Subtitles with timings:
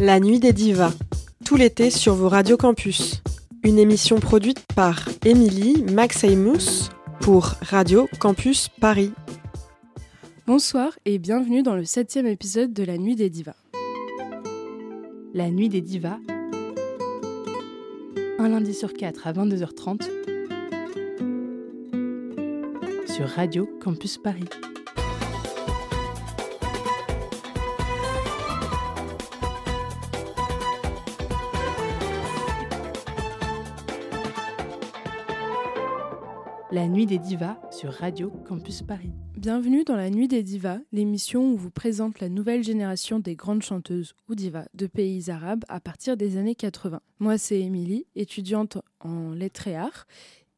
[0.00, 0.92] La Nuit des Divas,
[1.44, 3.22] tout l'été sur vos radios campus.
[3.62, 9.12] Une émission produite par Émilie Maximous pour Radio Campus Paris.
[10.46, 13.56] Bonsoir et bienvenue dans le septième épisode de La Nuit des Divas.
[15.32, 16.18] La Nuit des Divas,
[18.38, 20.02] un lundi sur quatre à 22h30
[23.06, 24.48] sur Radio Campus Paris.
[36.74, 39.12] La Nuit des Divas sur Radio Campus Paris.
[39.36, 43.62] Bienvenue dans La Nuit des Divas, l'émission où vous présente la nouvelle génération des grandes
[43.62, 47.00] chanteuses ou divas de pays arabes à partir des années 80.
[47.20, 50.08] Moi, c'est Émilie, étudiante en lettres et arts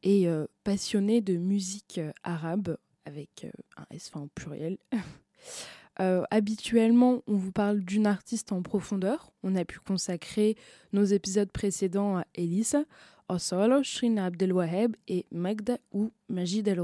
[0.01, 4.79] et euh, passionnée de musique euh, arabe avec euh, un S en pluriel.
[6.31, 9.31] habituellement, on vous parle d'une artiste en profondeur.
[9.43, 10.55] On a pu consacrer
[10.93, 12.85] nos épisodes précédents à Elisa,
[13.29, 16.81] Osolo, Shrin Abdelwaheb et Magda ou Majid El.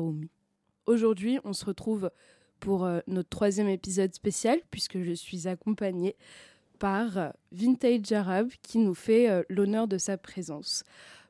[0.85, 2.11] Aujourd'hui, on se retrouve
[2.59, 6.15] pour notre troisième épisode spécial puisque je suis accompagnée
[6.79, 10.83] par Vintage Arabe qui nous fait l'honneur de sa présence.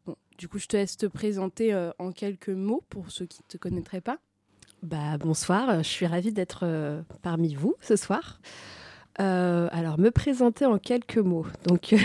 [0.06, 3.48] Bon, du coup, je te laisse te présenter en quelques mots pour ceux qui ne
[3.48, 4.18] te connaîtraient pas.
[4.82, 8.40] Bah, bonsoir, je suis ravie d'être parmi vous ce soir.
[9.20, 11.46] Alors, me présenter en quelques mots.
[11.68, 11.96] Donc,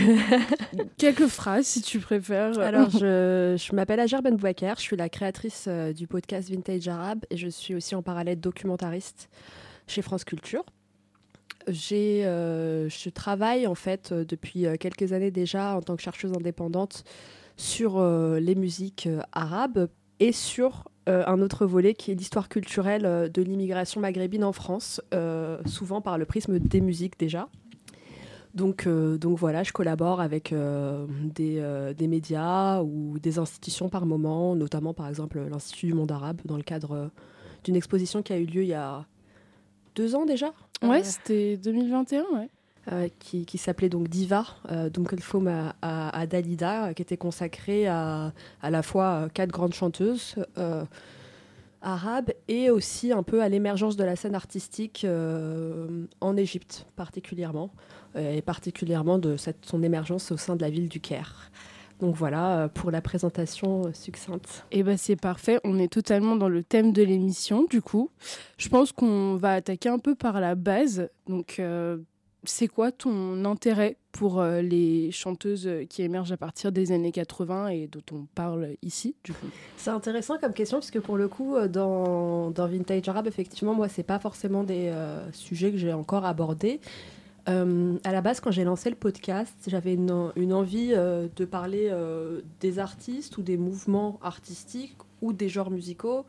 [0.98, 2.58] quelques phrases si tu préfères.
[2.58, 7.36] Alors, je, je m'appelle Ajar Ben je suis la créatrice du podcast Vintage Arabe et
[7.36, 9.28] je suis aussi en parallèle documentariste
[9.86, 10.64] chez France Culture.
[11.66, 17.04] J'ai, je travaille en fait depuis quelques années déjà en tant que chercheuse indépendante
[17.56, 18.02] sur
[18.38, 19.88] les musiques arabes
[20.20, 25.00] et sur un autre volet qui est l'histoire culturelle de l'immigration maghrébine en France,
[25.64, 27.48] souvent par le prisme des musiques déjà.
[28.54, 30.52] Donc, donc voilà, je collabore avec
[31.34, 36.42] des, des, médias ou des institutions par moment, notamment par exemple l'Institut du monde arabe,
[36.44, 37.10] dans le cadre
[37.64, 39.06] d'une exposition qui a eu lieu il y a
[39.94, 40.52] deux ans déjà.
[40.82, 42.48] Ouais, c'était 2021, ouais.
[42.92, 45.74] Euh, qui, s'appelait donc Diva, euh, donc le film à,
[46.08, 48.32] à, Dalida, qui était consacré à
[48.62, 50.84] à la fois quatre grandes chanteuses euh,
[51.82, 55.06] arabes et aussi un peu à l'émergence de la scène artistique
[56.20, 57.70] en Égypte particulièrement,
[58.16, 61.50] et particulièrement de son émergence au sein de la ville du Caire.
[62.00, 64.64] Donc voilà pour la présentation succincte.
[64.70, 68.10] Et eh ben c'est parfait, on est totalement dans le thème de l'émission du coup.
[68.56, 71.10] Je pense qu'on va attaquer un peu par la base.
[71.28, 71.60] Donc
[72.44, 77.68] c'est quoi ton intérêt pour euh, les chanteuses qui émergent à partir des années 80
[77.68, 79.16] et dont on parle ici
[79.76, 84.04] C'est intéressant comme question puisque pour le coup euh, dans, Vintage Arabe effectivement moi c'est
[84.04, 86.80] pas forcément des euh, sujets que j'ai encore abordés.
[87.46, 90.10] à la base quand j'ai lancé le podcast j'avais une,
[90.52, 91.90] envie de parler
[92.60, 96.26] des artistes ou des mouvements artistiques ou des genres musicaux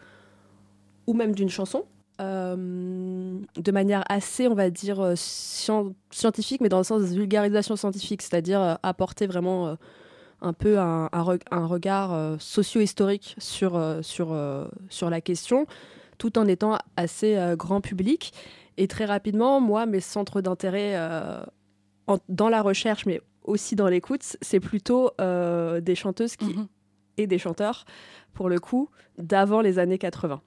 [1.08, 1.86] ou même d'une chanson
[2.20, 7.78] euh, de manière assez, on va dire, euh, scientifique, mais dans le sens de vulgarisation
[7.78, 9.78] scientifique, c'est-à-dire euh, apporter vraiment
[10.42, 14.38] un peu un, un, regard socio-historique sur, sur,
[14.90, 15.66] sur la question,
[16.18, 18.34] tout en étant assez grand public.
[18.78, 20.96] Et très rapidement, moi, mes centres d'intérêt
[22.30, 26.68] dans la recherche, mais aussi dans l'écoute, c'est plutôt des chanteuses qui, mhm.
[27.18, 27.84] et des chanteurs,
[28.34, 30.42] pour le coup, d'avant les années 80.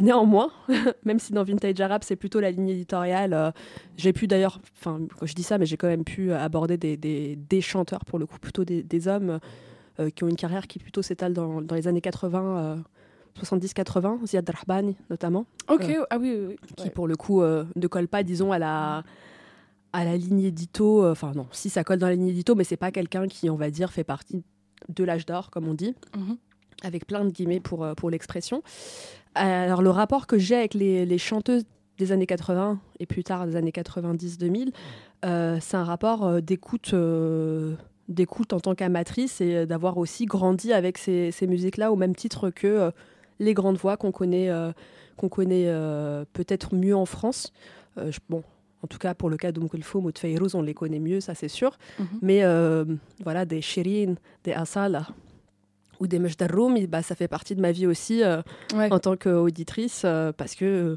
[0.00, 0.50] Néanmoins,
[1.04, 3.50] même si dans Vintage Arab, c'est plutôt la ligne éditoriale, euh,
[3.96, 6.96] j'ai pu d'ailleurs, enfin, quand je dis ça, mais j'ai quand même pu aborder des,
[6.96, 9.40] des, des, chanteurs, pour le coup, plutôt des, des hommes
[9.98, 12.82] euh, qui ont une carrière qui plutôt s'étale dans, dans, les années 80,
[13.42, 15.46] 70-80, Ziad Rahbani notamment.
[15.68, 19.04] Ok, ah oui, oui, Qui, pour le coup, ne colle pas, disons, à la
[19.92, 22.76] à la ligne édito, enfin non, si ça colle dans la ligne édito, mais c'est
[22.76, 24.44] pas quelqu'un qui, on va dire, fait partie
[24.88, 25.96] de l'âge d'or, comme on dit.
[26.16, 26.36] Mhm
[26.82, 28.62] avec plein de guillemets pour, euh, pour l'expression.
[29.34, 31.64] Alors le rapport que j'ai avec les, les, chanteuses
[31.98, 34.72] des années 80 et plus tard des années 90-2000,
[35.24, 36.94] euh, c'est un rapport euh, d'écoute
[38.08, 42.50] d'écoute en tant qu'amatrice et d'avoir aussi grandi avec ces, ces musiques-là au même titre
[42.50, 42.90] que
[43.38, 44.50] les grandes voix qu'on connaît,
[45.16, 45.72] qu'on connaît
[46.32, 47.52] peut-être mieux en France.
[48.28, 48.42] bon,
[48.82, 51.36] en tout cas, pour le cas d'Oumkulfoum ou de Feyrouz, on les connaît mieux, ça
[51.36, 51.78] c'est sûr.
[52.00, 52.04] Mm-hmm.
[52.22, 52.42] Mais
[53.22, 55.06] voilà, des Shirin, des Asala,
[56.00, 58.42] ou des Mejdarroum, bah, ça fait partie de ma vie aussi euh,
[58.72, 60.96] en tant qu'auditrice euh, parce que euh,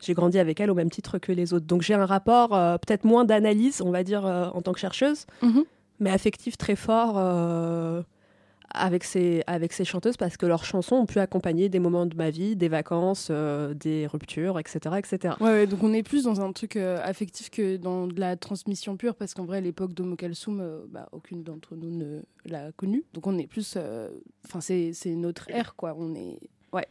[0.00, 1.66] j'ai grandi avec elle au même titre que les autres.
[1.66, 5.64] Donc j'ai un rapport peut-être moins d'analyse, on va dire, en tant que chercheuse, mhm.
[6.00, 7.16] mais affectif très fort
[8.74, 12.16] avec ces, avec ces chanteuses parce que leurs chansons ont pu accompagner des moments de
[12.16, 14.96] ma vie, des vacances, euh, des ruptures, etc.
[14.98, 15.34] etc.
[15.40, 18.96] Ouais, donc on est plus dans un truc euh, affectif que dans de la transmission
[18.96, 23.04] pure parce qu'en vrai, l'époque d'Omo Kalsoum, euh, bah, aucune d'entre nous ne l'a connue.
[23.12, 23.76] Donc on est plus.
[24.46, 25.94] Enfin, c'est notre ère, quoi.
[25.98, 26.38] On est.
[26.72, 26.86] Ouais.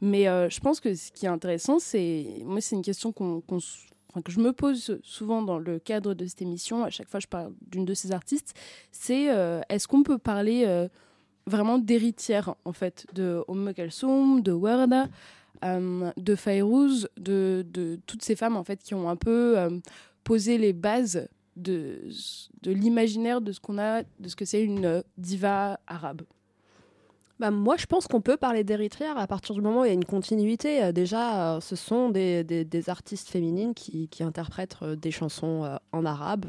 [0.00, 2.42] Mais je pense que ce qui est intéressant, c'est.
[2.44, 3.42] Moi, c'est une question qu'on
[4.24, 7.26] que je me pose souvent dans le cadre de cette émission, à chaque fois je
[7.26, 8.54] parle d'une de ces artistes,
[8.92, 9.24] c'est
[9.68, 10.88] est-ce qu'on peut parler
[11.46, 15.08] vraiment d'héritière en fait de Oum Kalsoum, de Warda,
[15.64, 17.64] euh, de Fayrouz, de,
[18.06, 19.70] toutes ces femmes en fait qui ont un peu euh,
[20.22, 22.00] posé les bases de,
[22.64, 26.22] l'imaginaire de ce qu'on a, de ce que c'est une diva arabe.
[27.40, 29.90] Bah, moi, je pense qu'on peut parler d'héritière à partir du moment où il y
[29.90, 30.84] a une continuité.
[30.84, 36.46] Euh, déjà, ce sont des, artistes féminines qui, qui interprètent des chansons en arabe,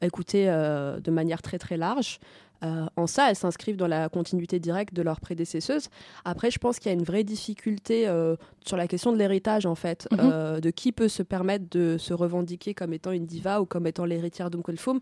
[0.00, 2.20] écoutées de manière très très large.
[2.64, 5.88] Euh, en ça, elles s'inscrivent dans la continuité directe de leurs prédécesseuses.
[6.24, 9.66] Après, je pense qu'il y a une vraie difficulté euh, sur la question de l'héritage,
[9.66, 10.18] en fait, mhm.
[10.20, 13.86] euh, de qui peut se permettre de se revendiquer comme étant une diva ou comme
[13.86, 15.00] étant l'héritière d'Umkulfum.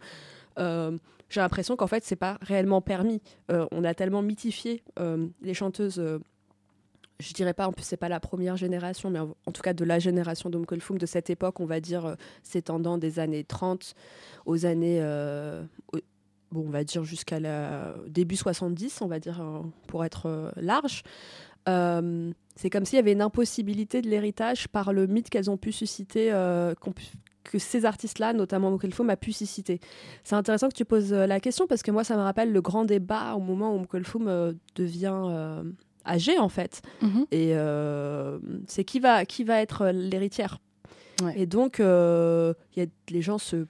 [0.58, 3.22] J'ai l'impression qu'en fait, c'est pas réellement permis.
[3.48, 4.82] on a tellement mythifié
[5.42, 6.02] les chanteuses
[7.20, 9.84] je dirais pas, en plus c'est pas la première génération, mais en, tout cas de
[9.84, 13.94] la génération d'Umkulfum de cette époque, on va dire s'étendant des années 30
[14.44, 15.00] aux années,
[16.52, 20.50] bon, on va dire jusqu'à la début 70, on va dire euh, pour être euh,
[20.56, 21.02] large.
[21.68, 25.56] Euh, c'est comme s'il y avait une impossibilité de l'héritage par le mythe qu'elles ont
[25.56, 26.30] pu susciter,
[27.44, 29.80] que ces artistes-là, notamment Mokelfoum, a pu susciter.
[30.22, 32.84] C'est intéressant que tu poses la question parce que moi, ça me rappelle le grand
[32.84, 35.62] débat au moment où Mokelfoum devient
[36.04, 36.82] âgé, en fait.
[37.00, 37.26] Mhm.
[37.30, 37.54] Et
[38.66, 40.58] c'est qui va, qui va être l'héritière.
[41.36, 43.66] Et donc, y a, les gens se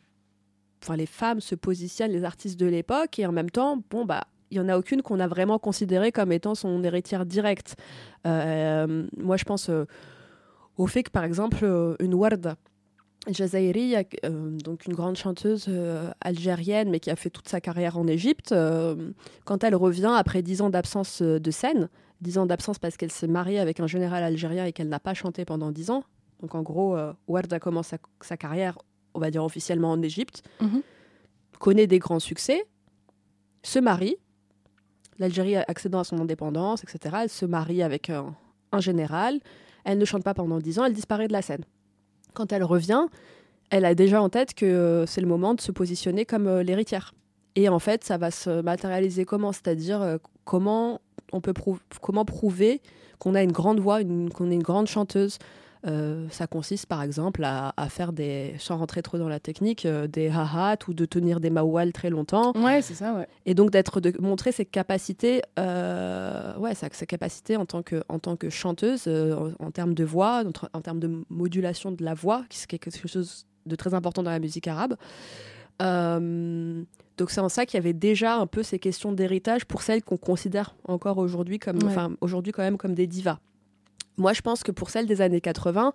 [0.82, 4.24] enfin les femmes se positionnent, les artistes de l'époque, et en même temps, bon bah
[4.52, 7.76] il y en a aucune qu'on a vraiment considérée comme étant son héritière directe.
[8.26, 9.86] Euh, moi, je pense euh,
[10.76, 12.56] au fait que, par exemple, euh, une Warda
[13.28, 13.94] Jazairi,
[14.64, 15.70] donc une grande chanteuse
[16.20, 18.52] algérienne, mais qui a fait toute sa carrière en Égypte,
[19.44, 21.88] quand elle revient après dix ans d'absence de scène,
[22.20, 25.14] dix ans d'absence parce qu'elle s'est mariée avec un général algérien et qu'elle n'a pas
[25.14, 26.02] chanté pendant dix ans.
[26.40, 26.98] Donc en gros,
[27.28, 28.76] Warda commence sa, sa carrière
[29.14, 30.82] on va dire officiellement en Égypte, mhm.
[31.58, 32.64] connaît des grands succès,
[33.62, 34.16] se marie,
[35.18, 37.16] l'Algérie accédant à son indépendance, etc.
[37.22, 38.34] Elle se marie avec un,
[38.78, 39.38] général,
[39.84, 41.64] elle ne chante pas pendant dix ans, elle disparaît de la scène.
[42.32, 43.06] Quand elle revient,
[43.70, 47.14] elle a déjà en tête que c'est le moment de se positionner comme euh, l'héritière.
[47.54, 49.52] Et en fait, ça va se matérialiser comment?
[49.52, 51.00] C'est-à-dire euh, comment
[51.32, 51.52] on peut
[52.00, 52.80] comment prouver
[53.18, 55.38] qu'on a une grande voix, qu'on est une grande chanteuse,
[55.84, 60.06] euh, ça consiste par exemple à, faire des, sans rentrer trop dans la technique, euh,
[60.06, 62.52] des ha-hats ou de tenir des mawal très longtemps.
[62.56, 63.26] Ouais, c'est ça, ouais.
[63.46, 68.20] Et donc d'être, de montrer ses capacités, euh, ouais, ses, capacités en tant que, en
[68.20, 72.62] tant que chanteuse, en, termes de voix, en, termes de modulation de la voix, qui
[72.62, 74.94] est quelque chose de très important dans la musique arabe.
[75.80, 80.04] donc c'est en ça qu'il y avait déjà un peu ces questions d'héritage pour celles
[80.04, 83.38] qu'on considère encore aujourd'hui comme, enfin aujourd'hui quand même comme des divas.
[84.16, 85.92] Moi, je pense que pour celle des années 80,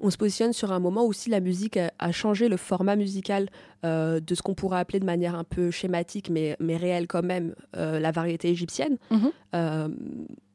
[0.00, 3.48] on se positionne sur un moment où si la musique a, changé le format musical
[3.84, 7.22] euh, de ce qu'on pourrait appeler de manière un peu schématique, mais, mais réelle quand
[7.22, 9.30] même, euh, la variété égyptienne, mhm.
[9.54, 9.88] euh,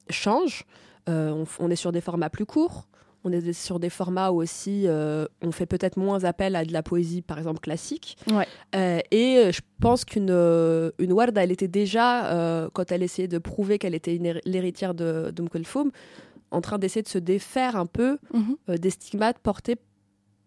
[0.10, 0.66] change.
[1.08, 2.88] On, est sur des formats plus courts.
[3.26, 6.82] On est sur des formats où aussi on fait peut-être moins appel à de la
[6.82, 8.18] poésie, par exemple, classique.
[8.74, 13.96] et je pense qu'une une Warda, elle était déjà, quand elle essayait de prouver qu'elle
[13.96, 15.42] était l'héritière de, de
[16.54, 18.56] en train d'essayer de se défaire un peu mhm.
[18.70, 19.76] euh, des stigmates portés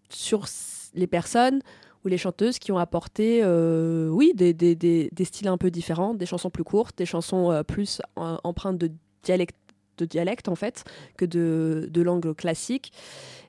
[0.08, 0.46] sur
[0.94, 1.60] les personnes
[2.04, 6.14] ou les chanteuses qui ont apporté, euh, oui, des, des, des, styles un peu différents,
[6.14, 8.92] des chansons plus courtes, des chansons euh, plus empreintes de
[9.24, 9.56] dialecte,
[9.98, 10.84] de dialecte en fait,
[11.16, 12.92] que de, de langue classique.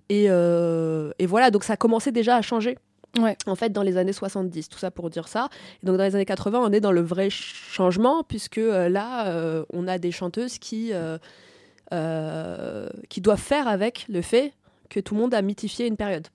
[0.09, 2.77] Et, et, voilà, donc ça a commencé déjà à changer.
[3.19, 3.37] Ouais.
[3.45, 5.49] En fait, dans les années 70, tout ça pour dire ça.
[5.83, 9.87] Et donc, dans les années 80, on est dans le vrai changement, puisque là, on
[9.87, 10.93] a des chanteuses qui,
[11.91, 14.53] qui doivent faire avec le fait
[14.89, 16.27] que tout le monde a mythifié une période.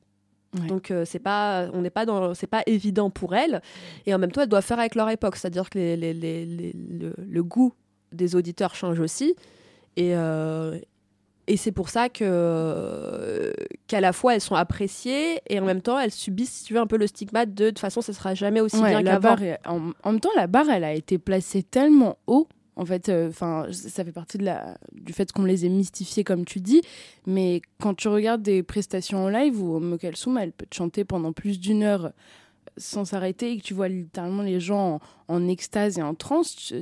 [0.69, 3.63] Donc euh, c'est pas, on n'est pas dans, c'est pas évident pour elles,
[4.05, 6.45] et en même temps elles doivent faire avec leur époque, c'est-à-dire que les, les, les,
[6.45, 7.73] le, goût
[8.13, 9.35] des auditeurs change aussi,
[9.97, 10.79] et, euh,
[11.47, 13.51] et c'est pour ça que
[13.87, 16.81] qu'à la fois elles sont appréciées et en même temps elles subissent, si tu veux,
[16.81, 19.37] un peu le stigmate de de toute façon ça sera jamais aussi bien qu'avant.
[19.67, 23.29] En, en même temps la barre elle a été placée tellement haut en fait, euh,
[23.29, 26.81] enfin, ça fait partie de la, du fait qu'on les ait mystifiés, comme tu dis.
[27.27, 31.33] Mais quand tu regardes des prestations en live où Mokalsoum, elle peut te chanter pendant
[31.33, 32.13] plus d'une heure
[32.79, 36.73] sans s'arrêter et que tu vois littéralement les gens en, extase et en transe,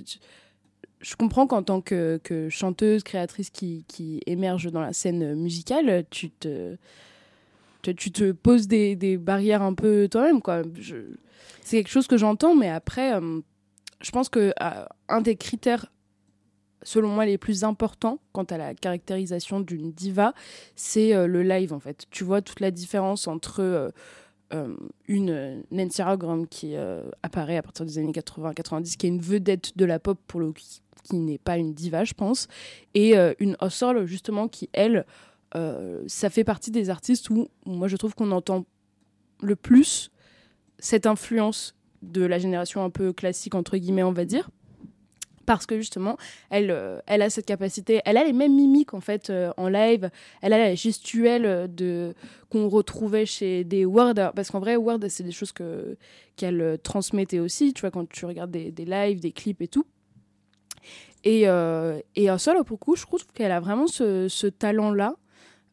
[1.00, 2.20] je comprends qu'en tant que,
[2.50, 6.76] chanteuse, créatrice qui, qui, émerge dans la scène musicale, tu te,
[7.82, 10.40] tu te poses des, des barrières un peu toi-même.
[11.62, 13.40] C'est quelque chose que j'entends, mais après, euh,
[14.00, 15.87] je pense que euh, un des critères,
[16.83, 20.35] selon moi, les plus importants quant à la caractérisation d'une diva,
[20.76, 22.07] c'est euh, le live, en fait.
[22.11, 23.92] Tu vois toute la différence entre
[25.07, 26.75] une Nancy Rogrom qui
[27.23, 30.52] apparaît à partir des années 80-90, qui est une vedette de la pop pour le
[30.52, 32.49] qui, qui n'est pas une diva, je pense,
[32.95, 35.07] et une Hustle, justement, qui, elle,
[36.09, 38.66] ça fait partie des artistes où moi je trouve qu'on entend
[39.40, 40.11] le plus
[40.80, 44.50] cette influence de la génération un peu classique, entre guillemets, on va dire.
[45.47, 46.16] Parce que justement,
[46.50, 49.69] elle, euh, elle a cette capacité, elle a les mêmes mimiques en fait euh, en
[49.69, 50.11] live,
[50.42, 52.14] elle a la gestuelle de
[52.50, 55.97] qu'on retrouvait chez des Word, parce qu'en vrai Word c'est des choses que
[56.37, 59.87] qu'elle euh, transmettait aussi, tu vois quand tu regardes des, lives, des clips et tout.
[61.25, 65.16] Et, et en solo pour coup, je trouve qu'elle a vraiment ce, ce talent là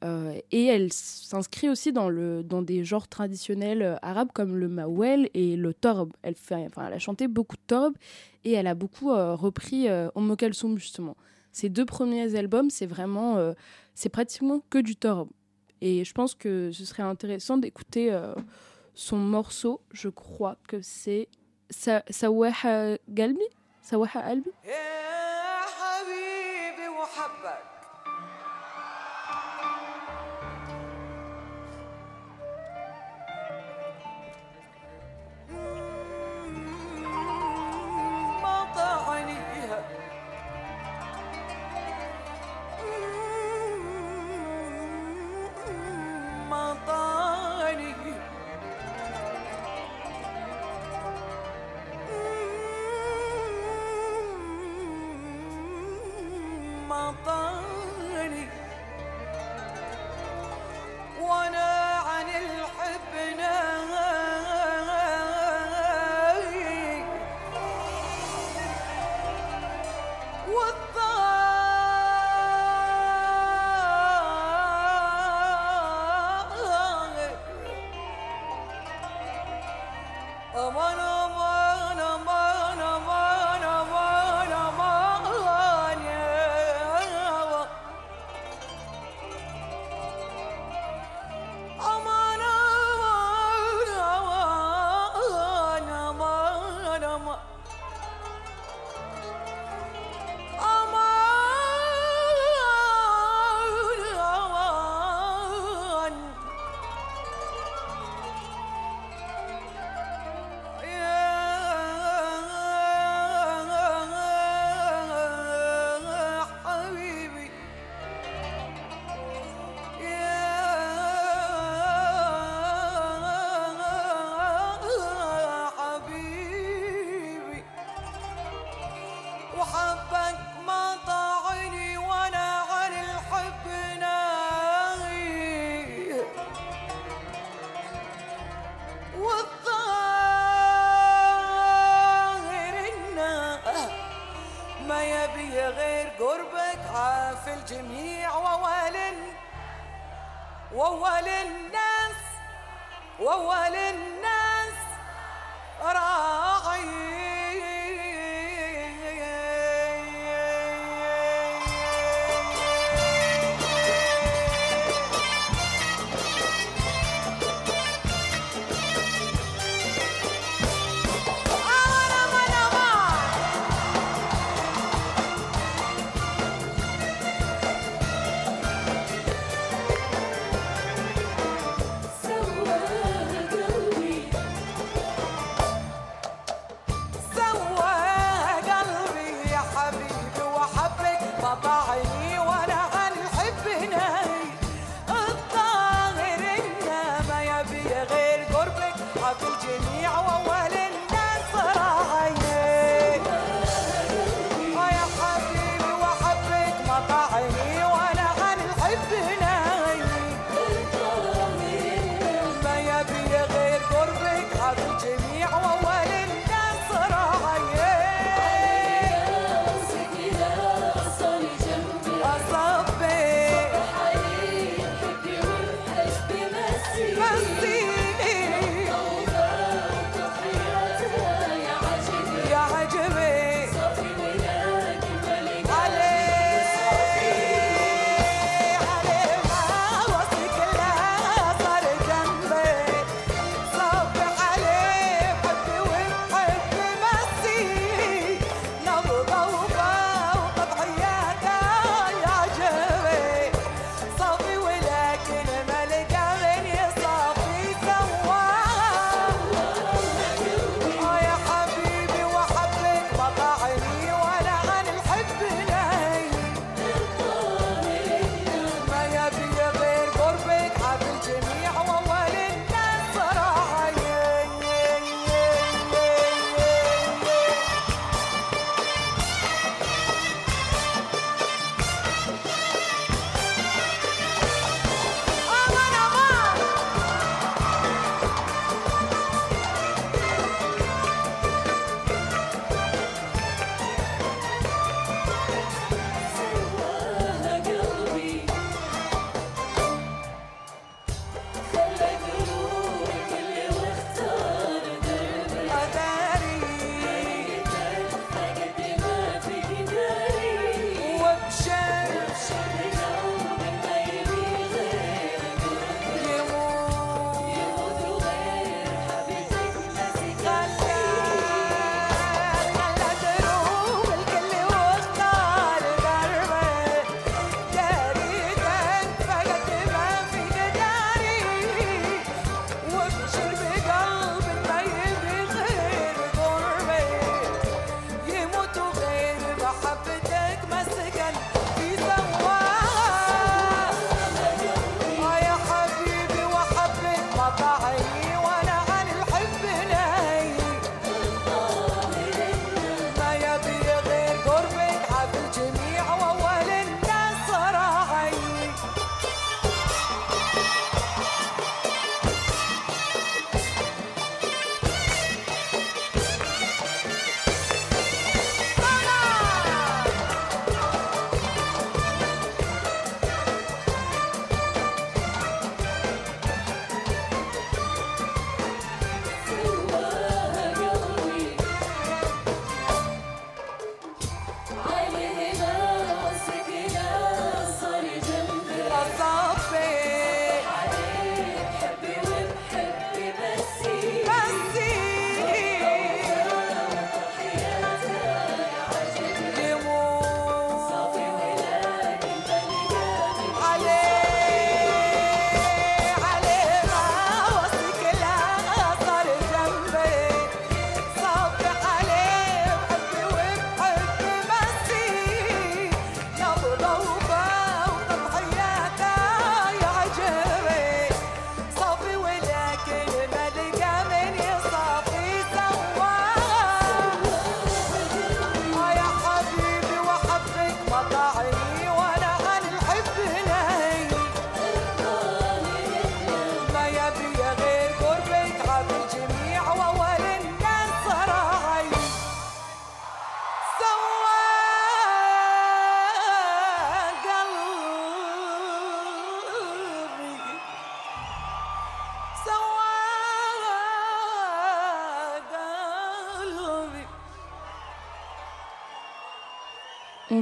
[0.04, 4.68] euh, et elle s'inscrit aussi dans, le, dans des genres traditionnels euh, arabes comme le
[4.68, 6.12] mawel et le torb.
[6.22, 6.36] Elle,
[6.76, 7.96] a chanté beaucoup de torb
[8.44, 10.36] et elle a beaucoup euh, repris euh, Omm
[10.76, 11.18] justement.
[11.52, 13.54] Ses deux premiers albums, c'est vraiment,
[13.96, 15.28] c'est pratiquement que du torb.
[15.82, 18.16] Et je pense que ce serait intéressant d'écouter
[18.94, 19.82] son morceau.
[19.92, 21.30] Je crois que c'est
[21.72, 23.42] Sawaha Galbi
[23.82, 24.52] Sawaha Albi?
[24.66, 25.27] On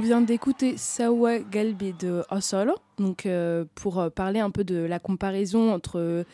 [0.06, 3.26] d'écouter Sawa Galbi de Osol, donc
[3.74, 6.24] pour parler un peu de la comparaison entre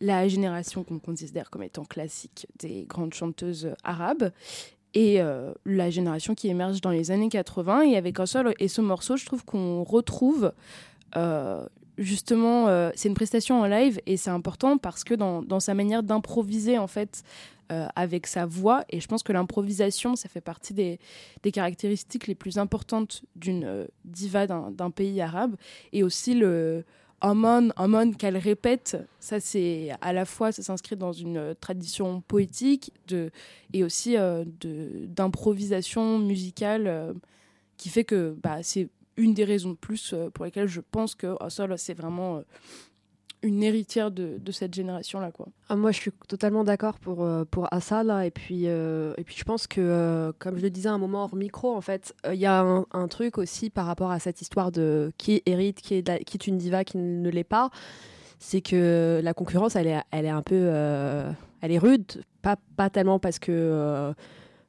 [0.00, 4.30] la génération qu'on considère comme étant classique des grandes chanteuses arabes
[4.94, 7.82] et euh, la génération qui émerge dans les années 80.
[7.82, 10.52] Et avec seul et ce morceau, je trouve qu'on retrouve
[11.16, 11.66] euh,
[11.98, 15.74] justement, euh, c'est une prestation en live et c'est important parce que dans, dans sa
[15.74, 17.22] manière d'improviser en fait
[17.96, 21.00] avec sa voix, et je pense que l'improvisation, ça fait partie des,
[21.42, 25.56] des, caractéristiques les plus importantes d'une diva d'un pays arabe,
[25.92, 26.84] et aussi le
[27.20, 32.20] Amon, Amon qu'elle répète, ça c'est à la fois, ça s'inscrit dans une euh, tradition
[32.20, 33.30] poétique de,
[33.72, 37.14] et aussi euh, d'improvisation musicale euh,
[37.78, 41.36] qui fait que bah, c'est une des raisons de plus pour lesquelles je pense que
[41.40, 42.42] oh, c'est vraiment
[43.42, 45.30] une héritière de, de cette génération-là.
[45.30, 45.46] quoi.
[45.68, 49.44] Ah, moi, je suis totalement d'accord pour, euh, pour et puis, euh, et puis je
[49.44, 52.46] pense que, euh, comme je le disais un moment hors micro, en fait, il y
[52.46, 56.36] a un, truc aussi par rapport à cette histoire de qui hérite, qui est, qui
[56.36, 57.70] est une diva, qui ne l'est pas,
[58.38, 60.56] c'est que la concurrence, elle est, elle est un peu...
[61.60, 64.12] elle est rude, pas, pas tellement parce que...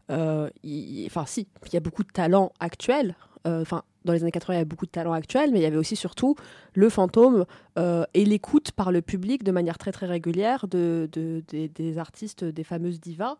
[0.09, 4.57] Enfin, si, il y a beaucoup de talents actuels, enfin dans les années 80, il
[4.57, 6.35] y avait beaucoup de talents actuels, mais il y avait aussi surtout
[6.73, 7.45] le fantôme
[7.77, 12.63] euh, et l'écoute par le public de manière très très régulière de, des artistes, des
[12.63, 13.35] fameuses divas,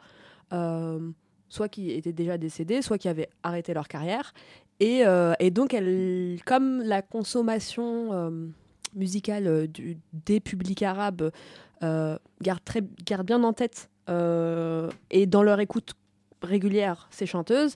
[0.54, 1.10] euh,
[1.50, 4.34] soit qui étaient déjà décédés, soit qui avaient arrêté leur carrière.
[4.80, 8.52] Et, euh, donc, elle, comme la consommation
[8.94, 9.68] musicale
[10.14, 11.32] des publics arabes
[11.82, 15.94] garde, très, garde bien en tête et dans leur écoute
[16.42, 17.76] régulière ces chanteuses,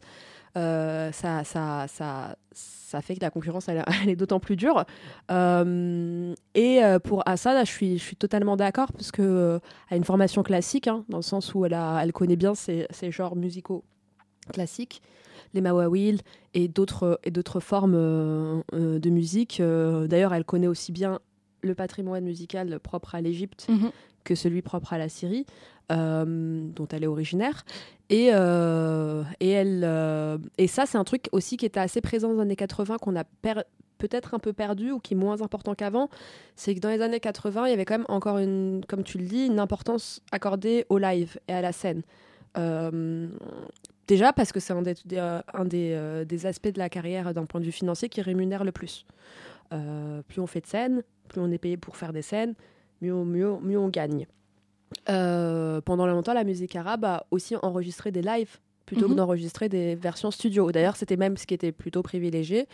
[0.54, 4.86] ça, ça, ça, ça fait que la concurrence, elle, est d'autant plus dure.
[5.32, 9.60] Euh, et euh, pour Assad, je suis, totalement d'accord, parce qu'elle euh,
[9.90, 13.84] a une formation classique, hein, dans le sens où elle, connaît bien ces genres musicaux
[14.52, 15.02] classiques,
[15.54, 16.22] les mawawil
[16.54, 19.62] et d'autres, et d'autres formes de musique.
[19.62, 21.20] D'ailleurs, elle connaît aussi bien
[21.62, 23.92] le patrimoine musical propre à l'Égypte mhm.
[24.23, 25.45] Que celui propre à la Syrie,
[25.89, 27.65] dont elle est originaire.
[28.12, 32.27] Et, euh, et, elle, euh, et ça, c'est un truc aussi qui était assez présent
[32.27, 33.23] dans les années 80, qu'on a
[33.99, 36.10] peut-être un peu perdu ou qui est moins important qu'avant.
[36.57, 39.17] C'est que dans les années 80, il y avait quand même encore, une, comme tu
[39.17, 42.01] le dis, une importance accordée au live et à la scène.
[42.57, 43.29] Euh,
[44.07, 44.95] déjà parce que c'est un, des,
[45.53, 48.73] un des, des, aspects de la carrière d'un point de vue financier qui rémunère le
[48.73, 49.05] plus.
[49.69, 52.55] plus on fait de scènes, plus on est payé pour faire des scènes,
[53.02, 54.28] mieux, mieux, mieux on gagne.
[55.10, 59.18] Euh, pendant longtemps, la musique arabe a aussi enregistré des lives plutôt que mhm.
[59.18, 60.72] d'enregistrer des versions studio.
[60.72, 62.68] D'ailleurs, c'était même ce qui était plutôt privilégié.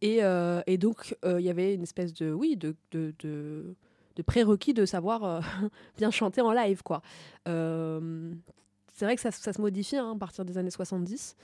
[0.00, 3.74] Et, euh, et donc, euh, il y avait une espèce de, oui, de, de, de,
[4.14, 5.42] de prérequis de savoir
[5.96, 7.02] bien chanter en live, quoi.
[7.44, 11.36] c'est vrai que ça, ça se modifie hein, à partir des années 70.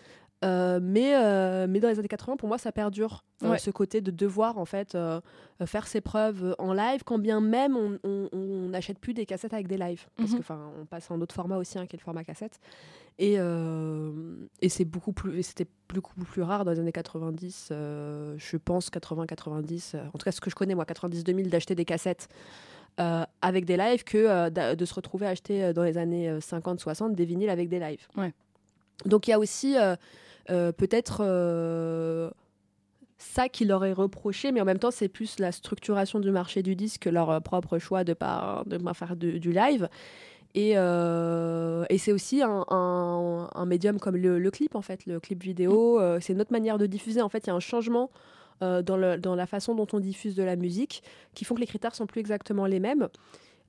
[0.44, 3.24] Euh, mais, euh, mais dans les années 80, pour moi, ça perdure.
[3.42, 4.96] Euh, ce côté de devoir, en fait,
[5.66, 9.76] faire ses preuves en live, quand bien même on n'achète plus des cassettes avec des
[9.76, 10.06] lives.
[10.16, 10.36] Parce mhm.
[10.36, 12.58] que, enfin, on passe en autre format aussi, hein, qui est le format cassette.
[13.18, 18.90] Et, et c'est beaucoup plus, c'était beaucoup plus rare dans les années 90, je pense
[18.90, 22.28] 80-90, en tout cas ce que je connais moi, 90-2000, d'acheter des cassettes
[22.96, 27.50] avec des lives que de se retrouver à acheter dans les années 50-60 des vinyles
[27.50, 28.08] avec des lives.
[28.16, 28.32] Ouais.
[29.04, 29.76] Donc il y a aussi
[30.46, 32.30] peut-être euh,
[33.18, 36.62] ça qui leur est reproché, mais en même temps, c'est plus la structuration du marché
[36.62, 39.88] du disque, leur euh, propre choix de pas, de faire du live.
[40.56, 46.00] Et, et c'est aussi un, médium comme le, clip, en fait, le clip vidéo.
[46.20, 47.20] c'est notre manière de diffuser.
[47.22, 48.08] En fait, il y a un changement
[48.60, 51.02] dans, dans, la façon dont on diffuse de la musique
[51.34, 53.08] qui font que les critères sont plus exactement les mêmes.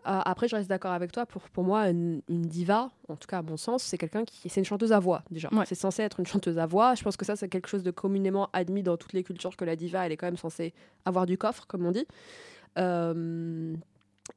[0.08, 1.26] Euh, après, je reste d'accord avec toi.
[1.26, 4.50] Pour, pour moi, une, diva, en tout cas à mon sens, c'est quelqu'un qui.
[4.50, 5.50] C'est une chanteuse à voix, déjà.
[5.66, 6.96] C'est censé être une chanteuse à voix.
[6.96, 9.66] Je pense que ça, c'est quelque chose de communément admis dans toutes les cultures que
[9.66, 10.74] la diva, elle est quand même censée
[11.06, 12.06] avoir du coffre, comme on dit.
[12.78, 13.76] Euh,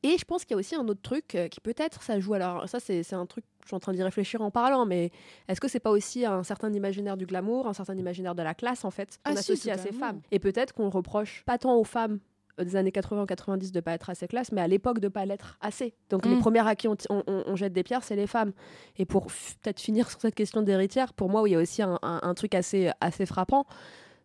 [0.03, 2.35] et je pense qu'il y a aussi un autre truc euh, qui peut-être ça joue.
[2.35, 5.11] Alors, ça, c'est un truc, je suis en train d'y réfléchir en parlant, mais
[5.49, 8.55] est-ce que c'est pas aussi un certain imaginaire du glamour, un certain imaginaire de la
[8.55, 10.21] classe, en fait, qu'on ah, associe à ces femmes?
[10.31, 12.21] Et peut-être qu'on reproche pas tant aux femmes
[12.65, 15.95] des années 80-90 de pas être assez classe, mais à l'époque de pas l'être assez.
[16.11, 16.41] Donc les mm.
[16.41, 18.53] premières à qui on, jette des pierres, c'est les femmes.
[18.97, 22.35] Et pour peut-être finir sur cette question d'héritière, pour moi, il y a aussi un,
[22.35, 23.67] truc assez, assez frappant,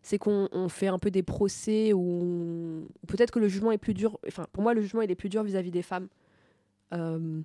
[0.02, 4.18] c'est qu'on fait un peu des procès où peut-être que le jugement est plus dur.
[4.26, 6.08] Enfin, pour moi, le jugement il est plus dur vis-à-vis des femmes.
[6.92, 7.40] Euh,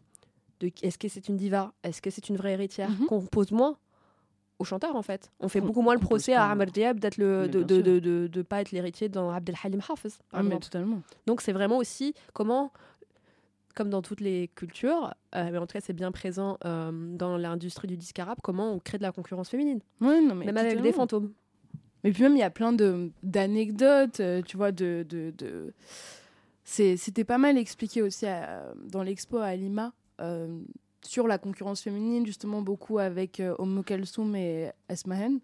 [0.60, 1.74] de, est-ce que c'est une diva?
[1.84, 2.92] Est-ce que c'est une vraie héritière?
[2.92, 3.06] Mm-hmm.
[3.06, 3.78] Qu'on pose moins
[4.60, 5.32] au chanteur en fait.
[5.40, 8.42] On fait beaucoup moins le procès à Amr Diab d'être le de, de, de, de,
[8.42, 10.20] pas être l'héritier dans Abdelhalim Hafiz.
[10.34, 11.02] Ah, mais totalement.
[11.26, 12.72] Donc c'est vraiment aussi comment
[13.76, 17.38] comme dans toutes les cultures, euh, mais en tout cas c'est bien présent euh, dans
[17.38, 19.80] l'industrie du disque arabe, comment on crée de la concurrence féminine.
[20.02, 21.32] Oui, non, mais Même avec des fantômes.
[22.04, 22.74] Mais puis même, il y a plein
[23.24, 25.06] d'anecdotes, tu vois, de...
[25.08, 25.74] de, de...
[26.64, 28.26] C'était pas mal expliqué aussi
[28.86, 29.92] dans l'expo à Lima
[31.02, 33.84] sur la concurrence féminine, justement beaucoup avec euh, Omo
[34.36, 35.40] et Esmahen.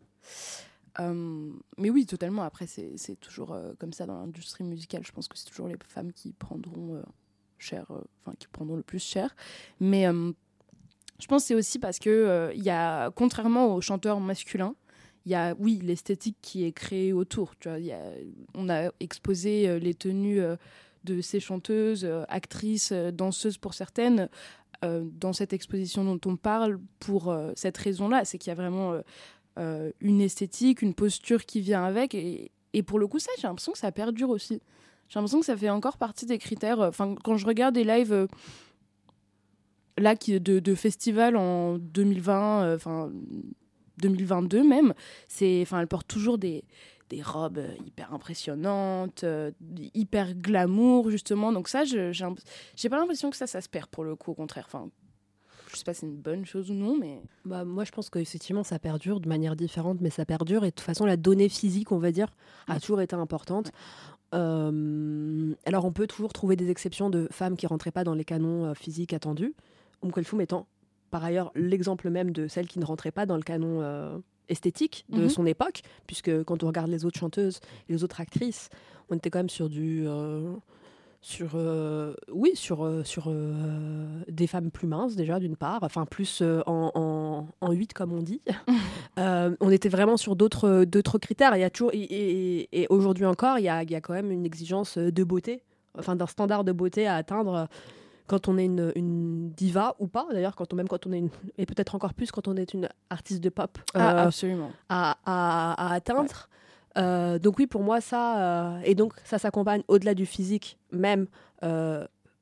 [1.00, 2.44] Euh, mais oui, totalement.
[2.44, 5.04] Après, c'est toujours euh, comme ça dans l'industrie musicale.
[5.06, 7.02] Je pense que c'est toujours les femmes qui prendront
[7.58, 7.86] cher,
[8.22, 9.36] enfin qui prendront le plus cher.
[9.80, 14.76] Mais je pense que c'est aussi parce que il y a, contrairement aux chanteurs masculins,
[15.26, 17.58] il y a, oui, l'esthétique qui est créée autour.
[17.58, 17.80] Tu vois,
[18.54, 20.42] on a exposé les tenues
[21.04, 24.28] de ces chanteuses, actrices, danseuses pour certaines, euh,
[25.02, 29.00] dans cette exposition dont on parle pour euh, cette raison-là, c'est qu'il y a vraiment
[29.58, 32.16] euh, une esthétique, une posture qui vient avec.
[32.16, 32.52] Et,
[32.86, 34.62] pour le coup, ça, j'ai l'impression que ça perdure aussi.
[35.08, 36.80] J'ai l'impression que ça fait encore partie des critères.
[36.80, 38.28] Enfin, quand je regarde des lives
[39.98, 43.12] là de, de festival en 2020, enfin
[44.00, 44.94] 2022 même,
[45.30, 46.66] c'est, enfin, elle porte toujours des,
[47.10, 49.52] des robes euh, hyper impressionnantes, euh,
[49.94, 51.52] hyper glamour, justement.
[51.52, 54.66] Donc ça, j'ai pas l'impression que ça, ça se perd pour le coup, au contraire.
[54.68, 54.90] Enfin,
[55.72, 57.22] je sais pas si c'est une bonne chose ou non, mais...
[57.44, 60.64] Bah, moi, je pense qu'effectivement, ça perdure de manière différente, mais ça perdure.
[60.64, 62.36] Et de toute façon, la donnée physique, on va dire,
[62.68, 63.72] a toujours été importante.
[64.34, 68.26] Euh, alors, on peut toujours trouver des exceptions de femmes qui rentraient pas dans les
[68.26, 69.54] canons physiques attendus.
[70.02, 70.68] Oum Kulthum étant,
[71.12, 73.82] par ailleurs, l'exemple même de celles qui ne rentraient pas dans le canon
[74.50, 75.30] esthétique de mhm.
[75.30, 78.70] son époque, puisque quand on regarde les autres chanteuses et les autres actrices,
[79.10, 80.04] on était quand même sur du.
[80.08, 80.54] Euh,
[81.22, 83.34] sur euh, oui sur euh, sur
[84.28, 88.42] des femmes plus minces déjà d'une part enfin plus en, en, 8 comme on dit
[89.18, 93.58] on était vraiment sur d'autres d'autres critères il y a toujours et, et, aujourd'hui encore
[93.58, 95.64] il y a, il y a quand même une exigence de beauté
[95.98, 97.70] enfin d'un standard de beauté à atteindre
[98.28, 101.30] quand on est une, diva ou pas, d'ailleurs, quand on, même quand on est une,
[101.58, 104.72] et peut-être encore plus quand on est une artiste de pop ah, euh, absolument.
[104.90, 106.50] À, à, atteindre.
[106.98, 111.28] Euh, donc oui, pour moi, ça, euh, et donc ça s'accompagne au-delà du physique, même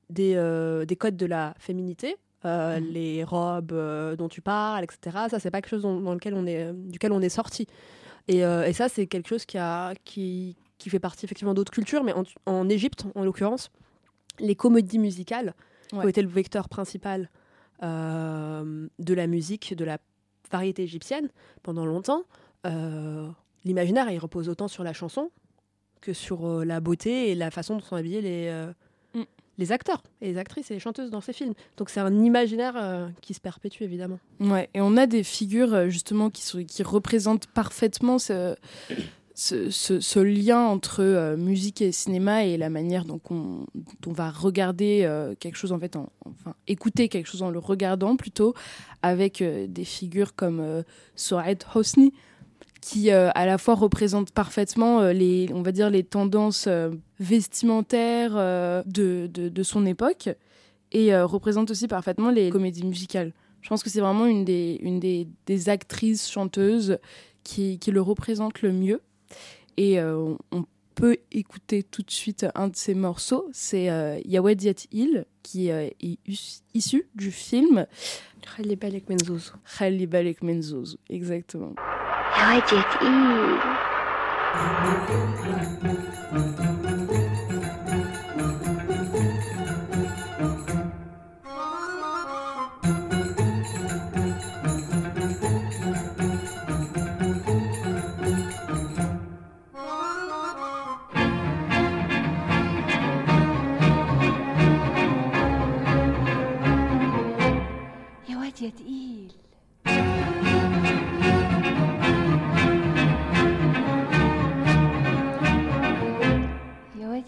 [0.10, 2.84] des, des codes de la féminité, mhm.
[2.92, 3.74] les robes
[4.18, 5.26] dont tu parles, etc.
[5.30, 7.68] Ça, c'est pas quelque chose dans, lequel on est, duquel on est sorti.
[8.28, 12.04] Et, et ça, c'est quelque chose qui, a, qui, qui fait partie effectivement d'autres cultures,
[12.04, 13.70] mais en, en Égypte, en l'occurrence,
[14.40, 15.54] les comédies musicales
[16.02, 17.30] qui était le vecteur principal
[17.82, 19.98] euh, de la musique, de la
[20.52, 21.30] variété égyptienne
[21.64, 22.24] pendant longtemps.
[22.66, 23.28] Euh,
[23.66, 25.32] l'imaginaire, il repose autant sur la chanson
[26.00, 28.68] que sur euh, la beauté et la façon dont sont habillés les,
[29.16, 29.24] mm.
[29.58, 31.54] les acteurs et les actrices et les chanteuses dans ces films.
[31.78, 34.20] Donc c'est un imaginaire qui se perpétue évidemment.
[34.40, 38.56] Ouais, et on a des figures justement qui, sont, qui représentent parfaitement ce,
[39.36, 43.66] ce, lien entre euh, musique et cinéma et la manière dont on,
[44.12, 48.54] va regarder euh, quelque chose en fait, enfin écouter quelque chose en le regardant plutôt,
[49.02, 50.84] avec euh, des figures comme
[51.16, 52.14] Soaed Hosni
[52.82, 56.68] qui à la fois représente parfaitement les, on va dire les tendances
[57.18, 58.34] vestimentaires
[58.86, 60.28] de, de, son époque
[60.92, 63.32] et représente aussi parfaitement les comédies musicales.
[63.62, 66.98] Je pense que c'est vraiment une des, une des, des actrices chanteuses
[67.46, 69.00] qui, qui le représente le mieux
[69.78, 73.50] et euh, on peut écouter tout de suite un de ses morceaux.
[73.52, 76.18] C'est euh, Yahweh Diet Hill qui euh, est
[76.74, 77.88] issu du film
[78.42, 79.54] Khali Balek Menzouz.
[79.78, 81.74] Khali Balek Menzouz, exactement.
[82.38, 83.60] Yahweh Diet Hill.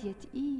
[0.06, 0.55] сидеть и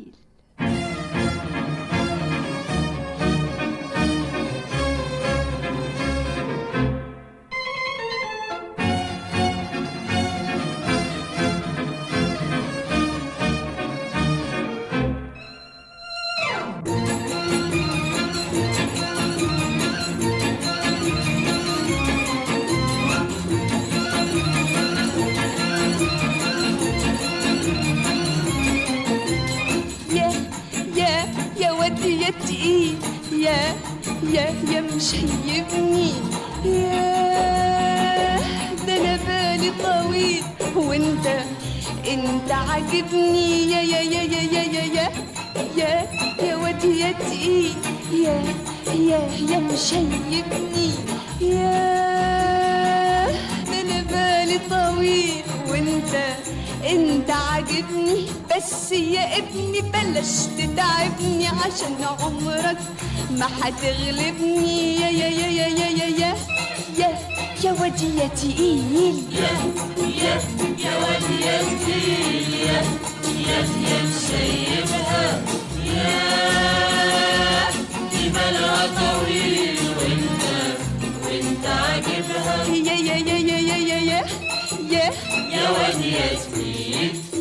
[32.26, 32.96] يا تقيل
[33.32, 33.76] يا
[34.34, 36.12] يا يا مش هيبني
[36.66, 38.40] يا
[38.88, 40.44] ده أنا بالي طويل
[40.76, 41.28] وانت
[42.10, 45.10] انت عاجبني يا يا يا يا يا يا يا
[45.78, 46.08] يا
[46.48, 47.74] يا واد يا تقيل
[48.14, 48.44] يا
[48.94, 49.20] يا
[49.52, 50.90] يا مش هيبني
[51.42, 51.76] يا
[53.70, 56.14] ده أنا بالي طويل وانت
[56.86, 62.78] انت عاجبني بس يا ابني بلاش تتعبني عشان عمرك
[63.32, 66.36] ما هتغلبني يا يا يا يا يا يا يا
[67.00, 67.10] يا
[67.64, 69.50] يا ودي يا تقيل يا
[70.22, 70.42] يا
[70.80, 72.82] يا ودي يا تقيل يا
[73.48, 75.42] يا يا شايفها
[75.86, 77.70] يا
[78.12, 79.85] دي بلا طويل
[85.66, 87.35] pełen jest mi.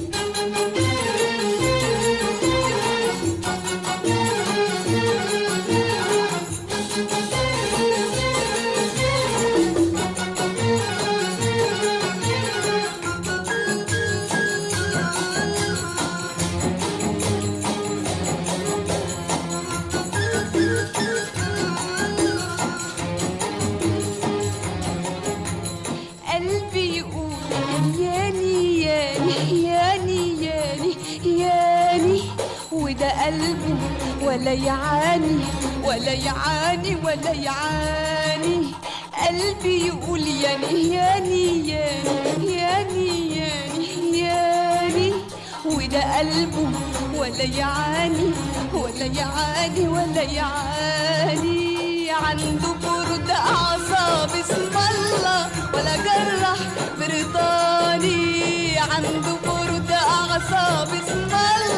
[34.35, 35.39] ولا يعاني
[35.85, 38.75] ولا يعاني ولا يعاني.
[39.27, 45.13] قلبي يقول ياني ياني ياني ياني ياني ياني
[45.65, 46.71] وده قلبه
[47.19, 48.31] ولا يعاني
[48.75, 52.11] ولا يعاني ولا يعاني.
[52.11, 56.59] عنده برد أعصاب اسم الله ولا جرح
[56.99, 58.79] بريطاني.
[58.79, 61.74] عنده برد أعصاب اسم الله.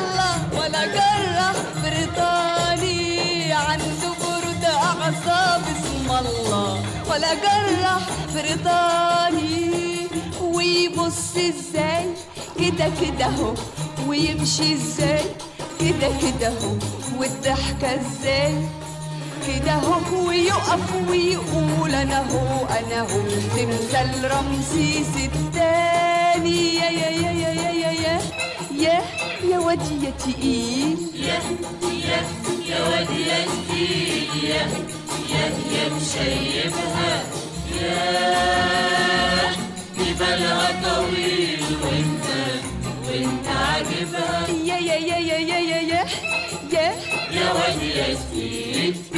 [7.17, 8.03] ولا جرح
[8.35, 9.71] بريطاني
[10.43, 12.05] ويبص إزاي؟
[12.61, 13.55] كده كده أهو.
[14.09, 15.25] ويمشي إزاي؟
[15.81, 16.73] كده كده أهو.
[17.19, 18.55] والضحكة إزاي؟
[19.49, 23.23] كده هو ويقف ويقول أنا هو أنا هو
[23.57, 28.21] تمثال رمسيس التاني يا يا يا يا يا يا يا.
[28.79, 29.03] يا
[29.51, 30.99] يا وادي يا تقيل.
[31.15, 31.41] يا
[32.09, 32.21] يا
[32.77, 33.47] يا يا
[34.49, 34.67] يا
[35.31, 37.23] يا مشيبها
[37.83, 39.53] يا
[39.99, 42.27] جبالها طويل وانت
[43.09, 46.07] وانت عاجبها يا يا يا يا يا يا يا
[47.33, 49.16] يا واد يا سيدي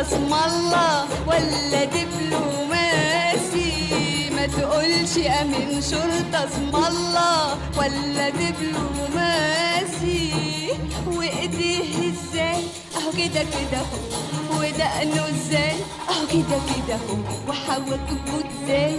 [0.00, 3.70] اسم الله ولا دبلوماسي.
[4.36, 10.22] ما تقولش أمين شرطة اسم الله ولا دبلوماسي.
[11.06, 12.62] وإيديه إزاي؟
[12.96, 13.98] أهو كده كده أهو.
[14.58, 15.76] ودقنه إزاي؟
[16.10, 17.16] أهو كده كده أهو.
[17.48, 18.34] وحواجبه
[18.64, 18.96] إزاي؟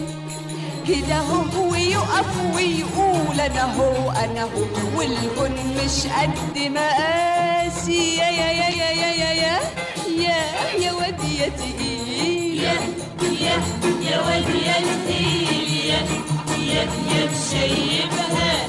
[0.87, 4.65] كده هو ويقف ويقول أنا هو أنا هو
[4.97, 8.03] والكون مش قد مقاسي.
[8.17, 9.59] يا يا يا يا يا يا يا.
[10.21, 10.41] يا
[10.85, 12.73] يا واد يا تقيل يا
[13.45, 13.55] يا
[14.09, 15.99] يا واد يا تقيل يا
[16.73, 18.60] يا يا مشيبها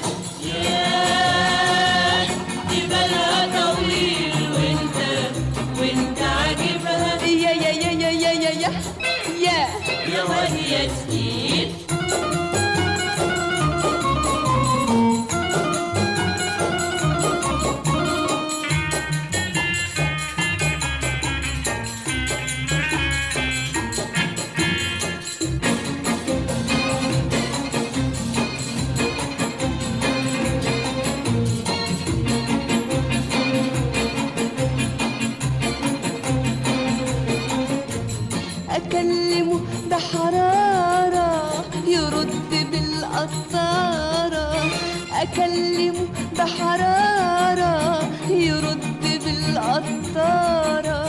[45.33, 46.07] أكلمه
[46.39, 51.07] بحرارة يرد بالقطارة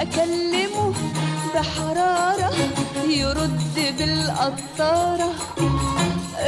[0.00, 0.94] أكلمه
[1.54, 2.50] بحرارة
[3.08, 5.30] يرد بالقطارة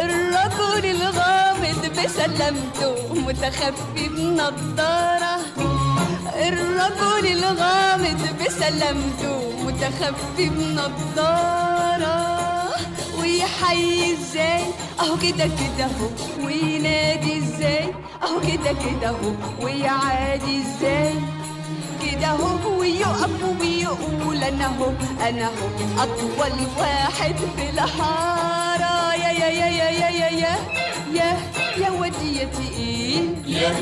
[0.02, 5.36] الرجل الغامض بسلامته متخفي بنضارة
[6.36, 12.16] الرجل الغامض بسلامته متخفي بنضارة
[13.20, 14.62] ويحيي إزاي
[15.00, 16.08] أهو كده كده أهو.
[17.20, 21.14] وينادي إزاي؟ اهو كده كده اهو ويعادي إزاي؟
[22.02, 23.30] كده اهو ويقف
[23.60, 24.92] ويقول أنا اهو
[25.28, 29.14] أنا اهو اطول واحد في الحارة.
[29.14, 30.56] يا يا يا يا يا يا يا
[31.14, 31.36] يا
[31.78, 33.34] يا ودي يا تقيل.
[33.46, 33.72] يا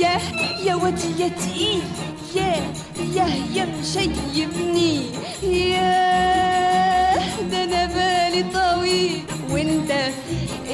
[0.00, 0.18] يا
[0.64, 0.74] يا
[1.18, 1.82] يا تقيل
[2.36, 2.52] يا
[3.16, 5.02] يا يا مشيبني
[5.42, 5.90] يا
[7.50, 9.22] ده أنا بالي طويل.
[9.50, 9.90] وأنت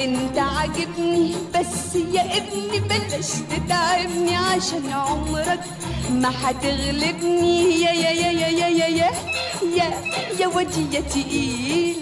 [0.03, 4.35] أنت عاجبني بس يا ابني بلاش تتعبني.
[4.35, 5.63] عشان عمرك
[6.11, 9.11] ما هتغلبني يا يا يا يا يا يا يا
[9.77, 9.89] يا
[10.39, 11.97] يا ودي يا تقيل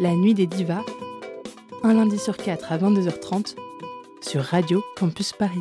[0.00, 0.84] La nuit des divas,
[1.84, 3.54] un lundi sur quatre à 22h30
[4.20, 5.60] sur Radio Campus Paris.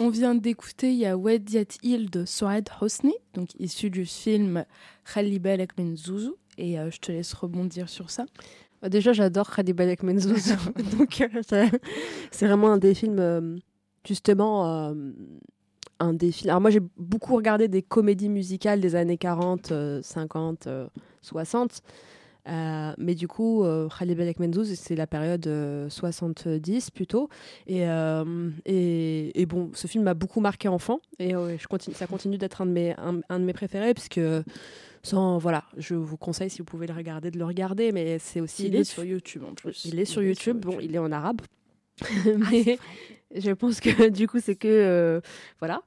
[0.00, 4.64] On vient d'écouter Ya Yat Il de Souad Hosni, donc issu du film
[5.12, 8.24] Khali Balak Ben Zouzou, et euh, je te laisse rebondir sur ça.
[8.82, 10.54] Bah, Déjà, j'adore Khadi Balek Menzouz.
[10.98, 11.68] Donc, euh,
[12.32, 13.56] c'est- vraiment un des films, euh,
[14.06, 14.94] justement, euh,
[16.00, 16.50] un des films.
[16.50, 20.86] Alors, moi, j'ai beaucoup regardé des comédies musicales des années 40, euh, 50, euh,
[21.20, 21.82] 60.
[22.50, 27.28] Euh, mais du coup, euh, Khalid Balek Menzouz, c'est la période euh, 70 plutôt.
[27.68, 31.00] Et, euh, et, et bon, ce film m'a beaucoup marqué enfant.
[31.20, 33.94] Et euh, je continue, ça continue d'être un, de mes- un, un de mes préférés,
[33.94, 34.20] puisque
[35.02, 37.92] sans, voilà, je vous conseille, si vous pouvez le regarder, de le regarder.
[37.92, 38.66] Mais c'est aussi.
[38.66, 39.84] Il est sur YouTube en plus.
[39.84, 40.58] Il est sur YouTube.
[40.58, 41.42] Bon, il est en arabe.
[42.50, 42.78] mais
[43.34, 44.66] je pense que du coup, c'est que.
[44.68, 45.20] euh,
[45.60, 45.82] voilà.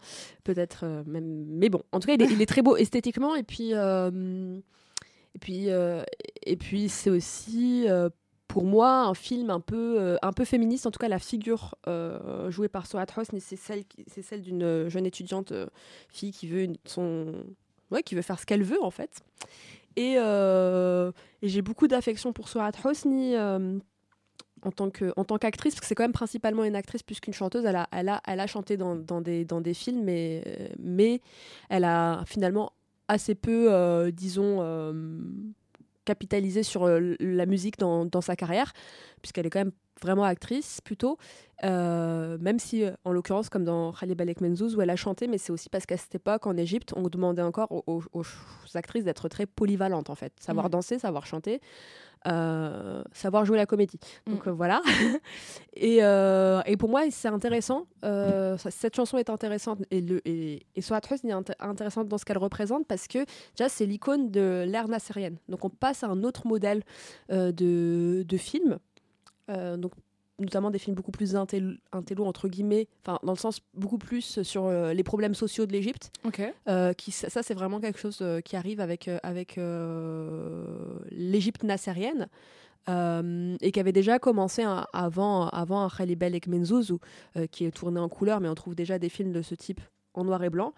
[0.45, 1.45] Peut-être euh, même.
[1.49, 3.36] Mais bon, en tout cas, il est, il est très beau esthétiquement.
[3.36, 3.72] Et puis.
[3.74, 4.59] euh,
[5.36, 6.04] et puis, euh,
[6.46, 7.86] et puis c'est aussi.
[7.88, 8.10] euh,
[8.50, 11.74] pour moi, un film un peu, euh, un peu féministe, en tout cas la figure
[12.50, 15.52] jouée par Sohat Hosni, c'est celle, c'est celle d'une jeune étudiante
[16.10, 17.34] fille qui veut son,
[17.90, 19.24] ouais, qui veut faire ce qu'elle veut en fait.
[19.96, 25.82] Et, et j'ai beaucoup d'affection pour Sohat Hosni en tant que, en tant qu'actrice, parce
[25.82, 27.66] que c'est quand même principalement une actrice plus qu'une chanteuse.
[27.66, 30.44] Elle a, elle a, elle a chanté dans, dans des, dans des films, mais,
[30.78, 31.22] mais
[31.70, 32.72] elle a finalement
[33.08, 34.93] assez peu, euh, disons, euh,
[36.06, 38.74] capitalisé sur euh, la musique dans, dans sa carrière,
[39.22, 41.18] puisqu'elle est quand même vraiment actrice plutôt,
[41.64, 45.38] Euh, même si, en l'occurrence, comme dans Khalid Balek Menzouz, où elle a chanté, mais
[45.38, 48.26] c'est aussi parce qu'à cette époque, en Égypte, on demandait encore aux, aux- aux
[48.76, 50.34] actrices d'être très polyvalentes, en fait.
[50.41, 51.62] Savoir danser, savoir chanter,
[52.28, 54.00] euh, savoir jouer la comédie.
[54.28, 54.50] Donc Mm.
[54.50, 54.82] euh, voilà.
[55.76, 57.86] et, euh, et pour moi, c'est intéressant.
[58.58, 60.80] cette chanson est intéressante et, le, et, et
[61.12, 63.20] Hosni est int- intéressante dans ce qu'elle représente parce que
[63.58, 65.38] déjà, c'est l'icône de l'ère nassérienne.
[65.50, 66.84] Donc on passe à un autre modèle
[67.30, 68.78] de, de film.
[69.50, 69.92] Donc
[70.40, 74.42] notamment des films beaucoup plus intello, intello, entre guillemets, enfin dans le sens beaucoup plus
[74.42, 76.12] sur euh, les problèmes sociaux de l'Égypte.
[76.68, 79.58] Euh, qui, ça, ça, c'est vraiment quelque chose euh, qui arrive avec, avec
[81.12, 82.28] l'Égypte nassérienne.
[82.88, 86.98] et qui avait déjà commencé un- avant, avant un Khalid Belek Menzouz,
[87.38, 89.80] euh, qui est tourné en couleur, mais on trouve déjà des films de ce type
[90.14, 90.74] en noir et blanc.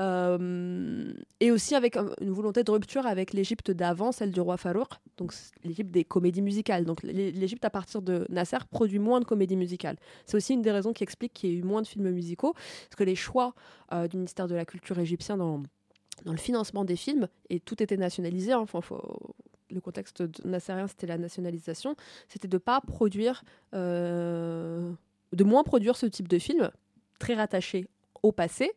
[0.00, 4.88] Euh, et aussi avec une volonté de rupture avec l'Égypte d'avant, celle du roi Farouk,
[5.16, 5.32] donc
[5.62, 6.84] l'Égypte des comédies musicales.
[6.84, 9.96] Donc l'É- l'Égypte à partir de Nasser produit moins de comédies musicales.
[10.26, 12.54] C'est aussi une des raisons qui explique qu'il y ait eu moins de films musicaux,
[12.54, 13.54] parce que les choix
[13.92, 15.62] euh, du ministère de la Culture égyptien dans,
[16.24, 18.80] le financement des films, et tout était nationalisé, hein, enfin,
[19.70, 21.96] le contexte de nassérien c'était la nationalisation,
[22.28, 24.92] c'était de pas produire, euh,
[25.32, 26.70] de moins produire ce type de film,
[27.18, 27.86] très rattaché
[28.22, 28.72] au passé,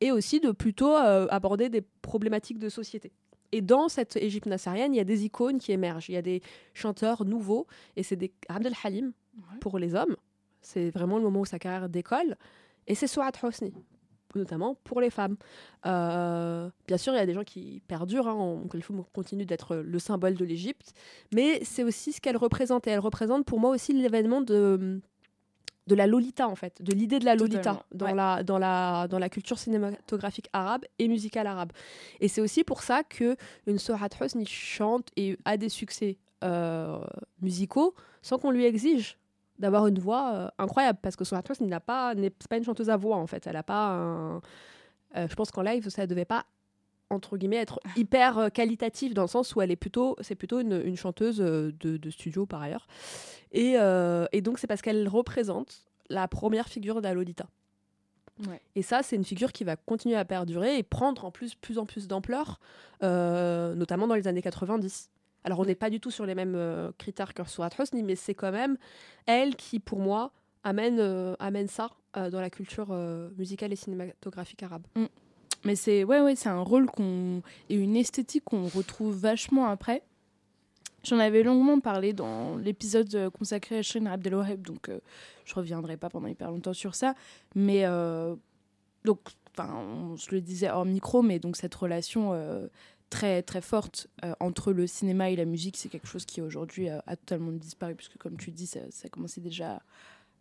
[0.00, 3.12] et aussi de plutôt euh, aborder des problématiques de société.
[3.52, 6.10] Et dans cette Égypte nassérienne, il y a des icônes qui émergent.
[6.10, 6.42] Il y a des
[6.74, 9.58] chanteurs nouveaux, et c'est des Abdel Halim Ouais.
[9.60, 10.16] pour les hommes.
[10.60, 12.36] C'est vraiment le moment où sa carrière décolle.
[12.86, 13.72] Et c'est Souad Hosni,
[14.34, 15.36] notamment pour les femmes.
[15.86, 18.28] Euh, bien sûr, il y a des gens qui perdurent.
[18.28, 18.66] Hein, on,
[19.12, 20.92] continue d'être le symbole de l'Égypte.
[21.32, 22.86] Mais c'est aussi ce qu'elle représente.
[22.86, 25.00] Et elle représente pour moi aussi l'événement de
[25.88, 28.14] de la Lolita en fait, de l'idée de la Lolita Totalement, dans, ouais.
[28.14, 31.72] la, dans, la, dans la culture cinématographique arabe et musicale arabe.
[32.20, 33.36] Et c'est aussi pour ça que
[33.66, 36.98] une Sohat Hosni chante et a des succès euh,
[37.40, 39.18] musicaux sans qu'on lui exige
[39.58, 42.90] d'avoir une voix euh, incroyable parce que Sohat Hosni n'a pas n'est pas une chanteuse
[42.90, 44.36] à voix en fait, elle a pas un
[45.16, 46.44] euh, je pense qu'en live ça devait pas
[47.10, 50.60] entre guillemets être hyper euh, qualitatif dans le sens où elle est plutôt c'est plutôt
[50.60, 52.86] une, une chanteuse euh, de, de studio par ailleurs
[53.52, 57.00] et, euh, et donc c'est parce qu'elle représente la première figure
[58.46, 58.60] Ouais.
[58.76, 61.78] Et ça, c'est une figure qui va continuer à perdurer et prendre en plus plus
[61.78, 62.60] en plus d'ampleur,
[63.02, 65.10] euh, notamment dans les années 90.
[65.44, 68.14] Alors, on n'est pas du tout sur les mêmes euh, critères que Surat Hosni, mais
[68.14, 68.76] c'est quand même
[69.26, 70.32] elle qui, pour moi,
[70.62, 71.00] amène,
[71.38, 72.88] amène ça dans la culture
[73.36, 74.86] musicale et cinématographique arabe.
[75.64, 80.02] Mais c'est ouais, ouais, un rôle qu'on et une esthétique qu'on retrouve vachement après.
[81.04, 84.98] J'en avais longuement parlé dans l'épisode euh, consacré à Shirin Abdelwaheb, donc euh,
[85.44, 87.14] je reviendrai pas pendant hyper longtemps sur ça.
[87.54, 88.34] Mais euh,
[89.04, 89.20] donc,
[89.52, 92.66] enfin, on se le disait hors micro, mais donc cette relation euh,
[93.10, 96.88] très très forte euh, entre le cinéma et la musique, c'est quelque chose qui aujourd'hui
[96.88, 99.80] a totalement disparu, puisque comme tu dis, ça, ça commençait déjà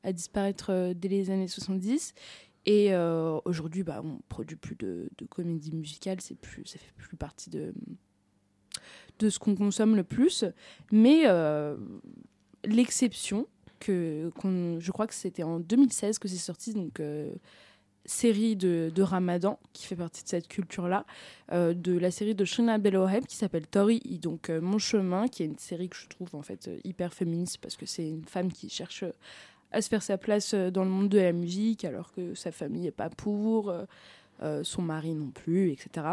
[0.03, 2.13] à disparaître dès les années 70.
[2.67, 6.91] Et euh, aujourd'hui, bah, on produit plus de, de comédie musicale, c'est plus, ça fait
[6.97, 7.73] plus partie de,
[9.19, 10.43] de ce qu'on consomme le plus.
[10.91, 11.77] Mais euh,
[12.65, 13.47] l'exception,
[13.79, 14.29] que,
[14.79, 17.31] je crois que c'était en 2016 que c'est sorti, donc euh,
[18.03, 21.05] série de, de Ramadan, qui fait partie de cette culture-là,
[21.51, 25.59] de la série de Shina Abdelwaheb qui s'appelle Tori, donc Mon Chemin, qui est une
[25.59, 29.03] série que je trouve en fait hyper féministe parce que c'est une femme qui cherche
[29.71, 32.51] à se faire sa place euh, dans le monde de la musique alors que sa
[32.51, 33.83] famille n'est pas pour, euh,
[34.43, 36.07] euh, son mari non plus, etc.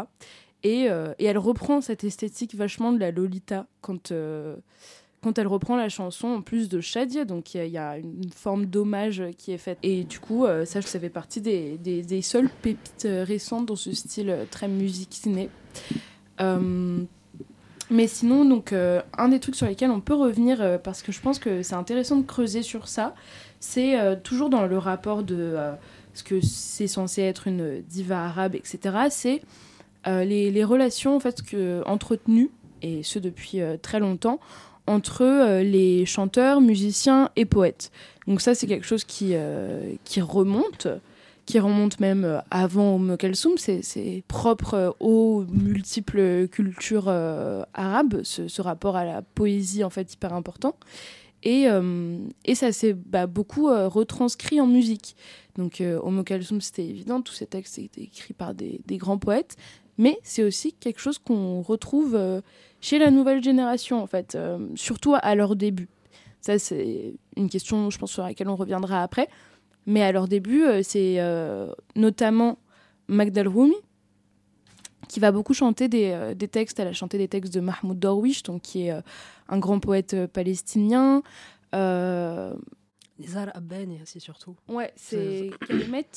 [0.63, 0.85] Et,
[1.19, 4.11] et elle reprend cette esthétique vachement de la Lolita quand,
[5.21, 7.23] quand elle reprend la chanson en plus de Shadia.
[7.23, 9.77] Donc il y, a- une forme d'hommage qui est faite.
[9.83, 13.93] Et du coup, ça, ça fait partie des, des, des seules pépites récentes dans ce
[13.93, 14.67] style très.
[16.41, 17.03] Euh,
[17.91, 21.37] mais sinon, donc, un des trucs sur lesquels on peut revenir, parce que je pense
[21.37, 23.13] que c'est intéressant de creuser sur ça,
[23.59, 25.73] c'est euh, toujours dans le rapport de euh,
[26.13, 28.79] ce que c'est censé être une diva arabe, etc.
[29.09, 29.41] C'est
[30.07, 32.51] euh, les, les relations en fait, que, entretenues,
[32.81, 34.39] et ce depuis très longtemps,
[34.85, 37.91] entre les chanteurs, musiciens et poètes.
[38.27, 39.33] Donc ça, c'est quelque chose qui,
[40.03, 40.87] qui remonte,
[41.47, 43.53] qui remonte même avant Kalsoum.
[43.57, 47.09] C'est propre aux multiples cultures
[47.73, 50.75] arabes, ce, ce rapport à la poésie en fait hyper important.
[51.45, 55.15] Et, euh, et ça s'est bah, beaucoup euh, retranscrit en musique.
[55.57, 59.19] Donc euh, Umm Kalsoum, c'était évident, tous ces textes étaient écrits par des, des grands
[59.19, 59.55] poètes,
[59.99, 62.19] mais c'est aussi quelque chose qu'on retrouve
[62.81, 64.37] chez la nouvelle génération, en fait,
[64.75, 65.87] surtout à leur début.
[66.41, 69.29] Ça, c'est une question, je pense, sur laquelle on reviendra après.
[69.85, 71.17] Mais à leur début, c'est
[71.95, 72.57] notamment
[73.07, 73.75] Magda Rumi
[75.07, 76.79] qui va beaucoup chanter des, euh, des textes.
[76.79, 79.01] Elle a chanté des textes de Mahmoud Darwish, donc, qui est euh,
[79.49, 81.21] un grand poète euh, palestinien.
[83.17, 84.55] Nizar Abbani aussi surtout.
[84.67, 86.07] ouais, c'est Kalimet.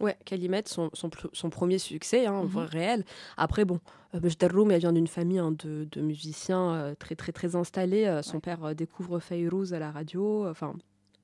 [0.00, 3.04] Ouais, Kalimet, son, son, pr- son premier succès, hein, vrai, réel.
[3.36, 3.78] Après, bon,
[4.14, 7.54] euh, Majda Roum, elle vient d'une famille hein, de, de musiciens euh, très, très, très
[7.54, 8.04] installés.
[8.04, 8.40] Euh, son Ouais.
[8.40, 10.74] père euh, découvre Fayrouz à la radio, enfin,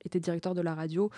[0.05, 1.09] était directeur de la radio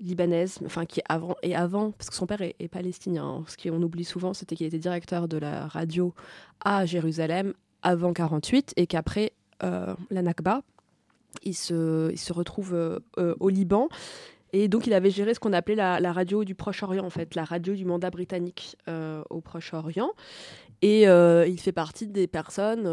[0.00, 3.24] libanaise, enfin, qui est avant, et avant, parce que son père est, est palestinien.
[3.24, 3.44] hein.
[3.48, 6.14] Ce qu'on oublie souvent, c'était qu'il était directeur de la radio
[6.64, 9.32] à Jérusalem avant 48 et qu'après
[9.62, 10.62] euh, la Nakba,
[11.42, 13.88] il se, il se retrouve euh, euh, au Liban.
[14.52, 17.34] Et donc, il avait géré ce qu'on appelait la, la radio du Proche-Orient, en fait,
[17.34, 18.78] la radio du mandat britannique
[19.28, 20.10] au Proche-Orient.
[20.80, 22.88] Et il fait partie des personnes,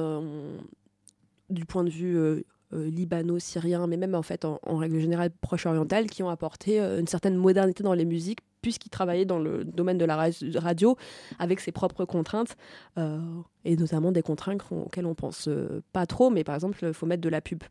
[1.49, 2.43] du point de vue
[2.75, 6.99] euh, euh, libano-syrien, mais même en fait, en, règle générale, proche-orientale, qui ont apporté euh,
[6.99, 10.97] une certaine modernité dans les musiques, puisqu'il travaillait dans le domaine de la ra- radio
[11.39, 12.55] avec ses propres contraintes,
[12.97, 13.19] euh,
[13.63, 15.49] et notamment des contraintes auxquelles on pense
[15.93, 17.63] pas trop, mais par exemple, il faut mettre de la pub.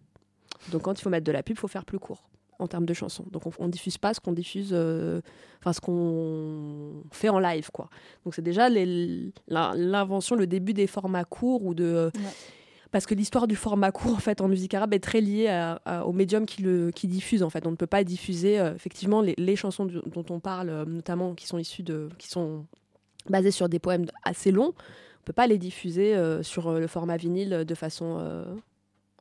[0.70, 2.24] Donc, quand il faut mettre de la pub, il faut faire plus court
[2.60, 3.24] en termes de chansons.
[3.32, 4.72] Donc on, on diffuse pas ce qu'on diffuse,
[5.60, 7.90] enfin ce qu'on fait en live, quoi.
[8.24, 8.68] Donc c'est déjà
[9.48, 12.12] l'invention, le début des formats courts ou de.
[12.94, 15.74] Parce que l'histoire du format court en fait en musique arabe est très liée
[16.04, 17.66] au médium qui le qui diffuse en fait.
[17.66, 21.48] On ne peut pas diffuser euh, effectivement les, chansons dont on parle, euh, notamment qui
[21.48, 22.66] sont issues de qui sont
[23.28, 24.74] basées sur des poèmes assez longs.
[25.22, 28.44] On peut pas les diffuser euh, sur le format vinyle de façon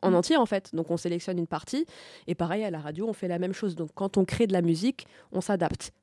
[0.04, 0.70] en entier en fait.
[0.76, 1.88] Donc on sélectionne une partie
[2.28, 3.76] et pareil à la radio on fait la même chose.
[3.76, 5.94] Donc quand on crée de la musique, on s'adapte.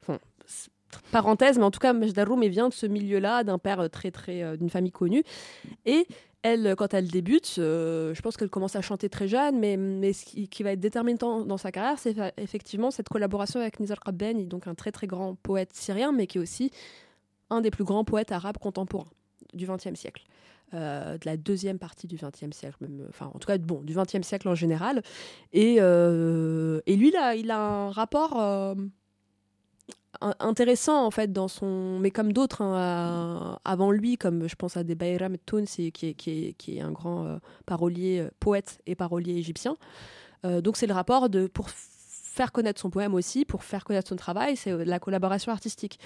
[1.10, 4.10] Parenthèse, mais en tout cas Majda Roum vient de ce milieu-là, d'un père euh, très
[4.10, 5.24] très euh, d'une famille connue
[5.86, 6.06] et
[6.42, 10.12] elle, euh, quand elle débute, je pense qu'elle commence à chanter très jeune, mais, mais
[10.12, 14.46] ce qui, va être déterminant dans sa carrière, c'est effectivement cette collaboration avec Nizar Qabbani,
[14.46, 16.70] donc un très très grand poète syrien, mais qui est aussi
[17.50, 19.10] un des plus grands poètes arabes contemporains
[19.52, 20.24] du XXe siècle.
[20.72, 24.48] De la deuxième partie du XXe siècle, enfin en tout cas bon, du XXe siècle
[24.48, 25.02] en général.
[25.52, 28.76] Et, et lui, là, il a un rapport
[30.38, 34.84] intéressant en fait dans son, mais comme d'autres hein, avant lui, comme je pense à
[34.84, 38.80] des Bayram Tounsi, qui est, qui est, qui est un grand euh, parolier, euh, poète
[38.86, 39.76] et parolier égyptien.
[40.44, 44.08] Euh, donc c'est le rapport de pour faire connaître son poème aussi, pour faire connaître
[44.08, 45.98] son travail, c'est la collaboration artistique.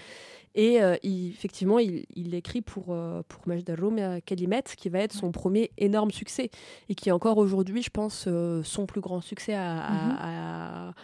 [0.54, 2.84] Et euh, il- effectivement, il, il écrit pour,
[3.28, 6.50] pour Majd al-Roum euh, Kalimet, qui va être son premier énorme succès,
[6.88, 8.28] et qui est encore aujourd'hui, je pense,
[8.62, 10.94] son plus grand succès à, à- à-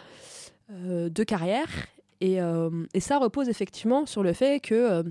[0.71, 1.67] euh, de carrière.
[2.21, 5.03] Et, euh, et ça repose effectivement sur le fait que, euh,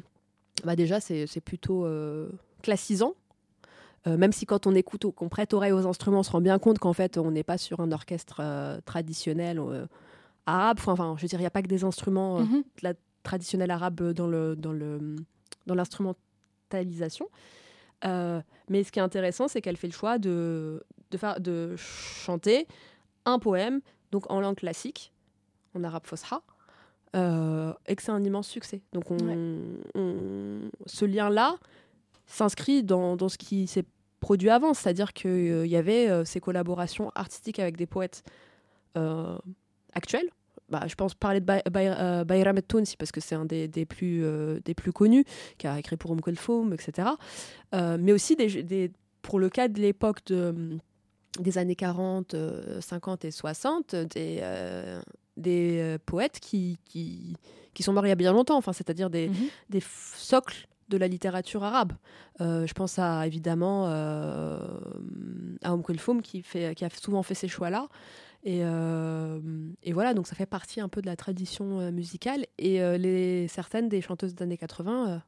[0.65, 2.29] bah déjà, c'est plutôt euh,
[2.63, 3.15] classisant.
[4.07, 6.41] Euh, même si quand on écoute, ou qu'on prête oreille aux instruments, on se rend
[6.41, 9.87] bien compte qu'en fait, on n'est pas sur un orchestre euh, traditionnel euh,
[10.47, 10.79] arabe.
[10.79, 12.47] Enfin, Enfin, je veux dire, il n'y a pas que des instruments
[13.23, 15.17] traditionnels arabes dans le dans le
[15.67, 17.29] dans l'instrumentalisation.
[18.05, 22.67] Mais ce qui est intéressant, c'est qu'elle fait le choix de de faire de chanter
[23.27, 23.81] un poème
[24.13, 25.13] donc en langue classique,
[25.75, 26.41] en arabe fosha,
[27.17, 28.83] euh, et que c'est un immense succès.
[28.93, 29.17] Donc on,
[29.95, 31.57] on- ce lien-là
[32.27, 33.85] s'inscrit dans, dans ce qui s'est
[34.21, 38.23] produit avant, c'est-à-dire qu'il y avait euh, ces collaborations artistiques avec des poètes
[38.97, 39.39] euh,
[39.93, 40.29] actuels.
[40.69, 43.45] Bah, je pense parler de Bay- Bay- euh, Bayram et Tounsi parce que c'est un
[43.45, 45.25] des, des plus, euh, des plus connus,
[45.59, 47.09] qui a écrit pour Umm Kulthum, etc.
[47.75, 48.93] Euh, mais aussi des, des-
[49.23, 50.79] pour le cas de l'époque de,
[51.41, 55.01] des années 40, euh, 50 et 60, des, euh,
[55.41, 57.37] des euh, poètes qui, qui,
[57.75, 59.35] qui sont morts il y a bien longtemps, enfin, c'est-à-dire des, Mhm.
[59.71, 59.83] des
[60.17, 61.93] socles de la littérature arabe.
[62.41, 64.59] Euh, je pense à évidemment euh,
[65.63, 67.89] à Kulthum qui, fait, qui a souvent fait ces choix-là.
[68.43, 69.39] Et, euh,
[69.83, 72.47] et voilà, donc ça fait partie un peu de la tradition musicale.
[72.59, 75.19] Et les, certaines des chanteuses des années 80 euh,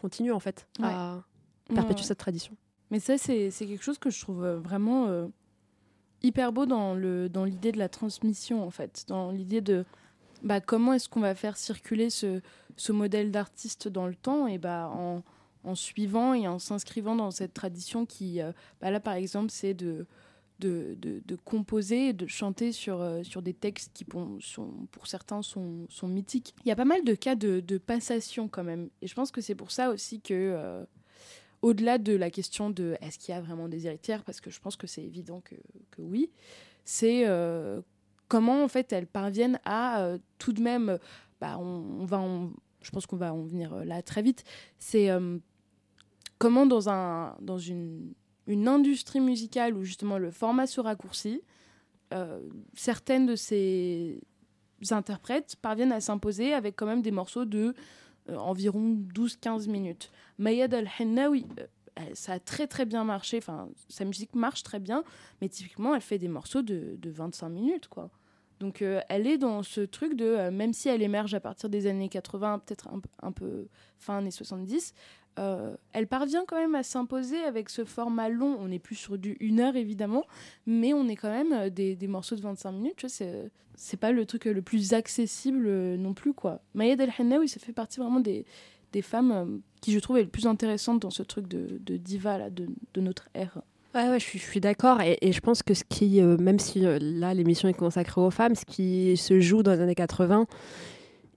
[0.00, 1.22] continuent en fait à
[1.72, 2.06] perpétuer Ouais.
[2.06, 2.54] cette tradition.
[2.90, 5.06] Mais ça, c'est quelque chose que je trouve vraiment
[6.22, 9.04] hyper beau dans le dans l'idée de la transmission, en fait.
[9.08, 9.84] Dans l'idée de
[10.42, 12.40] bah, comment est-ce qu'on va faire circuler ce,
[12.76, 15.22] ce modèle d'artiste dans le temps et bah, en,
[15.64, 19.74] en suivant et en s'inscrivant dans cette tradition qui, euh, bah, là, par exemple, c'est
[19.74, 20.06] de,
[20.60, 25.08] de, de, de composer, de chanter sur, euh, sur des textes qui, pour, sont, pour
[25.08, 26.54] certains, sont, sont mythiques.
[26.64, 28.90] Il y a pas mal de cas de, de passation quand même.
[29.02, 30.34] Et je pense que c'est pour ça aussi que...
[30.34, 30.84] euh,
[31.62, 34.60] au-delà de la question de est-ce qu'il y a vraiment des héritières, parce que je
[34.60, 35.56] pense que c'est évident que,
[35.90, 36.30] que oui,
[36.84, 37.80] c'est euh,
[38.28, 40.98] comment en fait elles parviennent à euh, tout de même,
[41.40, 42.24] bah, on, va
[42.80, 44.44] je pense qu'on va en venir euh, là très vite,
[44.78, 45.08] c'est
[46.38, 48.14] comment dans, un, dans une,
[48.46, 51.42] une industrie musicale où justement le format se raccourcit,
[52.74, 54.20] certaines de ces
[54.90, 57.74] interprètes parviennent à s'imposer avec quand même des morceaux de
[58.36, 60.10] environ 12-15 minutes.
[60.38, 61.46] Mayad Al-Hennawi,
[61.98, 65.04] euh, ça a très très bien marché, enfin sa musique marche très bien,
[65.40, 68.10] mais typiquement elle fait des morceaux de, de 25 minutes quoi.
[68.60, 71.68] Donc euh, elle est dans ce truc de, euh, même si elle émerge à partir
[71.68, 73.68] des années 80, peut-être un, un peu
[73.98, 74.94] fin années 70,
[75.38, 78.56] euh, elle parvient quand même à s'imposer avec ce format long.
[78.60, 80.24] On n'est plus sur du 1 heure évidemment,
[80.66, 82.94] mais on est quand même euh, des, des morceaux de 25 minutes.
[82.96, 86.60] Tu vois, c'est, pas le truc euh, le plus accessible non plus quoi.
[86.74, 88.44] Mayed El Hennaoui, ça fait partie vraiment des,
[88.92, 92.38] des femmes qui je trouve est le plus intéressante dans ce truc de, de diva
[92.38, 93.62] là, de, de notre ère.
[93.94, 95.00] Ouais, ouais, je suis, suis d'accord.
[95.00, 98.64] Et, je pense que ce qui, même si là l'émission est consacrée aux femmes, ce
[98.64, 100.46] qui se joue dans les années 80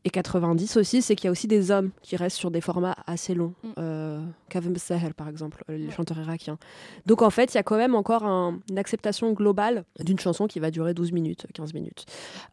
[0.03, 2.95] et 90 aussi, c'est qu'il y a aussi des hommes qui restent sur des formats
[3.05, 3.53] assez longs.
[3.63, 3.67] Mm.
[3.77, 6.57] Euh, Kavem Sahel, par exemple, les chanteurs irakiens.
[7.05, 10.47] Donc en fait, il y a quand même encore un- une acceptation globale d'une chanson
[10.47, 12.05] qui va durer 12 minutes, 15 minutes.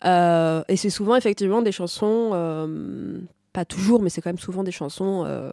[0.05, 3.19] Euh, et c'est souvent effectivement des chansons, euh,
[3.55, 5.53] pas toujours, mais c'est quand même souvent des chansons euh,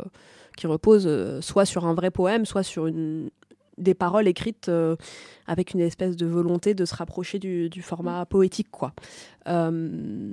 [0.58, 3.30] qui reposent soit sur un vrai poème, soit sur une,
[3.78, 4.96] des paroles écrites euh,
[5.48, 8.93] avec une espèce de volonté de se rapprocher du, du format poétique, quoi.
[9.48, 10.32] Euh,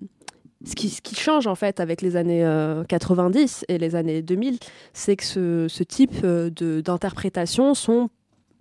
[0.64, 4.22] ce, qui, ce qui change en fait avec les années euh, 90 et les années
[4.22, 4.58] 2000,
[4.92, 8.10] c'est que ce, ce type euh, d'interprétations sont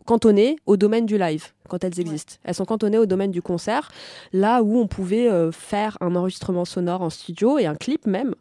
[0.06, 2.36] cantonnées au domaine du live quand elles existent.
[2.43, 3.91] Elles sont cantonnées au domaine du concert,
[4.34, 8.36] là où on pouvait euh, faire un enregistrement sonore en studio et un clip même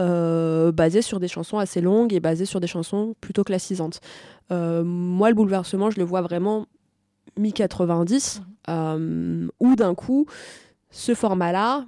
[0.00, 4.00] euh, basé sur des chansons assez longues et basé sur des chansons plutôt classisantes.
[4.50, 6.66] Euh, moi, le bouleversement, je le vois vraiment
[7.38, 10.26] mi-90, euh, où d'un coup,
[10.90, 11.84] ce format-là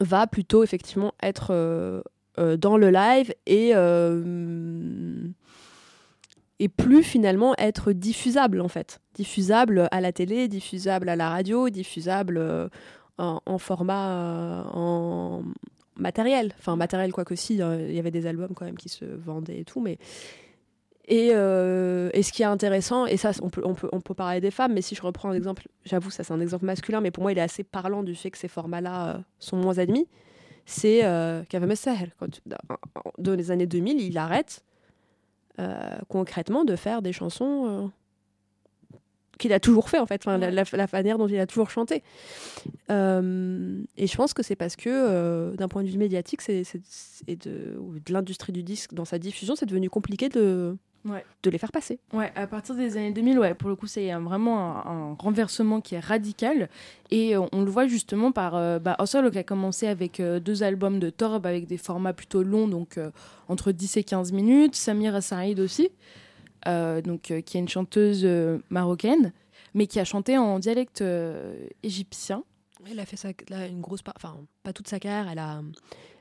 [0.00, 2.02] va plutôt effectivement être euh,
[2.38, 5.28] euh, dans le live et, euh,
[6.58, 9.00] et plus finalement être diffusable en fait.
[9.14, 12.70] Diffusable à la télé, diffusable à la radio, diffusable
[13.18, 15.42] en, format en
[15.96, 16.54] matériel.
[16.58, 19.04] Enfin matériel quoi que si, hein, il y avait des albums quand même qui se
[19.04, 19.98] vendaient et tout, mais
[21.10, 24.14] et, euh, et ce qui est intéressant, et ça, on peut, on, peut, on peut
[24.14, 27.00] parler des femmes, mais si je reprends un exemple, j'avoue, ça c'est un exemple masculin,
[27.00, 29.78] mais pour moi, il est assez parlant du fait que ces formats-là euh, sont moins
[29.78, 30.06] admis.
[30.66, 31.42] C'est euh,
[31.74, 32.12] Sahel.
[32.20, 32.40] Quand,
[33.18, 34.62] dans, les années 2000, il arrête
[35.58, 37.90] euh, concrètement de faire des chansons
[39.38, 40.52] qu'il a toujours fait en fait, enfin, la, Ouais.
[40.52, 42.04] la- la manière dont il a toujours chanté.
[42.88, 42.92] Et
[44.06, 46.62] je pense que c'est parce que d'un point de vue médiatique c'est,
[47.26, 47.74] et de,
[48.06, 51.24] de l'industrie du disque dans sa diffusion, c'est devenu compliqué de, Ouais.
[51.42, 51.98] de les faire passer.
[52.12, 55.80] Ouais, à partir des années 2000, ouais, pour le coup, c'est vraiment un, un renversement
[55.80, 56.68] qui est radical.
[57.10, 60.62] Et on le voit justement par euh, bah, Osolo qui a commencé avec euh, deux
[60.62, 63.10] albums de Torb avec des formats plutôt longs, donc euh,
[63.48, 64.74] entre 10 et 15 minutes.
[64.76, 65.88] Samira Saïd aussi,
[66.68, 69.32] euh, donc, euh, qui est une chanteuse euh, marocaine,
[69.74, 72.44] mais qui a chanté en dialecte euh, égyptien.
[72.90, 75.30] Elle a fait sa, là, une grosse part, enfin pas toute sa carrière.
[75.30, 75.60] Elle a,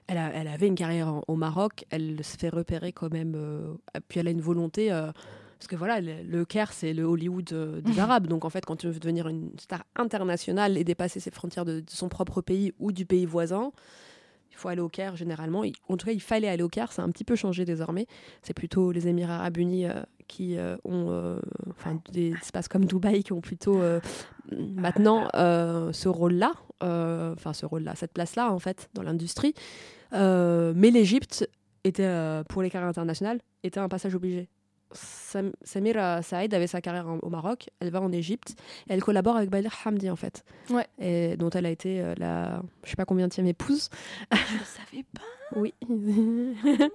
[0.09, 1.85] elle a, elle avait une carrière en- au Maroc.
[1.89, 3.33] Elle se fait repérer quand même.
[3.35, 3.73] euh,
[4.07, 4.91] puis elle a une volonté.
[4.91, 5.11] euh,
[5.59, 8.27] parce que voilà, le, le Caire, c'est le Hollywood euh, des Arabes.
[8.27, 11.81] Donc en fait, quand tu veux devenir une star internationale et dépasser ses frontières de,
[11.81, 13.71] de son propre pays ou du pays voisin,
[14.51, 15.63] il faut aller au Caire généralement.
[15.63, 16.91] Il- en tout cas, il fallait aller au Caire.
[16.93, 18.07] Ça a un petit peu changé désormais.
[18.41, 19.85] C'est plutôt les Émirats Arabes Unis
[20.27, 21.39] qui ont,
[21.71, 23.81] enfin, des espaces comme Dubaï qui ont plutôt
[24.51, 29.53] maintenant ce rôle-là, enfin ce rôle-là, cette place-là en fait dans l'industrie.
[30.13, 31.47] Euh, mais l'Égypte
[31.83, 34.47] était euh, pour les carrières internationales était un passage obligé.
[34.91, 38.55] Sam- Samira Saïd avait sa carrière en- au Maroc, elle va en Égypte,
[38.89, 40.87] et elle collabore avec Balir Hamdi en fait, Ouais.
[40.99, 43.89] et dont elle a été euh, la, je sais pas combien de épouse.
[44.31, 45.21] Je ne savais pas.
[45.55, 45.73] Oui.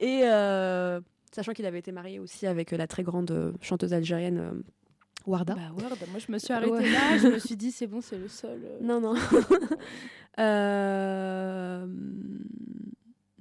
[0.00, 1.00] et euh,
[1.34, 4.52] sachant qu'il avait été marié aussi avec euh, la très grande euh, chanteuse algérienne euh,
[5.26, 5.54] Warda.
[5.54, 6.90] Bah, Word, moi je me suis arrêtée Ouais.
[6.90, 8.60] là, je me suis dit c'est bon, c'est le seul.
[8.64, 8.78] euh.
[8.82, 9.14] Non, non.
[10.38, 11.86] euh...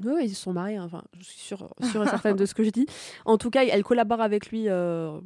[0.01, 0.85] Oui, oui, ils se sont mariés, hein.
[0.85, 2.85] enfin, je suis sûre, sûre et certaine de ce que je dis.
[3.25, 4.69] En tout cas, elle collabore avec lui.
[4.69, 5.19] euh,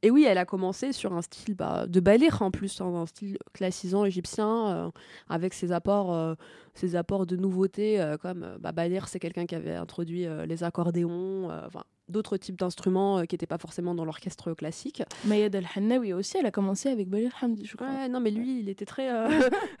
[0.00, 3.04] Et oui, elle a commencé sur un style bah, de balir en plus, hein, un
[3.04, 4.90] style classisant égyptien, euh,
[5.28, 6.34] avec ses apports, euh,
[6.72, 11.84] ses apports de nouveautés, comme bah, balir, c'est quelqu'un qui avait introduit les accordéons, enfin,
[12.08, 15.02] d'autres types d'instruments euh, qui n'étaient pas forcément dans l'orchestre classique.
[15.24, 17.88] Mayed El-Hannawi aussi, elle a commencé avec Balir Hamdi, je crois.
[17.88, 19.10] Ouais, non, mais lui, il était très.
[19.12, 19.28] euh,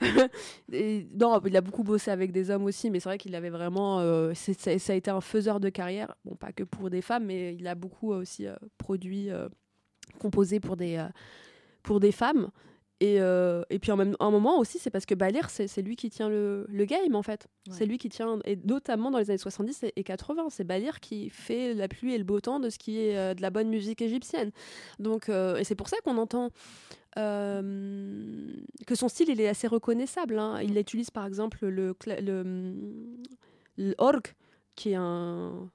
[0.72, 3.50] et- non, il a beaucoup bossé avec des hommes aussi, mais c'est vrai qu'il avait
[3.50, 4.00] vraiment.
[4.00, 7.02] euh, c'est- ça, ça a été un faiseur de carrière, bon, pas que pour des
[7.02, 9.48] femmes, mais il a beaucoup euh, aussi euh, produit, euh,
[10.18, 11.06] composé pour des, euh,
[11.82, 12.50] pour des femmes.
[13.00, 15.94] Et, euh, et puis en même un moment aussi, c'est parce que Balir, c'est lui
[15.94, 17.46] qui tient le, le game en fait.
[17.68, 17.74] Ouais.
[17.76, 20.98] C'est lui qui tient, et notamment dans les années 70 et- et 80, c'est Balir
[20.98, 23.50] qui fait la pluie et le beau temps de ce qui est euh, de la
[23.50, 24.50] bonne musique égyptienne.
[24.98, 26.50] Donc, euh, et c'est pour ça qu'on entend
[28.86, 30.38] que son style il est assez reconnaissable.
[30.38, 30.60] hein.
[30.62, 32.74] Il utilise par exemple le, le,
[33.76, 34.28] l'orgue,
[34.76, 35.70] qui est un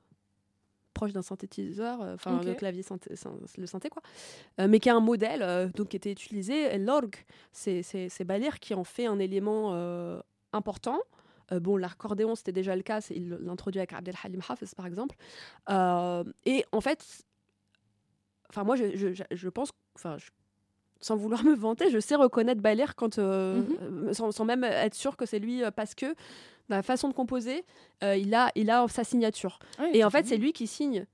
[0.94, 2.46] proche d'un synthétiseur, euh, enfin Ok.
[2.46, 4.02] le clavier synthé, syn- le synthé quoi,
[4.60, 6.78] Euh, mais qui est un modèle euh, donc qui était utilisé.
[6.78, 7.16] L'orgue,
[7.52, 10.20] c'est Balir qui en fait un élément euh,
[10.54, 11.00] important.
[11.52, 15.16] Bon, l'accordéon, c'était déjà le cas, il l'introduit avec Abdelhalim Hafez, par exemple.
[15.70, 17.24] Et en fait,
[18.50, 20.30] enfin, moi, je, je, je- je pense, enfin, je-
[21.04, 23.78] sans vouloir me vanter, je sais reconnaître Balir quand, euh, Mhm.
[24.10, 26.06] euh, sans, sans même être sûr que c'est lui, euh, parce que
[26.70, 27.66] dans la façon de composer,
[28.04, 29.60] euh, il, a, il a sa signature.
[29.94, 31.06] Et en fait, c'est lui qui signe.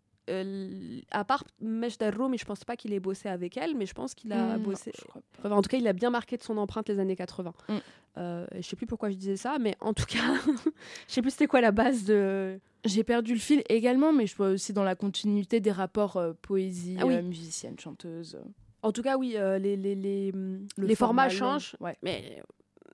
[1.11, 4.13] à part Mejder Roumi, je pense pas qu'il ait bossé avec elle, mais je pense
[4.13, 4.91] qu'il a Hmm, bossé.
[5.39, 7.51] Enfin, en tout cas, il a bien marqué de son empreinte les années 80.
[7.67, 7.73] Mm.
[8.17, 10.17] Euh, et je sais plus pourquoi je disais ça, mais en tout cas,
[11.07, 12.59] je sais plus c'était quoi la base de.
[12.85, 16.97] J'ai perdu le fil également, mais je vois aussi dans la continuité des rapports poésie,
[17.01, 17.19] Ah oui.
[17.23, 18.39] musicienne, chanteuse.
[18.81, 21.75] En tout cas, oui, euh, les, les, les, le les formats format changent.
[21.79, 21.97] Ouais.
[22.01, 22.41] Mais,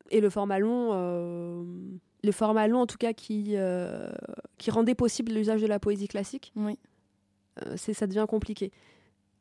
[0.09, 1.63] et le format long, euh,
[2.23, 4.11] le format long en tout cas qui, euh,
[4.57, 6.77] qui rendait possible l'usage de la poésie classique, Oui.
[7.65, 8.71] euh, c'est, ça devient compliqué.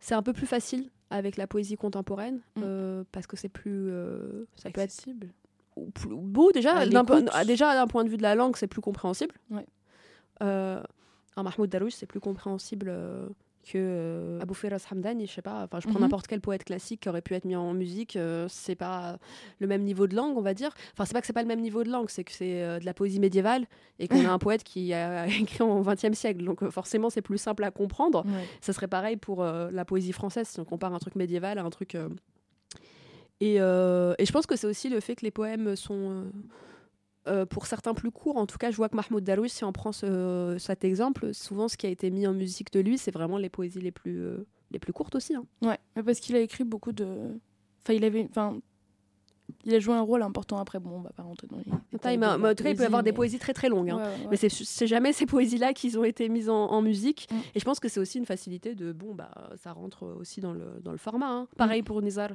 [0.00, 2.62] C'est un peu plus facile avec la poésie contemporaine Mm.
[2.62, 3.88] euh, parce que c'est plus.
[4.56, 5.28] ça peut être accessible.
[5.76, 6.86] ou plus- beau déjà.
[6.86, 7.04] D'un
[7.44, 9.34] déjà d'un point de vue de la langue, c'est plus compréhensible.
[9.50, 9.66] Ouais.
[10.40, 12.92] Un Mahmoud Darouche, c'est plus compréhensible
[13.64, 15.64] que euh, Abou Firas Hamdani, je sais pas.
[15.64, 16.02] Enfin, je prends Mhm.
[16.02, 18.14] n'importe quel poète classique qui aurait pu être mis en musique.
[18.16, 19.18] euh, c'est pas
[19.58, 20.70] le même niveau de langue, on va dire.
[20.92, 22.78] Enfin, c'est pas que c'est pas le même niveau de langue, c'est que c'est euh,
[22.78, 23.66] de la poésie médiévale
[23.98, 26.44] et qu'on a un poète qui a écrit en 20e siècle.
[26.44, 28.24] Donc euh, forcément, c'est plus simple à comprendre.
[28.26, 28.44] Ouais.
[28.60, 31.62] Ça serait pareil pour euh, la poésie française si on compare un truc médiéval à
[31.64, 31.96] un truc.
[33.40, 36.24] Et, et je pense que c'est aussi le fait que les poèmes sont,
[37.26, 38.36] euh, pour certains plus courts.
[38.36, 41.68] En tout cas, je vois que Mahmoud Darwish, si on prend ce- cet exemple, souvent
[41.68, 44.20] ce qui a été mis en musique de lui, c'est vraiment les poésies les plus,
[44.22, 45.34] euh, les plus courtes aussi.
[45.34, 45.44] hein.
[45.62, 47.06] Ouais, mais parce qu'il a écrit beaucoup de.
[47.82, 48.26] Enfin, il avait.
[48.30, 48.58] Enfin,
[49.66, 50.80] il a joué un rôle important après.
[50.80, 51.64] Bon, on va pas rentrer dans les.
[51.94, 53.90] Attends, en tout cas, il peut y avoir des poésies très très longues.
[53.90, 53.96] hein.
[53.98, 57.28] Ouais, ouais, Mais c'est c'est jamais ces poésies-là qui ont été mises en, en musique.
[57.30, 57.36] Mm.
[57.54, 60.52] Et je pense que c'est aussi une facilité de, bon, bah, ça rentre aussi dans
[60.52, 61.28] le, dans le format.
[61.30, 61.48] hein.
[61.56, 62.30] Pareil pour Nizar.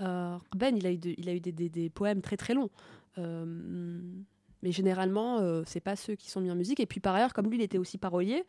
[0.00, 2.54] Euh, ben, il a eu, de- il a eu des, des- des poèmes très très
[2.54, 2.70] longs.
[3.18, 3.44] Euh,
[4.62, 6.80] mais généralement, euh, c'est pas ceux qui sont mis en musique.
[6.80, 8.44] Et puis par ailleurs, comme lui, il était aussi parolier,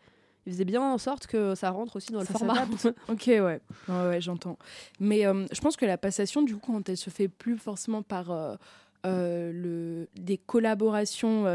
[0.48, 2.66] il faisait bien en sorte que ça rentre aussi dans le Ça format.
[3.10, 3.60] ok, ouais, ouais,
[3.90, 4.58] ouais, j'entends.
[5.00, 8.02] Mais euh, je pense que la passation, du coup, quand elle se fait plus forcément
[8.02, 8.56] par euh,
[9.06, 11.46] euh, le, des collaborations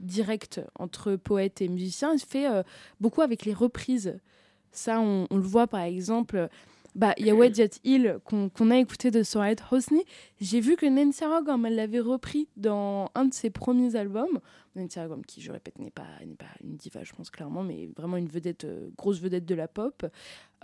[0.00, 2.48] directes entre poètes et musiciens, elle se fait
[3.00, 4.18] beaucoup avec les reprises.
[4.72, 6.48] Ça, on, on le voit par exemple.
[6.94, 10.04] Bah, il y a Wadiat Hill qu'on a écouté de Sohaed Hosni.
[10.40, 11.24] J'ai vu que Nancy
[11.66, 14.40] elle l'avait repris dans un de ses premiers albums.
[14.76, 17.90] Nancy Rogom, qui, je répète, n'est pas, n'est pas une diva, je pense clairement, mais
[17.96, 20.04] vraiment une vedette, euh, grosse vedette de la pop.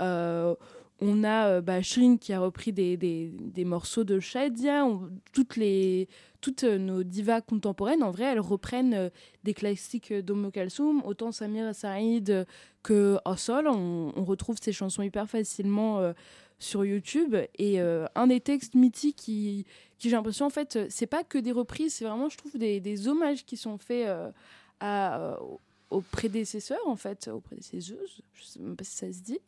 [0.00, 0.54] Euh,
[1.00, 4.84] on a euh, bah, Shirin qui a repris des, des, morceaux de Shadia.
[4.84, 6.08] On- toutes, les,
[6.40, 9.10] toutes euh, nos divas contemporaines, en vrai, elles reprennent euh,
[9.44, 11.02] des classiques d'Omo Kalsoum.
[11.04, 12.46] Autant Samir Saïd
[12.82, 16.12] que Assol, on, on retrouve ces chansons hyper facilement
[16.58, 17.36] sur YouTube.
[17.58, 19.66] Et un des textes mythiques qui,
[19.98, 22.80] qui j'ai l'impression, en fait, c'est pas que des reprises, c'est vraiment, je trouve, des,
[22.80, 24.08] des hommages qui sont faits
[24.80, 25.38] à,
[25.90, 29.38] aux prédécesseurs, en fait, aux prédécesseuses, je sais même pas si ça se dit.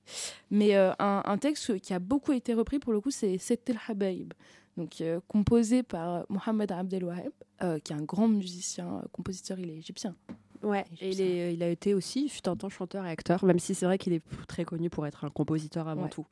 [0.51, 3.79] Mais euh, un, un texte qui a beaucoup été repris, pour le coup, c'est Settel
[3.89, 4.33] Habaib,
[4.77, 7.33] donc euh, composé par Mohamed Abdel Waheb,
[7.63, 10.17] euh, qui est un grand musicien, compositeur, il est égyptien.
[10.63, 13.59] Ouais, et il, est- il a été aussi, fut un temps chanteur et acteur, même
[13.59, 16.09] si c'est vrai qu'il est très connu pour être un compositeur avant Ouais.
[16.11, 16.27] tout.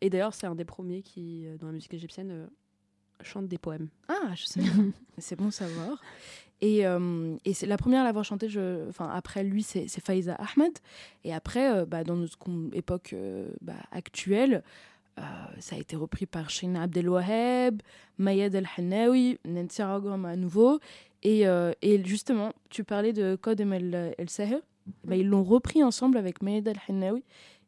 [0.00, 2.48] Et d'ailleurs, c'est un des premiers qui, dans la musique égyptienne,
[3.24, 3.88] chante des poèmes.
[4.08, 4.60] Ah, je sais
[5.18, 5.98] c'est bon savoir.
[6.62, 10.36] Et, euh, et c'est la première à l'avoir chanté, je, enfin, après lui, c'est Faiza
[10.36, 10.72] Ahmed.
[11.24, 12.38] Et après, euh, bah, dans notre
[12.72, 14.62] époque euh, bah, actuelle,
[15.58, 17.82] ça a été repris par Shina Abdelwaheb,
[18.16, 20.80] Mayed El Hanawi, Nancy Ragam à nouveau.
[21.22, 21.42] Et,
[21.82, 24.60] et justement, tu parlais de Kodem El, El Sahir.
[25.04, 27.22] Bah, ils l'ont repris ensemble avec Mayed El Hanawi.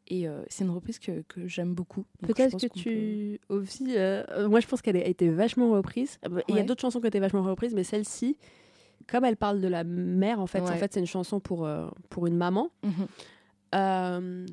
[0.07, 2.05] Et euh, c'est une reprise que, que j'aime beaucoup.
[2.21, 6.19] Peut-être que tu aussi, euh, euh, moi je pense qu'elle a été vachement reprise.
[6.31, 8.37] Euh, Il y a d'autres chansons qui ont été vachement reprises, mais celle-ci,
[9.07, 11.87] comme elle parle de la mère, en fait, en fait, c'est une chanson pour euh,
[12.09, 12.69] pour une maman.
[12.83, 13.07] Mhm.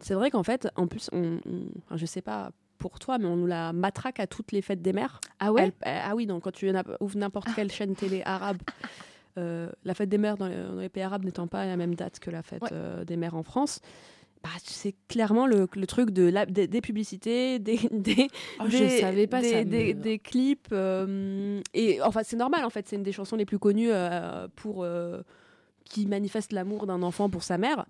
[0.00, 3.26] C'est vrai qu'en fait, en plus, on, on- enfin, je sais pas pour toi, mais
[3.26, 5.20] on nous la matraque à toutes les fêtes des mères.
[5.38, 6.68] Ah ouais Elle- ah oui, donc quand tu
[7.00, 8.58] ouvres n'importe quelle chaîne télé arabe,
[9.36, 11.94] la fête des mères dans les, dans les pays arabes n'étant pas à la même
[11.94, 13.04] date que la fête Ouais.
[13.06, 13.80] des mères en France,
[14.42, 18.28] bah, c'est clairement le, le truc de la, des, des publicités, des, des,
[18.60, 19.64] Oh, je des- savais pas des, ça.
[19.64, 20.68] des, me- des clips.
[20.72, 24.48] euh, et enfin, c'est normal en fait, c'est une des chansons les plus connues euh,
[24.56, 24.82] pour.
[24.84, 25.22] euh,
[25.84, 27.84] qui manifeste l'amour d'un enfant pour sa mère.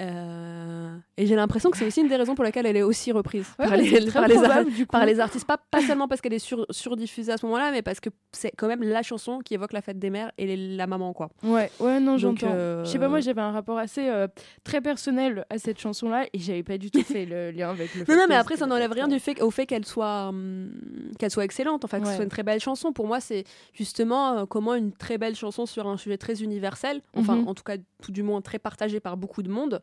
[0.00, 3.12] Euh, et j'ai l'impression que c'est aussi une des raisons pour laquelle elle est aussi
[3.12, 5.46] reprise Ouais, par, les, par, les, probable, par les artistes.
[5.46, 8.50] Pas, pas seulement parce qu'elle est sur, surdiffusée à ce moment-là, mais parce que c'est
[8.56, 11.12] quand même la chanson qui évoque la fête des mères et les- la maman.
[11.12, 11.30] quoi.
[11.44, 12.48] Ouais, ouais, non, j'entends.
[12.50, 14.26] euh, Je sais pas, moi j'avais un rapport assez euh,
[14.64, 18.04] très personnel à cette chanson-là et j'avais pas du tout fait le lien avec le
[18.08, 20.70] Non, non, mais après, ça n'enlève rien très- du fait, au fait qu'elle soit, hum,
[21.20, 22.92] qu'elle soit excellente, en fait, que ce soit une très belle chanson.
[22.92, 27.00] Pour moi, c'est justement euh, comment une très belle chanson sur un sujet très universel,
[27.16, 27.48] enfin, Mhm.
[27.48, 29.80] en tout cas, tout du moins très partagé par beaucoup de monde,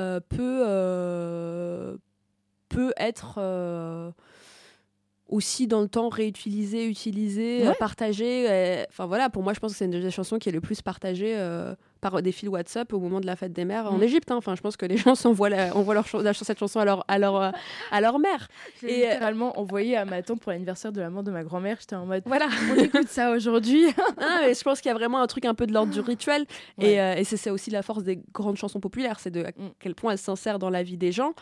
[0.00, 1.96] euh, peut, euh,
[2.68, 4.10] peut être euh,
[5.28, 7.76] aussi dans le temps réutilisé, utilisé, euh, Ouais.
[7.78, 8.46] partagé.
[8.50, 10.60] euh, Enfin voilà, pour moi, je pense que c'est une des chansons qui est le
[10.60, 11.34] plus partagée
[12.10, 14.02] par des fils WhatsApp au moment de la fête des mères en Mm.
[14.02, 14.30] Égypte.
[14.30, 14.36] hein.
[14.36, 17.04] Enfin, je pense que les gens s'envoient la, envoient leur, la cette chanson à leur,
[17.08, 17.36] à leur,
[17.90, 18.48] à leur mère.
[18.80, 21.42] J'ai Et, euh, littéralement envoyé à ma tante pour l'anniversaire de la mort de ma
[21.44, 21.78] grand-mère.
[21.80, 22.46] J'étais en mode, Voilà.
[22.72, 23.86] on écoute ça aujourd'hui.
[24.18, 26.00] Ah, mais je pense qu'il y a vraiment un truc un peu de l'ordre du
[26.00, 26.44] rituel.
[26.78, 26.92] Ouais.
[26.92, 29.48] Et, euh, et c'est c'est aussi la force des grandes chansons populaires, c'est de à
[29.50, 29.70] Mm.
[29.80, 31.32] quel point elles s'insèrent dans la vie des gens.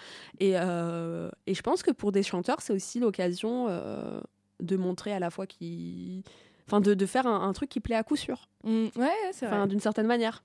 [0.40, 4.20] Et, euh, et je pense que pour des chanteurs, c'est aussi l'occasion euh,
[4.60, 6.22] de montrer à la fois qui.
[6.68, 9.46] Enfin, de, de faire un, un truc qui plaît à coup sûr, Mm, ouais, c'est
[9.46, 9.56] vrai.
[9.56, 10.44] enfin, d'une certaine manière.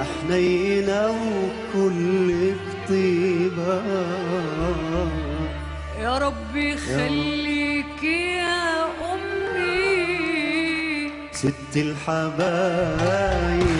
[0.00, 2.52] يا حنينة وكل
[2.88, 3.82] طيبة
[6.00, 11.10] يا ربي خليك يا أمي.
[11.32, 13.79] ست الحبايب.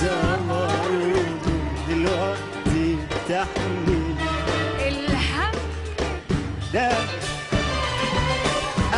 [0.00, 1.52] ولسه برضه
[1.88, 2.96] دلوقتي
[4.88, 5.52] الهم
[6.74, 6.90] ده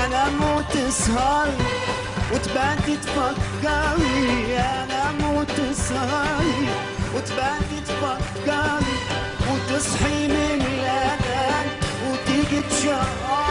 [0.07, 1.49] أنا موت سهر
[2.33, 6.45] وتباتي تفكري أنا موت سهر
[7.15, 8.95] وتباتي تفكري
[9.51, 11.67] وتصحي من الاذان
[12.11, 13.42] وتيجي تشعري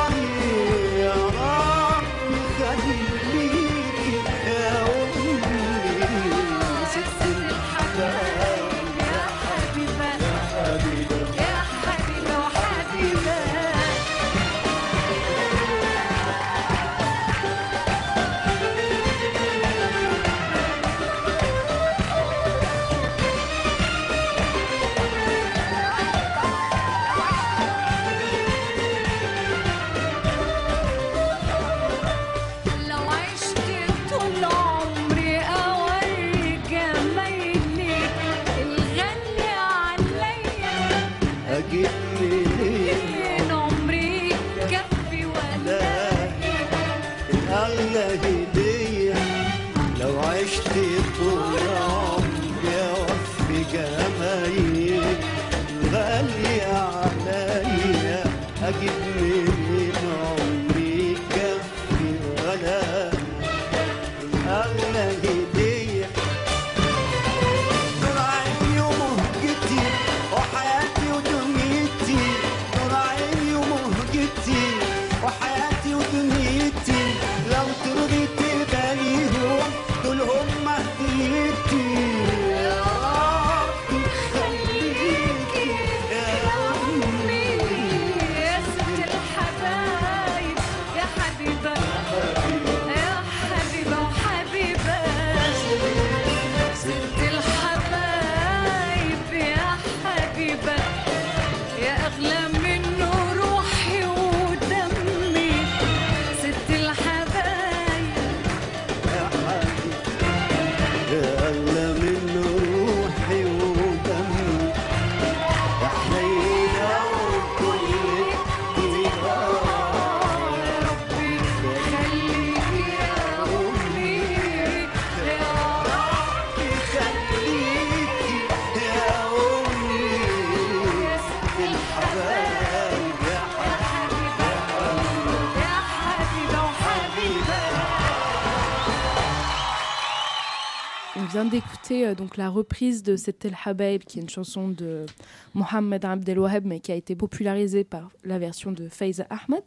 [142.11, 145.05] euh, donc la reprise de C'était El Habaib, qui est une chanson de
[145.53, 149.63] Mohamed Abdel Waheb, mais qui a été popularisée par la version de Faiza Ahmed,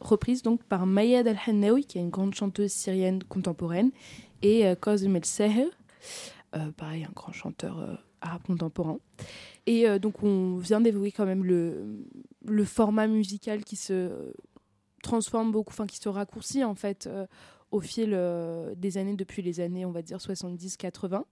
[0.00, 3.90] reprise donc par Mayed El Hennaoui, qui est une grande chanteuse syrienne contemporaine,
[4.42, 5.70] et euh, Kozim El Seher,
[6.54, 8.98] euh, pareil, un grand chanteur euh, arabe contemporain.
[9.66, 12.06] Et donc on vient d'évoquer quand même le,
[12.46, 14.32] le format musical qui se
[15.02, 17.08] transforme beaucoup, enfin qui se raccourcit en fait
[17.72, 18.16] au fil
[18.76, 21.24] des années, depuis les années, on va dire 70-80.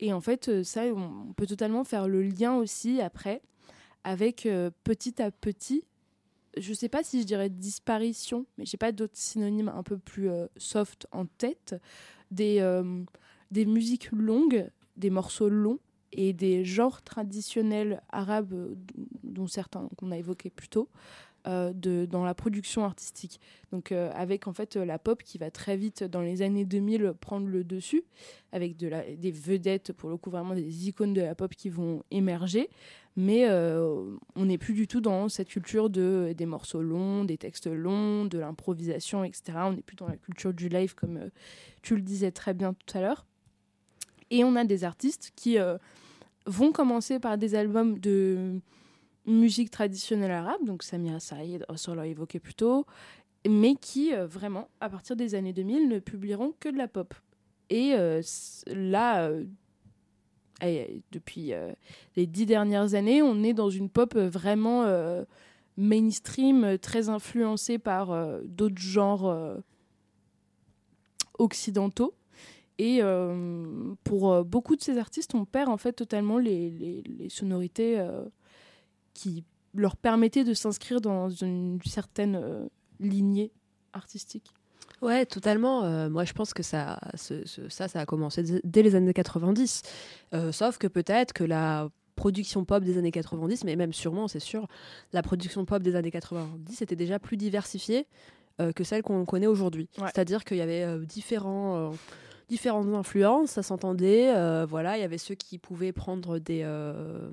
[0.00, 3.42] Et en fait, euh, ça, on, peut totalement faire le lien aussi après
[4.04, 5.84] avec euh, petit à petit,
[6.56, 10.28] je sais pas si je dirais disparition, mais j'ai pas d'autres synonymes un peu plus
[10.28, 11.76] euh, soft en tête,
[12.30, 12.82] des,
[13.50, 15.78] des musiques longues, des morceaux longs
[16.12, 18.74] et des genres traditionnels arabes,
[19.22, 20.88] dont certains qu'on a évoqués plus tôt,
[21.48, 21.72] euh,
[22.06, 23.40] dans la production artistique.
[23.72, 26.64] Donc euh, avec en fait euh, la pop qui va très vite dans les années
[26.64, 28.04] 2000 prendre le dessus,
[28.52, 32.70] avec des vedettes pour le coup vraiment des icônes de la pop qui vont émerger,
[33.16, 37.66] mais on n'est plus du tout dans cette culture de des morceaux longs, des textes
[37.66, 39.58] longs, de l'improvisation, etc.
[39.64, 41.30] On n'est plus dans la culture du live comme
[41.82, 43.26] tu le disais très bien tout à l'heure.
[44.30, 45.56] Et on a des artistes qui
[46.46, 48.60] vont commencer par des albums de
[49.26, 52.86] musique traditionnelle arabe, donc Samira Saïd, Osor l'a évoqué plus tôt,
[53.48, 57.14] mais qui, euh, vraiment, à partir des années 2000, ne publieront que de la pop.
[57.70, 58.22] Et euh,
[58.66, 59.44] là, euh,
[61.10, 61.52] depuis
[62.16, 64.86] les dix dernières années, on est dans une pop vraiment
[65.76, 69.56] mainstream, très influencée par d'autres genres
[71.38, 72.14] occidentaux.
[72.78, 73.00] Et
[74.04, 78.00] pour beaucoup de ces artistes, on perd en fait totalement les, sonorités
[79.14, 79.44] qui
[79.74, 82.66] leur permettaient de s'inscrire dans une certaine euh,
[83.00, 83.50] lignée
[83.92, 84.52] artistique.
[85.00, 85.82] Ouais, totalement.
[85.84, 89.12] Euh, moi, je pense que ça, ce- ce- ça, ça a commencé dès- les années
[89.12, 89.82] 90.
[90.34, 94.38] Euh, sauf que peut-être que la production pop des années 90, mais même sûrement, c'est
[94.40, 94.68] sûr,
[95.12, 98.06] la production pop des années 90 était déjà plus diversifiée
[98.76, 99.88] que celle qu'on connaît aujourd'hui.
[99.98, 100.04] Ouais.
[100.14, 101.92] C'est-à-dire qu'il y avait différents,
[102.48, 104.32] différentes influences, ça s'entendait.
[104.36, 107.30] euh, voilà, il y avait ceux qui pouvaient prendre des euh,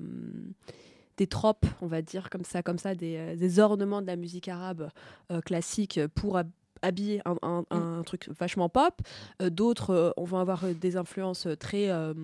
[1.20, 4.16] des tropes, on va dire comme ça, comme ça, des, euh, des ornements de la
[4.16, 4.88] musique arabe
[5.30, 6.48] euh, classique pour hab-
[6.80, 8.94] habiller un, un- un truc vachement pop.
[9.42, 12.14] Euh, D'autres, euh, on va avoir des influences très euh,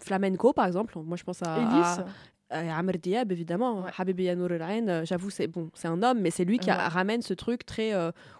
[0.00, 0.98] flamenco, par exemple.
[0.98, 2.04] Moi, je pense à, Elise,
[2.50, 3.82] à, à Amr Diab, évidemment.
[3.84, 3.90] Ouais.
[3.96, 6.88] Habibi Ya Nour El j'avoue, c'est bon, c'est un homme, mais c'est lui qui a-
[6.88, 7.92] ramène ce truc très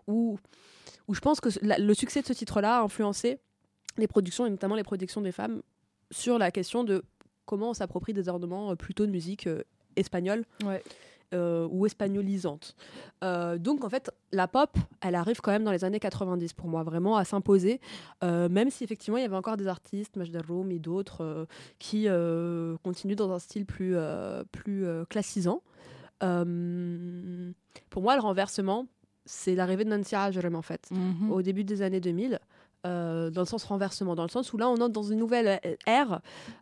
[0.08, 0.38] où,
[1.08, 3.38] où je pense que la- le succès de ce titre-là a influencé
[3.96, 5.62] les productions et notamment les productions des femmes
[6.10, 7.04] sur la question de
[7.46, 9.62] comment on s'approprie des ornements euh, plutôt de musique euh,
[9.96, 10.82] espagnole ouais.
[11.34, 12.74] euh, ou espagnolisante.
[13.24, 16.68] Euh, donc en fait, la pop, elle arrive quand même dans les années 90 pour
[16.68, 17.80] moi, vraiment à s'imposer,
[18.24, 21.46] euh, même si effectivement il y avait encore des artistes, Majda Rome et d'autres,
[21.78, 22.06] qui
[22.82, 23.96] continuent dans un style plus,
[24.52, 25.62] plus classisant.
[27.90, 28.86] Pour moi, le renversement,
[29.24, 31.30] c'est l'arrivée de Nancy Ajram en fait Mhm.
[31.30, 32.38] au début des années 2000,
[32.86, 35.60] euh, dans le sens renversement, dans le sens où là on entre dans une nouvelle
[35.64, 36.20] euh, ère.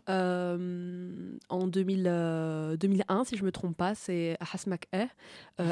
[0.08, 4.86] euh, en 2000, euh, 2001, si je me trompe pas, c'est Hasmak.
[4.94, 5.06] Euh,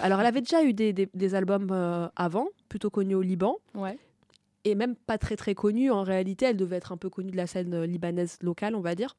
[0.02, 1.70] alors elle avait déjà eu des, des- des albums
[2.16, 3.56] avant, plutôt connus au Liban.
[3.74, 3.98] Ouais.
[4.64, 5.90] Et même pas très très connus.
[5.90, 8.94] En réalité, elle devait être un peu connue de la scène libanaise locale, on va
[8.94, 9.16] dire.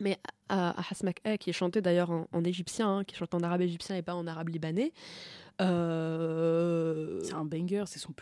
[0.00, 0.18] Mais
[0.48, 3.60] à, à Hasmak qui est chanté d'ailleurs en, en égyptien, hein, qui chante en arabe
[3.62, 4.92] égyptien et pas en arabe libanais.
[5.60, 8.12] euh, C'est un banger, c'est son,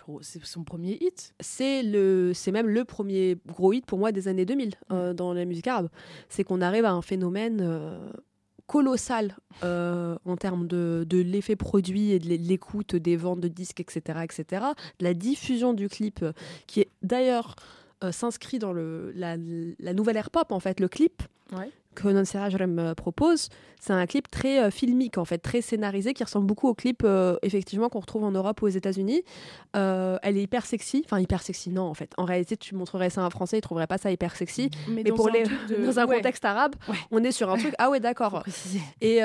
[0.64, 1.34] premier hit.
[1.40, 5.32] c'est le c'est même le premier gros hit pour moi des années 2000 euh, dans
[5.32, 5.88] la musique arabe
[6.28, 8.10] c'est qu'on arrive à un phénomène euh,
[8.66, 13.80] colossal en termes de, de l'effet produit et de l'é- l'écoute des ventes de disques
[13.80, 14.64] etc etc
[14.98, 16.24] de la diffusion du clip
[16.66, 17.54] qui est d'ailleurs
[18.10, 19.36] s'inscrit dans le, la,
[19.78, 21.22] la nouvelle ère pop en fait le clip
[21.52, 21.70] Ouais.
[21.94, 23.48] que Nancy Ajram euh, propose,
[23.80, 27.02] c'est un clip très euh, filmique en fait, très scénarisé qui ressemble beaucoup au clip
[27.04, 29.22] euh, effectivement qu'on retrouve en Europe ou aux États-Unis.
[29.76, 32.12] Euh, elle est hyper sexy, enfin hyper sexy non en fait.
[32.16, 34.70] En réalité, tu montrerais ça à un Français, il trouverait pas ça hyper sexy.
[34.88, 36.96] Mais dans pour un les de- dans un ouais, contexte arabe, Ouais.
[37.12, 38.42] on est sur un truc ah ouais d'accord.
[39.00, 39.20] Et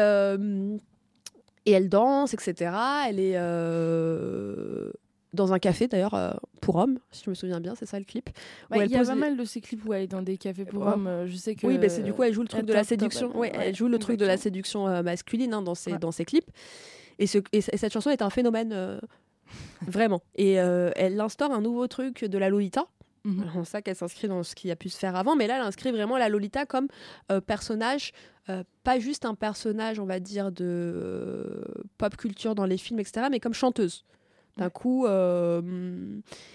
[1.65, 2.71] et elle danse etc.
[3.07, 4.91] Elle est euh,
[5.33, 8.05] dans un café d'ailleurs euh, pour hommes, si je me souviens bien, c'est ça le
[8.05, 8.29] clip.
[8.69, 10.37] Ouais, il y a pas les- mal de ces clips où elle est dans des
[10.37, 10.91] cafés pour Ouais.
[10.93, 11.07] hommes.
[11.07, 11.65] euh, Je sais que.
[11.67, 13.31] Oui, bah, c'est du coup, elle joue le truc de la séduction.
[13.33, 15.97] elle- Ouais, elle ouais, joue le truc de la séduction euh, masculine hein, dans, ses,
[15.97, 16.49] dans ses clips.
[17.19, 18.99] Et, ce, et, c- et cette chanson est un phénomène, euh,
[19.87, 20.21] vraiment.
[20.35, 22.85] Et elle instaure un nouveau truc de la Lolita.
[23.23, 23.51] Mhm.
[23.55, 25.61] On sait qu'elle s'inscrit dans ce qui a pu se faire avant, mais là, elle
[25.67, 26.87] inscrit vraiment la Lolita comme
[27.45, 28.11] personnage,
[28.49, 31.63] euh, pas juste un personnage, on va dire, de euh,
[31.99, 34.03] pop culture dans les films, etc., mais comme chanteuse.
[34.57, 35.61] D'un coup, euh,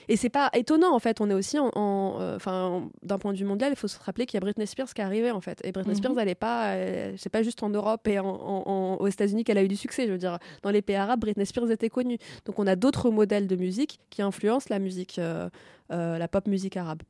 [0.09, 1.20] et c'est pas étonnant en fait.
[1.22, 4.26] On est aussi en, euh, enfin, d'un point de vue mondial, il faut se rappeler
[4.26, 5.61] qu'il y a Britney Spears qui est arrivée en fait.
[5.64, 5.99] Et Britney Mhm.
[5.99, 6.74] Spears, elle est pas,
[7.16, 9.76] c'est pas juste en Europe et en, en- en- aux États-Unis qu'elle a eu du
[9.76, 10.07] succès.
[10.07, 12.18] Je veux dire, dans les pays arabes, Britney Spears était connue.
[12.44, 15.49] Donc on a d'autres modèles de musique qui influencent la musique, euh,
[15.90, 17.03] euh, la pop musique arabe.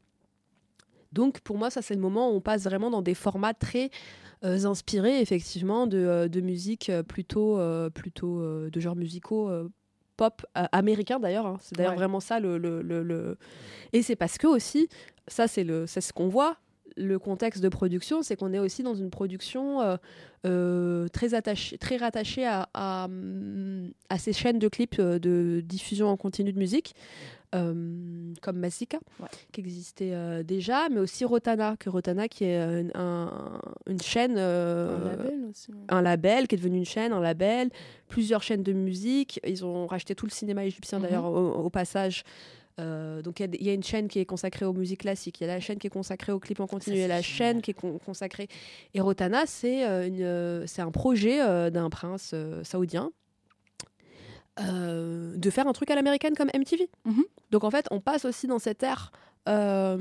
[1.12, 3.90] Donc pour moi, ça c'est le moment où on passe vraiment dans des formats très
[4.44, 9.50] euh, inspirés effectivement de, de musique plutôt, euh, plutôt euh, de genres musicaux
[10.16, 11.46] pop euh, américains d'ailleurs.
[11.46, 11.58] hein.
[11.60, 11.98] C'est d'ailleurs Ouais.
[11.98, 13.36] vraiment ça le, le, le- le-
[13.92, 14.88] Et c'est parce que aussi,
[15.28, 16.56] ça c'est le, c'est ce qu'on voit.
[16.98, 19.96] Le contexte de production, c'est qu'on est aussi dans une production euh,
[20.46, 23.06] euh, très attachée, très rattachée à, à,
[24.08, 26.94] à ces chaînes de clips de diffusion en continu de musique,
[27.54, 27.74] euh,
[28.46, 29.26] comme Massika, Ouais.
[29.52, 34.36] qui existait euh, déjà, mais aussi Rotana, que Rotana qui est euh, un- une chaîne,
[34.38, 35.72] euh, Un label aussi.
[35.72, 35.78] ouais.
[35.88, 37.70] un label qui est devenu une chaîne, un label,
[38.08, 39.40] plusieurs chaînes de musique.
[39.46, 41.04] Ils ont racheté tout le cinéma égyptien Mhm.
[41.04, 42.22] d'ailleurs au, au passage.
[42.78, 45.50] Donc il y a y, une chaîne qui est consacrée aux musiques classiques, il y
[45.50, 47.62] a la chaîne qui est consacrée aux clips en continu, il y a la chaîne
[47.62, 48.48] qui est con- consacrée.
[48.92, 52.34] Et Rotana, c'est un projet d'un prince
[52.64, 53.10] saoudien
[54.60, 56.88] euh, de faire un truc à l'américaine comme MTV.
[57.04, 57.24] Mhm.
[57.50, 59.12] Donc en fait, on passe aussi dans cette ère
[59.48, 59.96] euh,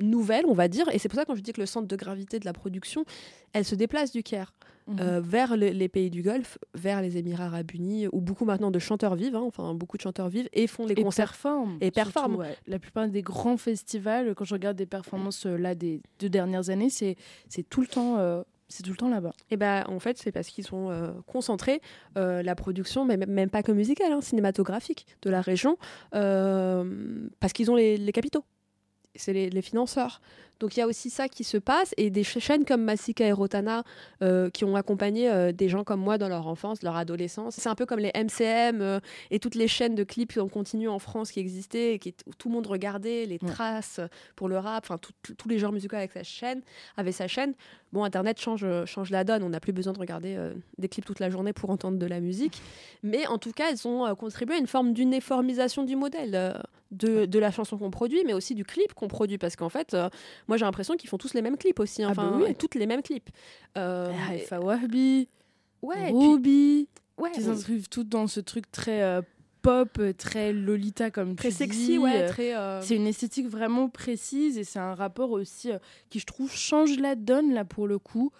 [0.00, 1.96] nouvelle, on va dire, et c'est pour ça quand je dis que le centre de
[1.96, 3.04] gravité de la production,
[3.52, 4.54] elle se déplace du Caire
[4.88, 4.96] Mhm.
[5.00, 8.70] euh, vers le- les pays du Golfe, vers les Émirats arabes unis, où beaucoup maintenant
[8.72, 11.28] de chanteurs vivent, hein, enfin beaucoup de chanteurs vivent et font les et concerts.
[11.28, 11.78] performent.
[11.80, 12.32] Et performent.
[12.34, 12.56] surtout, ouais.
[12.66, 16.90] La plupart des grands festivals, quand je regarde des performances là des deux dernières années,
[16.90, 17.14] c'est
[17.48, 18.16] c'est tout le temps,
[18.72, 19.32] c'est tout le temps là-bas.
[19.50, 21.80] Et ben en fait, c'est parce qu'ils sont euh, concentrés
[22.16, 25.76] euh, la production, même- pas que musicale, hein, cinématographique de la région,
[26.14, 28.44] euh, parce qu'ils ont les, capitaux.
[29.14, 30.20] c'est les financeurs.
[30.62, 33.26] Donc il y a aussi ça qui se passe et des ch- chaînes comme Massika
[33.26, 33.82] et Rotana
[34.22, 37.56] euh, qui ont accompagné euh, des gens comme moi dans leur enfance, leur adolescence.
[37.58, 39.00] C'est un peu comme les MCM euh,
[39.32, 42.30] et toutes les chaînes de clips en continu en France qui existaient et qui, où
[42.38, 43.98] tout le monde regardait, les traces
[44.36, 46.62] pour le rap, enfin tous les genres musicaux avec sa chaîne,
[46.96, 47.54] avait sa chaîne.
[47.92, 50.38] Bon, Internet change, change la donne, on n'a plus besoin de regarder
[50.78, 52.62] des clips toute la journée pour entendre de la musique.
[53.02, 56.54] Mais en tout cas, elles ont contribué à une forme d'uniformisation du modèle.
[56.92, 59.38] de, de la chanson qu'on produit, mais aussi du clip qu'on produit.
[59.38, 59.96] Parce qu'en fait,
[60.52, 62.02] moi j'ai l'impression qu'ils font tous les mêmes clips aussi.
[62.02, 62.08] hein.
[62.10, 62.54] Ah bah Enfin, oui.
[62.54, 63.30] toutes les mêmes clips.
[63.78, 65.26] Euh, Haifa Wahbi,
[65.80, 69.22] ouais, et puis- Ruby, ouais, qui on- s'inscrivent toutes dans ce truc très euh,
[69.62, 72.54] pop, euh, très Lolita comme très tu sexy, dis, ouais, euh, très.
[72.54, 75.70] euh, C'est une esthétique vraiment précise et c'est un rapport aussi
[76.10, 78.30] qui, je trouve, change la donne là pour le coup.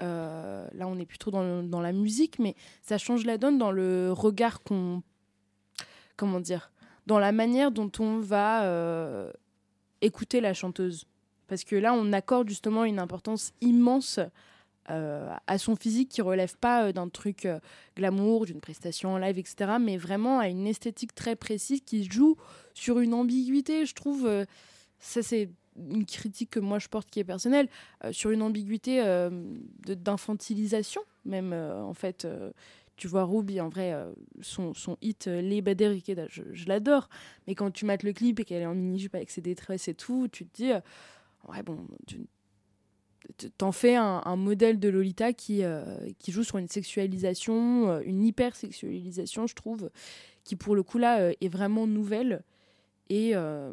[0.00, 3.56] Là, on n'est plus trop dans, le- dans la musique, mais ça change la donne
[3.56, 5.02] dans le regard qu'on.
[6.16, 6.70] Comment dire
[7.06, 9.30] Dans la manière dont on va
[10.00, 11.04] écouter la chanteuse.
[11.52, 14.18] Parce que là, on accorde justement une importance immense
[14.88, 17.60] euh, à son physique qui relève pas euh, d'un truc euh,
[17.94, 22.38] glamour, d'une prestation en live, etc., mais vraiment à une esthétique très précise qui joue
[22.72, 24.46] sur une ambiguïté, je trouve.
[24.98, 27.68] ça, c'est une critique que moi je porte qui est personnelle,
[28.12, 29.04] sur une ambiguïté
[29.84, 32.26] d'infantilisation, même en fait.
[32.96, 33.94] tu vois, Ruby, en vrai,
[34.40, 37.10] son, son hit Les Bader Ikeda, je, je l'adore.
[37.46, 39.94] Mais quand tu mates le clip et qu'elle est en mini-jupe avec ses détresses et
[39.94, 40.72] tout, tu te dis,
[41.48, 42.20] ouais, bon, tu
[43.56, 45.84] t'en fais un, un modèle de Lolita qui, euh,
[46.18, 49.90] qui joue sur une sexualisation, euh, une hyper-sexualisation, je trouve,
[50.44, 52.42] qui pour le coup là euh, est vraiment nouvelle
[53.10, 53.72] et euh,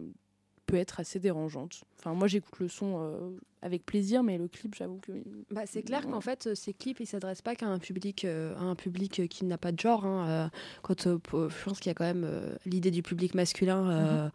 [0.68, 1.84] peut être assez dérangeante.
[1.98, 3.30] Enfin, moi j'écoute le son euh,
[3.64, 5.12] avec plaisir, mais le clip, j'avoue que.
[5.50, 8.62] Bah, c'est clair qu'en fait, ces clips, ils s'adressent pas qu'à un public, euh, à
[8.62, 10.06] un public qui n'a pas de genre.
[10.06, 10.52] hein,
[10.84, 14.30] quand, je pense qu'il y a quand même l'idée du public masculin euh,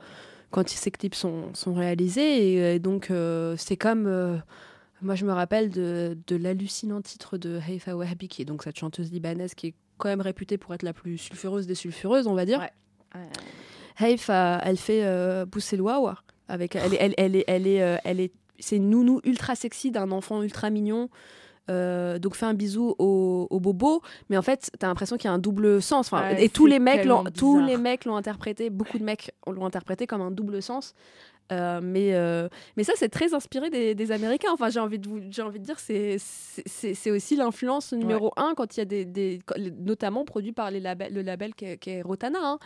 [0.55, 2.55] quand ces clips sont, sont réalisés.
[2.55, 4.06] Et, euh, donc, euh, c'est comme.
[4.06, 4.36] euh,
[5.02, 8.78] moi, je me rappelle de, de l'hallucinant titre de Haifa Wahbi, qui est donc cette
[8.78, 12.35] chanteuse libanaise qui est quand même réputée pour être la plus sulfureuse des sulfureuses, on
[12.35, 12.60] va dire.
[12.60, 13.28] Ouais.
[14.01, 16.18] Haif, elle fait euh, pousser le wawa.
[16.48, 19.90] Avec, elle, est- elle, elle est, elle est, elle est, c'est une nounou ultra sexy
[19.90, 21.09] d'un enfant ultra mignon.
[21.70, 25.31] Euh, donc fait un bisou au, au bobo, mais en fait t'as l'impression qu'il y
[25.31, 26.12] a un double sens.
[26.12, 29.65] Enfin, Ouais, et tous les mecs, tous les mecs l'ont interprété, beaucoup de mecs l'ont
[29.65, 30.95] interprété comme un double sens.
[31.53, 34.49] Euh, mais, euh, mais ça, c'est très inspiré des, des Américains.
[34.53, 36.16] Enfin, j'ai envie de vous, envie de dire, c'est,
[37.11, 39.41] aussi l'influence numéro un quand il y a des, des
[39.79, 42.39] notamment produit par les labels, le label qui est, Rotana.
[42.43, 42.59] hein.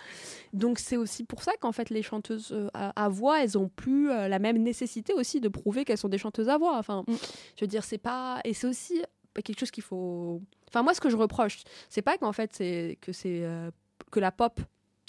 [0.53, 3.69] Donc c'est aussi pour ça qu'en fait les chanteuses euh, à, à voix, elles ont
[3.69, 6.77] plus la même nécessité aussi de prouver qu'elles sont des chanteuses à voix.
[6.79, 7.15] Enfin, Mm.
[7.57, 9.03] je veux dire, c'est pas et c'est aussi
[9.45, 10.41] quelque chose qu'il faut.
[10.69, 13.71] Enfin, moi, ce que je reproche, c'est pas qu'en fait c'est que c'est euh,
[14.11, 14.61] que la pop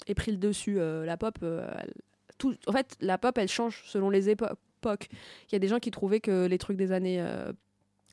[0.06, 0.78] ait pris le dessus.
[0.80, 1.68] euh, la pop, euh,
[2.40, 5.08] tout, en fait, la pop, elle change selon les épo- époques.
[5.48, 7.52] Il y a des gens qui trouvaient que les trucs des années euh,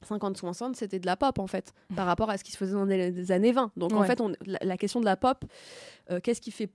[0.07, 2.85] 50-60, c'était de la pop, en fait, par rapport à ce qui se faisait dans
[2.85, 3.71] les, les années 20.
[3.77, 5.43] Donc, en fait, on, la, la question de la pop,
[6.11, 6.69] euh, qu'est-ce qui fait...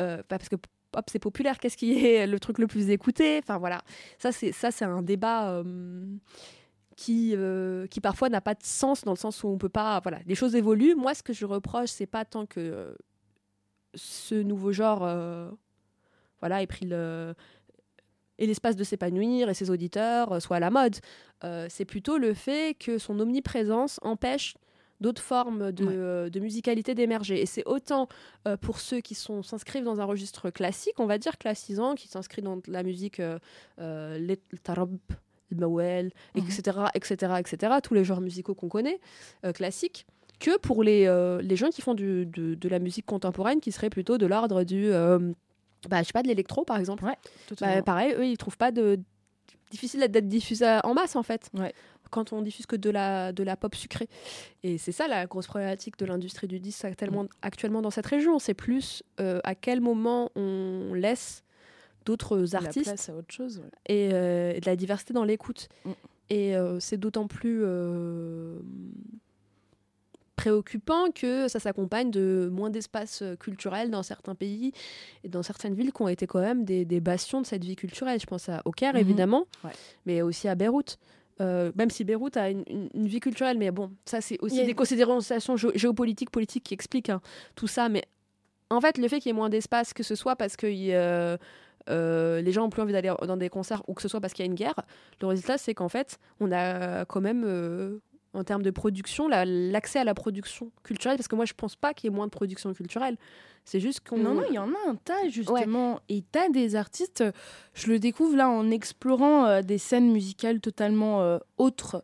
[0.00, 0.56] euh, pas parce que
[0.90, 3.38] pop, c'est populaire, qu'est-ce qui est le truc le plus écouté?
[3.42, 3.82] Enfin, voilà.
[4.18, 5.50] Ça, c'est ça, c'est un débat...
[5.52, 6.04] euh,
[6.96, 7.34] qui,
[7.90, 10.34] qui parfois n'a pas de sens dans le sens où on peut pas voilà les
[10.34, 12.94] choses évoluent moi ce que je reproche c'est pas tant que
[13.94, 15.00] ce nouveau genre
[16.40, 17.34] voilà ait pris le
[18.38, 20.96] et l'espace de s'épanouir et ses auditeurs euh, soient à la mode.
[21.44, 24.54] Euh, c'est plutôt le fait que son omniprésence empêche
[24.98, 25.92] d'autres formes de, Ouais.
[25.94, 27.40] euh, de musicalité d'émerger.
[27.40, 28.08] Et c'est autant
[28.48, 32.08] euh, pour ceux qui sont s'inscrivent dans un registre classique on va dire classisant qui
[32.08, 33.38] s'inscrivent dans la musique euh,
[33.78, 34.96] euh, le le tarab
[35.50, 39.00] le mawel etc etc etc tous les genres musicaux qu'on connaît
[39.52, 40.06] classiques
[40.38, 41.06] que pour les,
[41.42, 44.62] les gens qui font du- de, de la musique contemporaine qui serait plutôt de l'ordre
[44.64, 44.90] du
[45.88, 47.16] bah, je sais pas de l'électro par exemple Ouais,
[47.60, 48.98] bah, pareil eux ils trouvent pas de
[49.70, 51.72] difficile d'être diffusé en masse en fait Ouais.
[52.10, 54.08] quand on diffuse que de la de la pop sucrée
[54.62, 58.38] et c'est ça la grosse problématique de l'industrie du disque actuellement, actuellement dans cette région
[58.38, 61.44] c'est plus euh, à quel moment on laisse
[62.04, 63.62] d'autres La artistes place à autre chose.
[63.86, 65.68] et, euh, et de la diversité dans l'écoute.
[65.84, 65.90] Mm.
[66.30, 67.62] Et euh, c'est d'autant plus
[70.40, 74.72] préoccupant que ça s'accompagne de moins d'espace euh, culturel dans certains pays
[75.22, 77.76] et dans certaines villes qui ont été quand même des, des bastions de cette vie
[77.76, 78.18] culturelle.
[78.20, 79.00] Je pense à, au Caire, Mhm.
[79.00, 79.70] évidemment, Ouais.
[80.06, 80.98] mais aussi à Beyrouth.
[81.42, 84.60] Euh, même si Beyrouth a une, une- une vie culturelle, mais bon, ça c'est aussi
[84.60, 87.20] a- des considérations gé- géopolitiques, politiques qui expliquent hein,
[87.54, 87.88] tout ça.
[87.88, 88.04] Mais
[88.70, 90.66] en fait, le fait qu'il y ait moins d'espace, que ce soit parce que
[91.88, 94.32] euh, les gens ont plus envie d'aller dans des concerts ou que ce soit parce
[94.34, 94.74] qu'il y a une guerre,
[95.20, 97.42] le résultat c'est qu'en fait, on a quand même
[98.32, 101.76] en termes de production, la- l'accès à la production culturelle, parce que moi je pense
[101.76, 103.16] pas qu'il y ait moins de production culturelle.
[103.64, 104.16] C'est juste qu'on.
[104.18, 106.00] Non, non, il y en a un tas, justement.
[106.08, 107.22] Et t'as des artistes,
[107.74, 112.02] je le découvre là en explorant euh, des scènes musicales totalement euh, autres,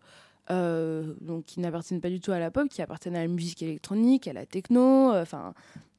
[0.51, 3.63] euh, donc qui n'appartiennent pas du tout à la pop, qui appartiennent à la musique
[3.63, 5.55] électronique, à la techno, enfin.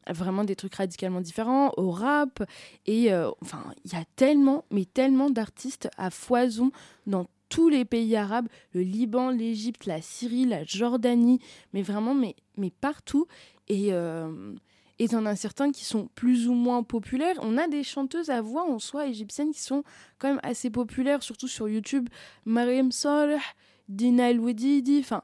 [0.10, 2.42] vraiment des trucs radicalement différents, au rap.
[2.86, 6.72] Et euh, enfin, il y a tellement, mais tellement d'artistes à foison
[7.08, 11.40] dans tous les pays arabes, le Liban, l'Égypte, la Syrie, la Jordanie,
[11.74, 13.28] mais vraiment, mais, mais partout.
[13.68, 14.54] Et, euh,
[15.00, 17.36] et t'en as certains qui sont plus ou moins populaires.
[17.42, 19.84] On a des chanteuses à voix en soi égyptiennes qui sont
[20.20, 22.10] quand même assez populaires, surtout sur YouTube.
[22.46, 23.42] Mariam Saleh,
[23.90, 25.22] Dina El Wedidi, enfin...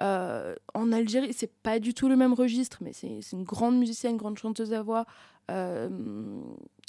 [0.00, 4.16] euh, en Algérie, c'est pas du tout le même registre, mais c'est une grande musicienne,
[4.16, 5.06] grande chanteuse à voix.
[5.50, 5.88] Euh,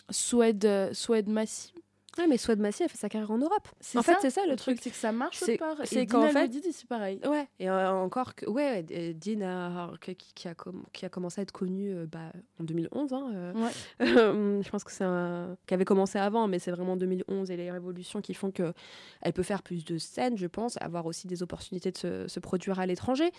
[0.09, 1.73] Soued Massi.
[2.17, 3.67] Ouais, mais Swad Massi a fait sa carrière en Europe.
[3.79, 4.79] C'est En fait, c'est ça le truc.
[4.81, 5.75] c'est que ça marche C'est- pas.
[5.83, 7.19] c'est Et qu'en Dina fait- Wedidi, c'est pareil.
[7.27, 8.45] Ouais, et euh, encore que.
[8.49, 11.91] Ouais, ouais, euh, Dean a- qui, qui a com- qui a commencé à être connu
[11.93, 13.11] euh, bah, en 2011.
[13.13, 13.71] hein, euh, Ouais.
[14.63, 15.57] Je pense que c'est un.
[15.67, 18.73] qui avait commencé avant, mais c'est vraiment 2011 et les révolutions qui font que
[19.21, 22.39] elle peut faire plus de scènes, je pense, avoir aussi des opportunités de se, se
[22.39, 23.31] produire à l'étranger.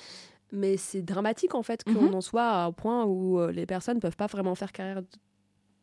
[0.52, 2.14] Mais c'est dramatique en fait qu'on Mhm.
[2.14, 5.02] en soit à un point où les personnes peuvent pas vraiment faire carrière.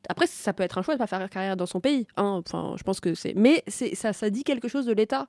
[0.09, 2.07] Après, ça peut être un choix de pas faire carrière dans son pays.
[2.17, 3.33] hein, Enfin, je pense que c'est.
[3.35, 5.27] Mais c'est ça, ça dit quelque chose de l'État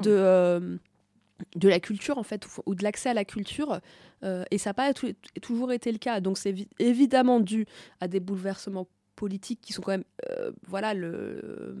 [0.00, 0.76] de, euh,
[1.56, 3.80] de la culture en fait ou, ou de l'accès à la culture
[4.22, 7.66] euh, et ça n'a pas tou- toujours été le cas donc c'est évi- évidemment dû
[8.00, 8.86] à des bouleversements
[9.16, 11.76] politiques qui sont quand même euh, voilà le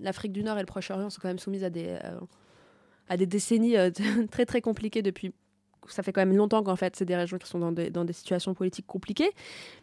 [0.00, 1.96] l'Afrique du Nord et le Proche-Orient sont quand même soumises à des
[3.08, 3.74] à des décennies
[4.30, 5.32] très très compliquées depuis
[5.92, 8.04] ça fait quand même longtemps qu'en fait c'est des régions qui sont dans des, dans
[8.04, 9.30] des situations politiques compliquées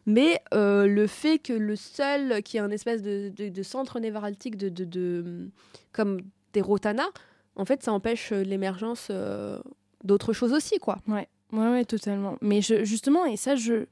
[0.05, 4.57] mais euh, le fait que le seul qui est un espèce de, de- centre névralgique
[4.57, 5.49] de, de,
[5.91, 6.19] comme
[6.53, 7.05] des Rotana
[7.55, 9.59] en fait, ça empêche euh, l'émergence euh,
[10.03, 10.97] d'autres choses aussi, quoi.
[11.07, 12.35] Ouais, ouais, ouais, totalement.
[12.41, 13.85] Mais justement, et ça, je,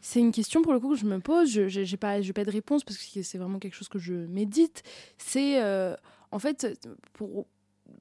[0.00, 1.50] c'est une question pour le coup que je me pose.
[1.50, 4.82] Je j'ai pas, pas de réponse parce que c'est vraiment quelque chose que je médite.
[5.18, 5.60] C'est
[6.30, 6.66] en fait
[7.12, 7.46] pour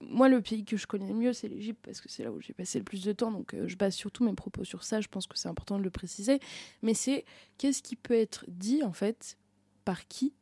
[0.01, 2.41] moi le pays que je connais le mieux, c'est l'Égypte parce que c'est là où
[2.41, 3.31] j'ai passé le plus de temps.
[3.31, 5.01] Donc euh, je base surtout mes propos sur ça.
[5.01, 6.39] Je pense que c'est important de le préciser.
[6.81, 7.25] Mais c'est
[7.57, 9.37] qu'est-ce qui peut être dit en fait
[9.85, 10.33] par qui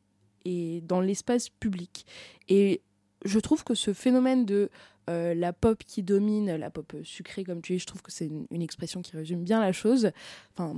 [0.45, 2.06] et dans l'espace public.
[2.48, 2.81] Et
[3.26, 4.69] je trouve que ce phénomène de
[5.10, 8.27] euh, la pop qui domine, la pop sucrée comme tu dis, je trouve que c'est
[8.27, 10.11] une, expression qui résume bien la chose.
[10.53, 10.76] Enfin,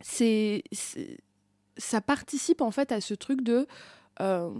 [0.00, 0.62] c'est,
[1.76, 3.66] ça participe en fait à ce truc de
[4.20, 4.50] euh,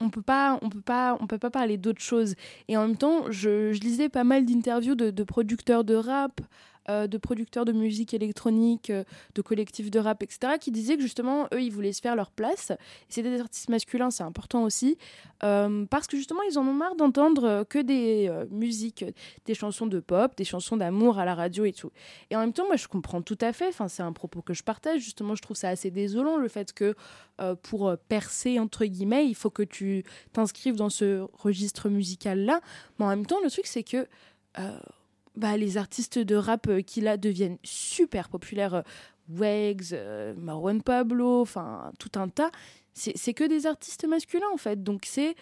[0.00, 2.34] on peut pas, on peut pas, on peut pas parler d'autre chose.
[2.68, 6.40] Et en même temps, je, lisais pas mal d'interviews de producteurs de rap,
[6.88, 9.02] euh, de producteurs de musique électronique, euh,
[9.34, 12.30] de collectifs de rap, etc., qui disaient que justement, eux, ils voulaient se faire leur
[12.30, 12.72] place.
[13.08, 14.96] C'était des artistes masculins, c'est important aussi,
[15.42, 19.04] euh, parce que justement, ils en ont marre d'entendre que des musiques,
[19.46, 21.90] des chansons de pop, des chansons d'amour à la radio et tout.
[22.30, 23.68] Et en même temps, moi, je comprends tout à fait.
[23.68, 25.00] Enfin, c'est un propos que je partage.
[25.00, 26.94] Justement, je trouve ça assez désolant le fait que
[27.62, 32.60] pour percer entre guillemets, il faut que tu t'inscrives dans ce registre musical là.
[32.98, 34.06] Mais en même temps, le truc c'est que
[35.36, 38.82] bah, les artistes de rap euh, qui là deviennent super populaires, euh,
[39.28, 42.50] Wags, euh, Marwan Pablo, enfin tout un tas,
[42.94, 44.82] c'est que des artistes masculins en fait.
[44.82, 45.34] Donc c'est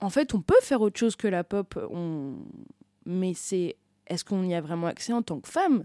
[0.00, 1.78] en fait on peut faire autre chose que la pop,
[3.06, 3.76] mais c'est
[4.08, 5.84] est-ce qu'on y a vraiment accès en tant que femme?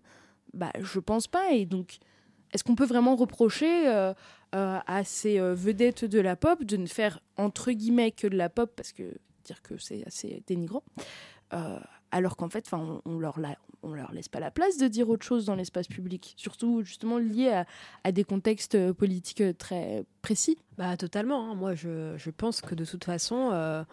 [0.53, 1.51] Bah je pense pas.
[1.51, 1.99] Et donc
[2.51, 3.87] est-ce qu'on peut vraiment reprocher
[4.51, 8.73] à ces vedettes de la pop de ne faire entre guillemets que de la pop?
[8.75, 9.03] Parce que
[9.45, 10.83] dire que c'est assez dénigrant
[12.11, 14.87] alors qu'en fait enfin on, on leur la- on leur laisse pas la place de
[14.87, 17.63] dire autre chose dans l'espace public surtout justement lié
[18.03, 21.51] à, des contextes euh, politiques euh, très précis Bah, totalement.
[21.51, 21.55] hein.
[21.55, 23.83] Moi, je, je pense que de toute façon, euh,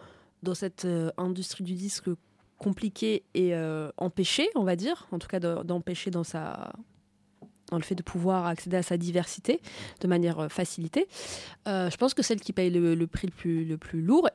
[0.43, 0.87] dans cette
[1.17, 2.09] industrie du disque
[2.57, 3.53] compliquée et
[3.97, 6.71] empêchée, on va dire, en tout cas de- d'empêcher dans sa
[7.71, 9.59] dans le fait de pouvoir accéder à sa diversité
[10.01, 11.07] de manière facilitée.
[11.65, 14.29] Je pense que celle qui paye le, le prix le plus, le plus lourd,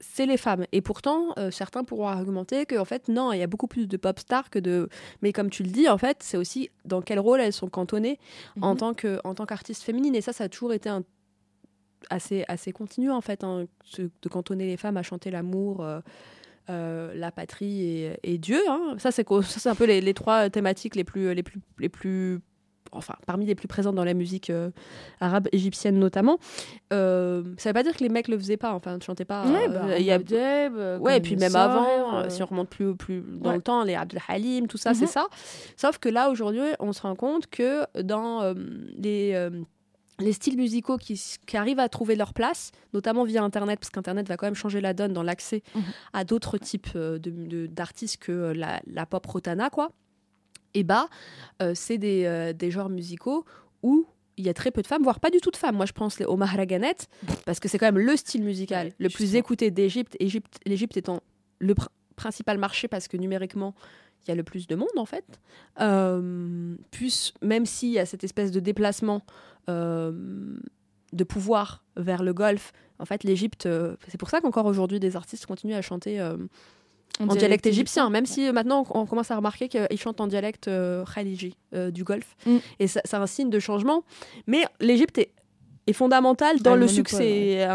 [0.00, 0.64] c'est les femmes.
[0.72, 3.96] Et pourtant, euh, certains pourront argumenter qu'en fait, non, il y a beaucoup plus de
[3.96, 4.88] pop stars que de...
[5.22, 8.18] Mais comme tu le dis, en fait, c'est aussi dans quel rôle elles sont cantonnées
[8.60, 8.76] en Mhm.
[8.78, 10.14] tant que en tant qu'artiste féminine.
[10.14, 11.02] Et ça, ça a toujours été un
[12.10, 13.66] assez, assez continu en fait, hein,
[13.98, 16.00] de cantonner les femmes à chanter l'amour, euh,
[16.70, 18.60] euh, la patrie et, et Dieu.
[18.68, 18.94] hein.
[18.98, 21.60] Ça, c'est co- ça, c'est un peu les, les trois thématiques les plus, les plus,
[21.78, 22.40] les plus,
[22.92, 24.70] enfin, parmi les plus présentes dans la musique euh,
[25.20, 26.38] arabe égyptienne notamment.
[26.92, 29.44] Euh, ça veut pas dire que les mecs le faisaient pas, enfin, ne chantaient pas.
[29.46, 30.18] ouais, euh, bah, il y a,
[30.98, 33.56] Ouais, et puis même avant, euh, si on remonte plus, plus dans Ouais.
[33.56, 35.10] le temps, les Abdel Halim, tout ça, c'est Mhm.
[35.10, 35.26] ça.
[35.76, 38.54] Sauf que là, aujourd'hui, on se rend compte que dans
[38.96, 39.48] les,
[40.20, 41.20] les styles musicaux qui,
[41.54, 44.92] arrivent à trouver leur place, notamment via Internet, parce qu'Internet va quand même changer la
[44.94, 45.82] donne dans l'accès Mhm.
[46.12, 49.90] à d'autres types de- de- d'artistes que la, la pop rotana, quoi.
[50.74, 51.08] Et bah,
[51.62, 53.44] euh, c'est des, euh, des genres musicaux
[53.82, 55.76] où il y a très peu de femmes, voire pas du tout de femmes.
[55.76, 56.94] Moi, je pense les- au mahraganet,
[57.44, 59.38] parce que c'est quand même le style musical Ouais, le plus justement.
[59.40, 60.16] écouté d'Égypte.
[60.20, 61.20] Égypte, L'Égypte étant
[61.58, 63.74] le pr- principal marché parce que numériquement,
[64.24, 65.24] il y a le plus de monde en fait.
[65.80, 69.22] Euh, plus, même s'il y a cette espèce de déplacement
[69.68, 70.56] euh,
[71.12, 73.68] de pouvoir vers le Golfe, en fait, l'Égypte,
[74.08, 76.20] c'est pour ça qu'encore aujourd'hui, des artistes continuent à chanter
[77.20, 80.26] en, dialecte égyptien, même si euh, maintenant on, on commence à remarquer qu'ils chantent en
[80.26, 82.36] dialecte euh, khaliji euh, du Golfe.
[82.46, 82.56] Mm.
[82.78, 84.04] Et ça- c'est un signe de changement.
[84.46, 85.32] Mais l'Égypte est,
[85.86, 87.66] est fondamentale dans Ah, le succès.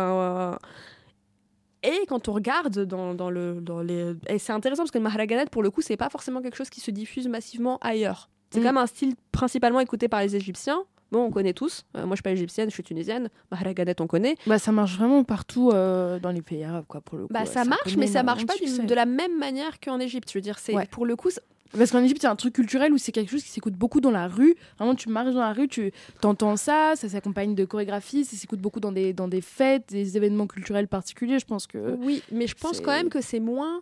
[1.83, 4.13] et quand on regarde dans, dans le, dans les...
[4.27, 6.69] Et c'est intéressant parce que le Maharaganet, pour le coup, c'est pas forcément quelque chose
[6.69, 8.29] qui se diffuse massivement ailleurs.
[8.51, 8.63] C'est Mm.
[8.63, 10.83] quand même un style principalement écouté par les Égyptiens.
[11.13, 11.85] Bon, on connaît tous.
[11.95, 13.29] Euh, moi, je suis pas égyptienne, je suis tunisienne.
[13.51, 14.35] Maharaganet, on connaît.
[14.47, 17.33] Bah, ça marche vraiment partout euh, dans les pays arabes, quoi, pour le coup.
[17.33, 20.31] Bah, ça marche, mais ça marche pas de la même manière qu'en Égypte.
[20.31, 20.87] Je veux dire, c'est Ouais.
[20.89, 21.29] pour le coup,
[21.77, 23.75] Parce qu'en Égypte, il y a un truc culturel où c'est quelque chose qui s'écoute
[23.75, 24.55] beaucoup dans la rue.
[24.79, 25.91] Vraiment, tu marches dans la rue, tu
[26.23, 30.17] entends ça, ça s'accompagne de chorégraphies, ça s'écoute beaucoup dans des, dans des fêtes, des
[30.17, 31.37] événements culturels particuliers.
[31.37, 31.95] Je pense que.
[31.99, 33.81] oui, mais je pense quand même que c'est moins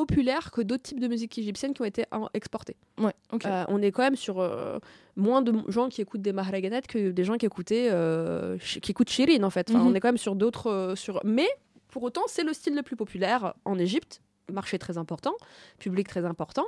[0.00, 2.04] populaire que d'autres types de musique égyptienne qui ont été
[2.34, 2.76] exportées.
[2.98, 3.14] Ouais.
[3.46, 4.78] Euh, on est quand même sur euh,
[5.16, 9.10] moins de gens qui écoutent des mahraganet que des gens qui écoutaient euh, qui écoutent
[9.10, 9.70] Shirin en fait.
[9.70, 9.86] Enfin, Mhm.
[9.88, 11.48] On est quand même sur d'autres sur mais
[11.88, 14.20] pour autant c'est le style le plus populaire en Égypte,
[14.52, 15.34] marché très important,
[15.78, 16.66] public très important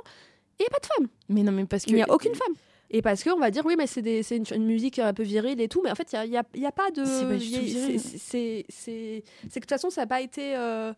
[0.59, 1.07] et il n'y a pas de femmes.
[1.29, 1.91] mais non, mais parce que.
[1.91, 2.55] Il n'y a aucune femme.
[2.91, 4.01] Et parce qu'on va dire, oui, mais c'est
[4.35, 6.89] une, une musique un peu virile et tout, mais en fait, il n'y a, pas
[6.89, 7.05] de.
[7.05, 10.55] C'est c'est- C'est c'est- c'est que de toute façon, ça n'a pas été.
[10.57, 10.91] euh,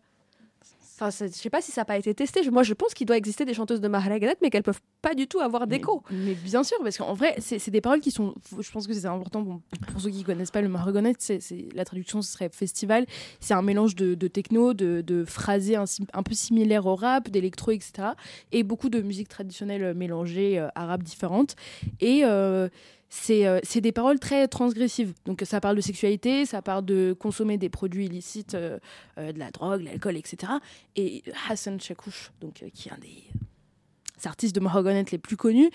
[1.06, 2.48] Enfin, je sais pas si ça n'a pas été testé.
[2.50, 5.26] Moi, je pense qu'il doit exister des chanteuses de Maharaganet, mais qu'elles peuvent pas du
[5.26, 6.02] tout avoir d'écho.
[6.10, 8.34] Mais, bien sûr, parce qu'en vrai, c'est des paroles qui sont.
[8.58, 10.70] Je pense que c'est important bon, pour ceux qui connaissent pas le
[11.18, 13.06] c'est c'est- La traduction, ce serait festival.
[13.40, 15.84] C'est un mélange de, de techno, de, de phrasés un,
[16.22, 18.08] peu similaires au rap, d'électro, etc.
[18.52, 21.56] Et beaucoup de musique traditionnelle mélangée, euh, arabes différentes.
[22.00, 22.22] Et.
[22.24, 22.68] euh,
[23.14, 25.12] c'est euh, des paroles très transgressives.
[25.26, 28.78] Donc ça parle de sexualité, ça parle de consommer des produits illicites, euh,
[29.18, 30.54] euh, de la drogue, l'alcool, etc.
[30.96, 35.70] Et Hassan Chakouche, donc, euh, qui est un des artistes de Mahogany les plus connus,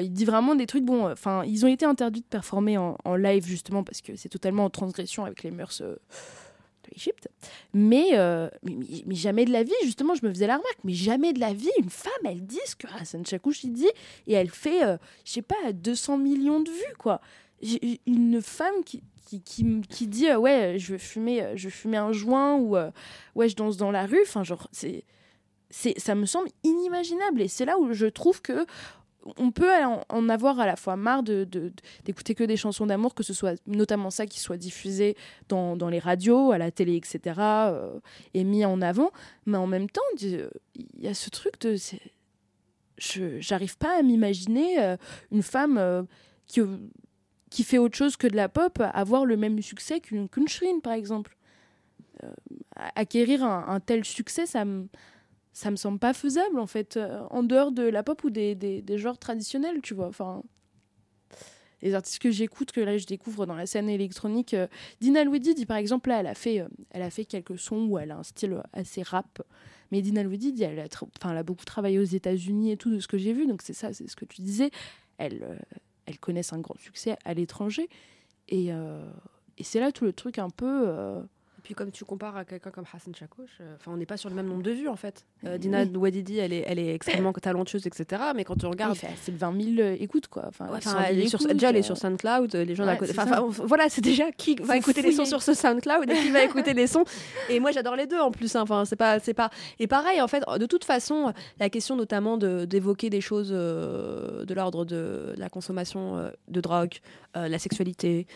[0.00, 0.84] il dit vraiment des trucs.
[0.84, 4.30] Bon, enfin, ils ont été interdits de performer en, en live justement parce que c'est
[4.30, 5.82] totalement en transgression avec les mœurs
[6.88, 7.30] euh,
[7.72, 8.10] mais,
[8.64, 11.40] mais- mais jamais de la vie, justement, je me faisais la remarque, mais jamais de
[11.40, 13.88] la vie, une femme, elle dit ce que Hassan Chakouche il dit
[14.26, 17.20] et elle fait, euh, je sais pas, 200 millions de vues, quoi.
[18.06, 21.70] Une femme qui, qui, qui, qui dit euh, ouais je veux fumer euh, je veux
[21.70, 22.74] fumer un joint ou
[23.34, 25.04] ouais je danse dans la rue enfin genre c'est
[25.98, 28.64] ça me semble inimaginable et c'est là où je trouve que
[29.36, 29.70] on peut
[30.08, 31.72] en, avoir à la fois marre de de-
[32.04, 35.16] d'écouter que des chansons d'amour que ce soit notamment ça qui soit diffusé
[35.48, 38.00] dans, dans les radios à la télé etc euh,
[38.34, 39.10] et mis en avant
[39.46, 40.48] mais en même temps il
[40.98, 41.76] y a ce truc de
[42.98, 44.96] je j'arrive pas à m'imaginer euh,
[45.30, 46.02] une femme euh,
[46.46, 46.60] qui
[47.50, 50.92] qui fait autre chose que de la pop avoir le même succès qu'une Shirin, par
[50.92, 51.36] exemple.
[52.76, 54.86] Acquérir un, un tel succès, ça me
[55.52, 58.54] ça me semble pas faisable en fait, euh, en dehors de la pop ou des,
[58.54, 60.06] des, genres traditionnels, tu vois.
[60.06, 60.42] Enfin,
[61.82, 64.68] les artistes que j'écoute, que là je découvre dans la scène électronique, euh,
[65.00, 67.86] Dina Louidi dit par exemple là, elle a fait, euh, elle a fait quelques sons
[67.86, 69.42] où elle a un style assez rap.
[69.90, 73.00] Mais Dina Louidi, dit, elle a, elle a beaucoup travaillé aux États-Unis et tout de
[73.00, 74.70] ce que j'ai vu, donc c'est ça, c'est ce que tu disais.
[75.18, 75.58] Elle,
[76.06, 77.88] elles connaissent un grand succès à l'étranger.
[78.48, 81.20] Et, et c'est là tout le truc un peu.
[81.70, 84.28] Puis comme tu compares à quelqu'un comme Hassan Chakouche, euh, enfin on n'est pas sur
[84.28, 85.24] le même nombre de vues en fait.
[85.46, 85.96] Euh, Dina Oui.
[85.96, 88.20] Ouadidi, elle est, elle est extrêmement talentueuse, etc.
[88.34, 90.46] Mais quand tu regardes fait 20 000 écoutes, quoi.
[90.48, 92.74] Enfin, Ouais, 100 enfin, 000 elle est sur, déjà, elle est euh, sur SoundCloud, les
[92.74, 93.14] gens c'est
[93.66, 96.74] voilà, c'est déjà qui va écouter les sons sur ce SoundCloud et qui va écouter
[96.74, 97.04] les sons.
[97.48, 98.56] Et moi, j'adore les deux en plus.
[98.56, 98.62] hein.
[98.62, 99.50] Enfin, c'est pas, c'est pas.
[99.78, 104.54] Et pareil, en fait, de toute façon, la question notamment de d'évoquer des choses de
[104.54, 106.94] l'ordre de la consommation de drogue,
[107.36, 108.26] la sexualité.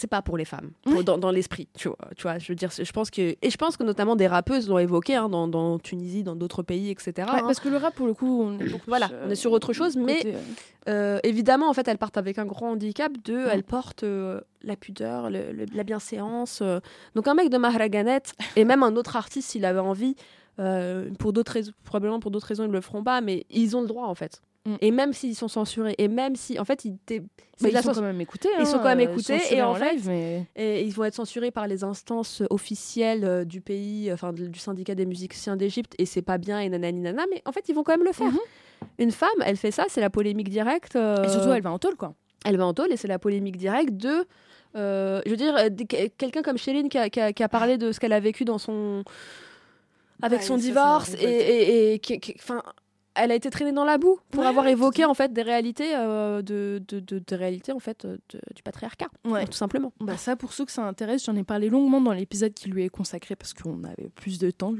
[0.00, 2.38] Euh, c'est pas pour les femmes, pour- dans, dans l'esprit, tu vois, tu vois.
[2.38, 5.14] Je veux dire, je pense que et je pense que notamment des rappeuses l'ont évoqué
[5.14, 7.12] hein, dans, dans Tunisie, dans d'autres pays, etc.
[7.18, 7.42] Ouais, hein.
[7.46, 9.52] parce que le rap, pour le coup, on est beaucoup Voilà, plus, on est sur
[9.52, 10.38] autre chose, mais côté, euh,
[10.88, 14.76] euh, évidemment, en fait, elles partent avec un grand handicap de, elles portent euh, la
[14.76, 16.60] pudeur, le- le- la bienséance.
[16.62, 16.80] euh.
[17.14, 18.22] Donc un mec de Mahraganet
[18.56, 20.16] et même un autre artiste, s'il avait envie,
[20.58, 23.80] euh, pour d'autres raisons, probablement pour d'autres raisons, ils le feront pas, mais ils ont
[23.82, 24.42] le droit en fait.
[24.66, 24.74] Mm.
[24.82, 26.98] Et même s'ils sont censurés, et même si, en fait, ils,
[27.82, 28.50] sont quand même écoutés.
[28.58, 30.46] Ils sont hein, quand même euh, écoutés, et en en fait, live, mais...
[30.54, 34.58] et ils vont être censurés par les instances officielles euh, du pays, enfin de- du
[34.58, 37.74] syndicat des musiciens d'Égypte, et c'est pas bien, et nanani nana, mais en fait, ils
[37.74, 38.30] vont quand même le faire.
[38.32, 38.38] Mhm.
[38.98, 40.94] Une femme, elle fait ça, c'est la polémique directe.
[40.96, 42.14] euh, Et surtout, elle va en tôle, quoi.
[42.44, 44.26] elle va en taule et c'est la polémique directe de.
[44.76, 45.68] euh, je veux dire, euh,
[46.18, 48.44] quelqu'un comme Chéline qui a, qui a- qui a parlé de ce qu'elle a vécu
[48.44, 49.04] dans son.
[50.22, 51.24] avec Ouais, son divorce et.
[51.24, 52.62] et, et qui- qui- enfin,
[53.14, 55.94] elle a été traînée dans la boue pour Ouais, avoir évoqué en fait des réalités
[55.96, 58.20] euh, de, de, de, de réalités en fait de-
[58.54, 59.44] du patriarcat Ouais.
[59.46, 59.92] tout simplement.
[60.00, 62.84] Bah ça, pour ceux que ça intéresse, j'en ai parlé longuement dans l'épisode qui lui
[62.84, 64.74] est consacré parce qu'on avait plus de temps.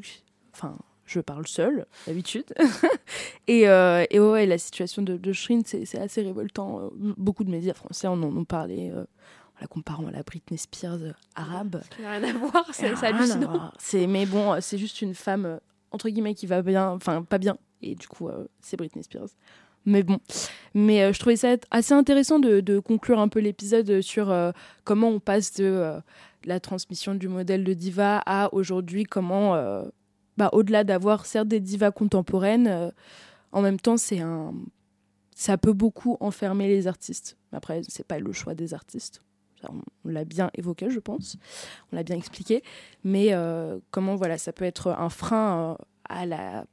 [0.54, 0.76] Enfin,
[1.06, 2.44] je parle seule, d'habitude.
[3.46, 6.80] et, euh, et ouais, ouais, la situation de, de Shrine, c'est assez révoltant.
[6.80, 10.58] Euh, Beaucoup de médias français en ont parlé euh, en la comparant à la Britney
[10.58, 11.82] Spears euh, arabe.
[11.96, 13.72] Ça n'a rien à voir, c'est hallucinant.
[13.78, 15.56] C'est mais bon, euh, c'est juste une femme euh,
[15.90, 19.28] entre guillemets qui va bien, enfin pas bien, et du coup euh, c'est Britney Spears.
[19.86, 20.18] Mais bon,
[20.74, 24.52] mais euh, je trouvais ça assez intéressant de, conclure un peu l'épisode sur euh,
[24.84, 26.00] comment on passe de
[26.44, 29.54] la transmission du modèle de diva à aujourd'hui comment,
[30.36, 32.92] bah, au-delà d'avoir certes des divas contemporaines,
[33.52, 34.54] en même temps c'est un,
[35.34, 37.36] ça peut beaucoup enfermer les artistes.
[37.52, 39.22] Après c'est pas le choix des artistes.
[39.68, 41.36] On- l'a bien évoqué, je pense
[41.92, 42.62] on l'a bien expliqué,
[43.04, 43.34] mais
[43.90, 45.76] comment voilà, ça peut être un frein
[46.08, 46.64] à la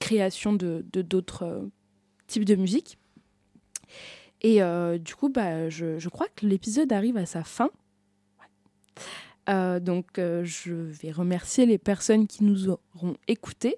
[0.00, 1.70] création de d'autres euh,
[2.26, 2.98] types de musique.
[4.42, 7.70] Et euh, du coup, bah, je, je crois que l'épisode arrive à sa fin.
[9.48, 13.76] Euh, donc, je vais remercier les personnes qui nous auront écoutés.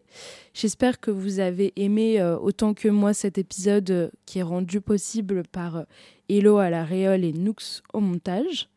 [0.54, 5.86] J'espère que vous avez aimé autant que moi cet épisode qui est rendu possible par
[6.28, 8.68] Hello à la réole et Nooks au montage,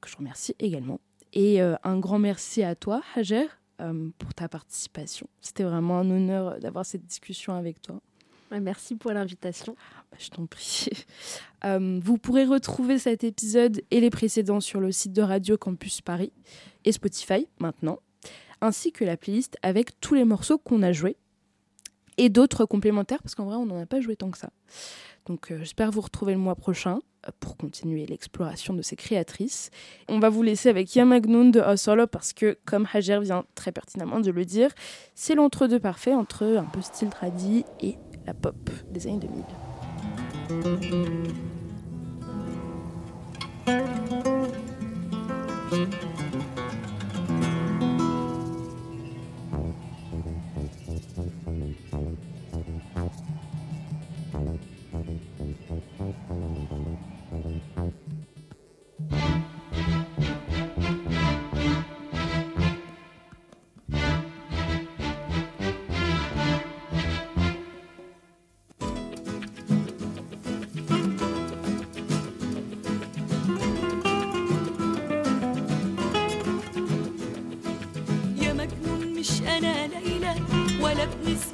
[0.00, 1.00] que je remercie également.
[1.32, 3.59] Et un grand merci à toi, Hajer, euh,
[4.18, 5.28] pour ta participation.
[5.40, 8.00] C'était vraiment un honneur d'avoir cette discussion avec toi.
[8.58, 9.76] Merci pour l'invitation.
[10.10, 10.88] Bah, Je t'en prie.
[11.62, 16.00] Euh, vous pourrez retrouver cet épisode et les précédents sur le site de Radio Campus
[16.00, 16.32] Paris
[16.86, 17.98] et Spotify maintenant,
[18.62, 21.18] ainsi que la playlist avec tous les morceaux qu'on a joués
[22.16, 24.48] et d'autres complémentaires, parce qu'en vrai, on n'en a pas joué tant que ça.
[25.30, 29.70] Donc, euh, j'espère vous retrouver le mois prochain euh, pour continuer l'exploration de ces créatrices.
[30.08, 34.18] On va vous laisser avec Yamagnoun de Solo parce que, comme Hajer vient très pertinemment
[34.18, 34.70] de le dire,
[35.14, 37.94] c'est l'entre-deux parfait entre un peu style tradi et
[38.26, 38.56] la pop
[38.90, 39.44] des années 2000.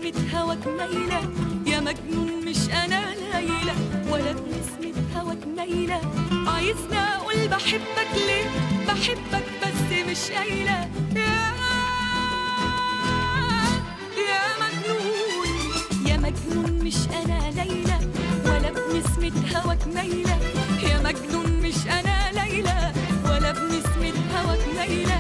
[0.07, 1.21] بنسمة هواك ميلة
[1.67, 3.75] يا مجنون مش أنا ليلى.
[4.11, 6.01] ولا بنسمة هواك ميلة.
[6.47, 8.51] عايزني أقول بحبك ليه؟
[8.89, 10.91] بحبك بس مش قايلة.
[11.17, 11.47] يا
[14.29, 15.49] يا مجنون
[16.07, 17.99] يا مجنون مش أنا ليلى.
[18.45, 20.39] ولا بنسمة هواك ميلة.
[20.83, 22.93] يا مجنون مش أنا ليلى.
[23.25, 25.16] ولا بنسمة هواك ميلة.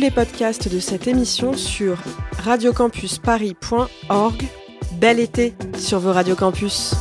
[0.00, 1.98] tous les podcasts de cette émission sur
[2.38, 4.48] radiocampusparis.org.
[4.92, 6.94] Bel été sur vos radiocampus!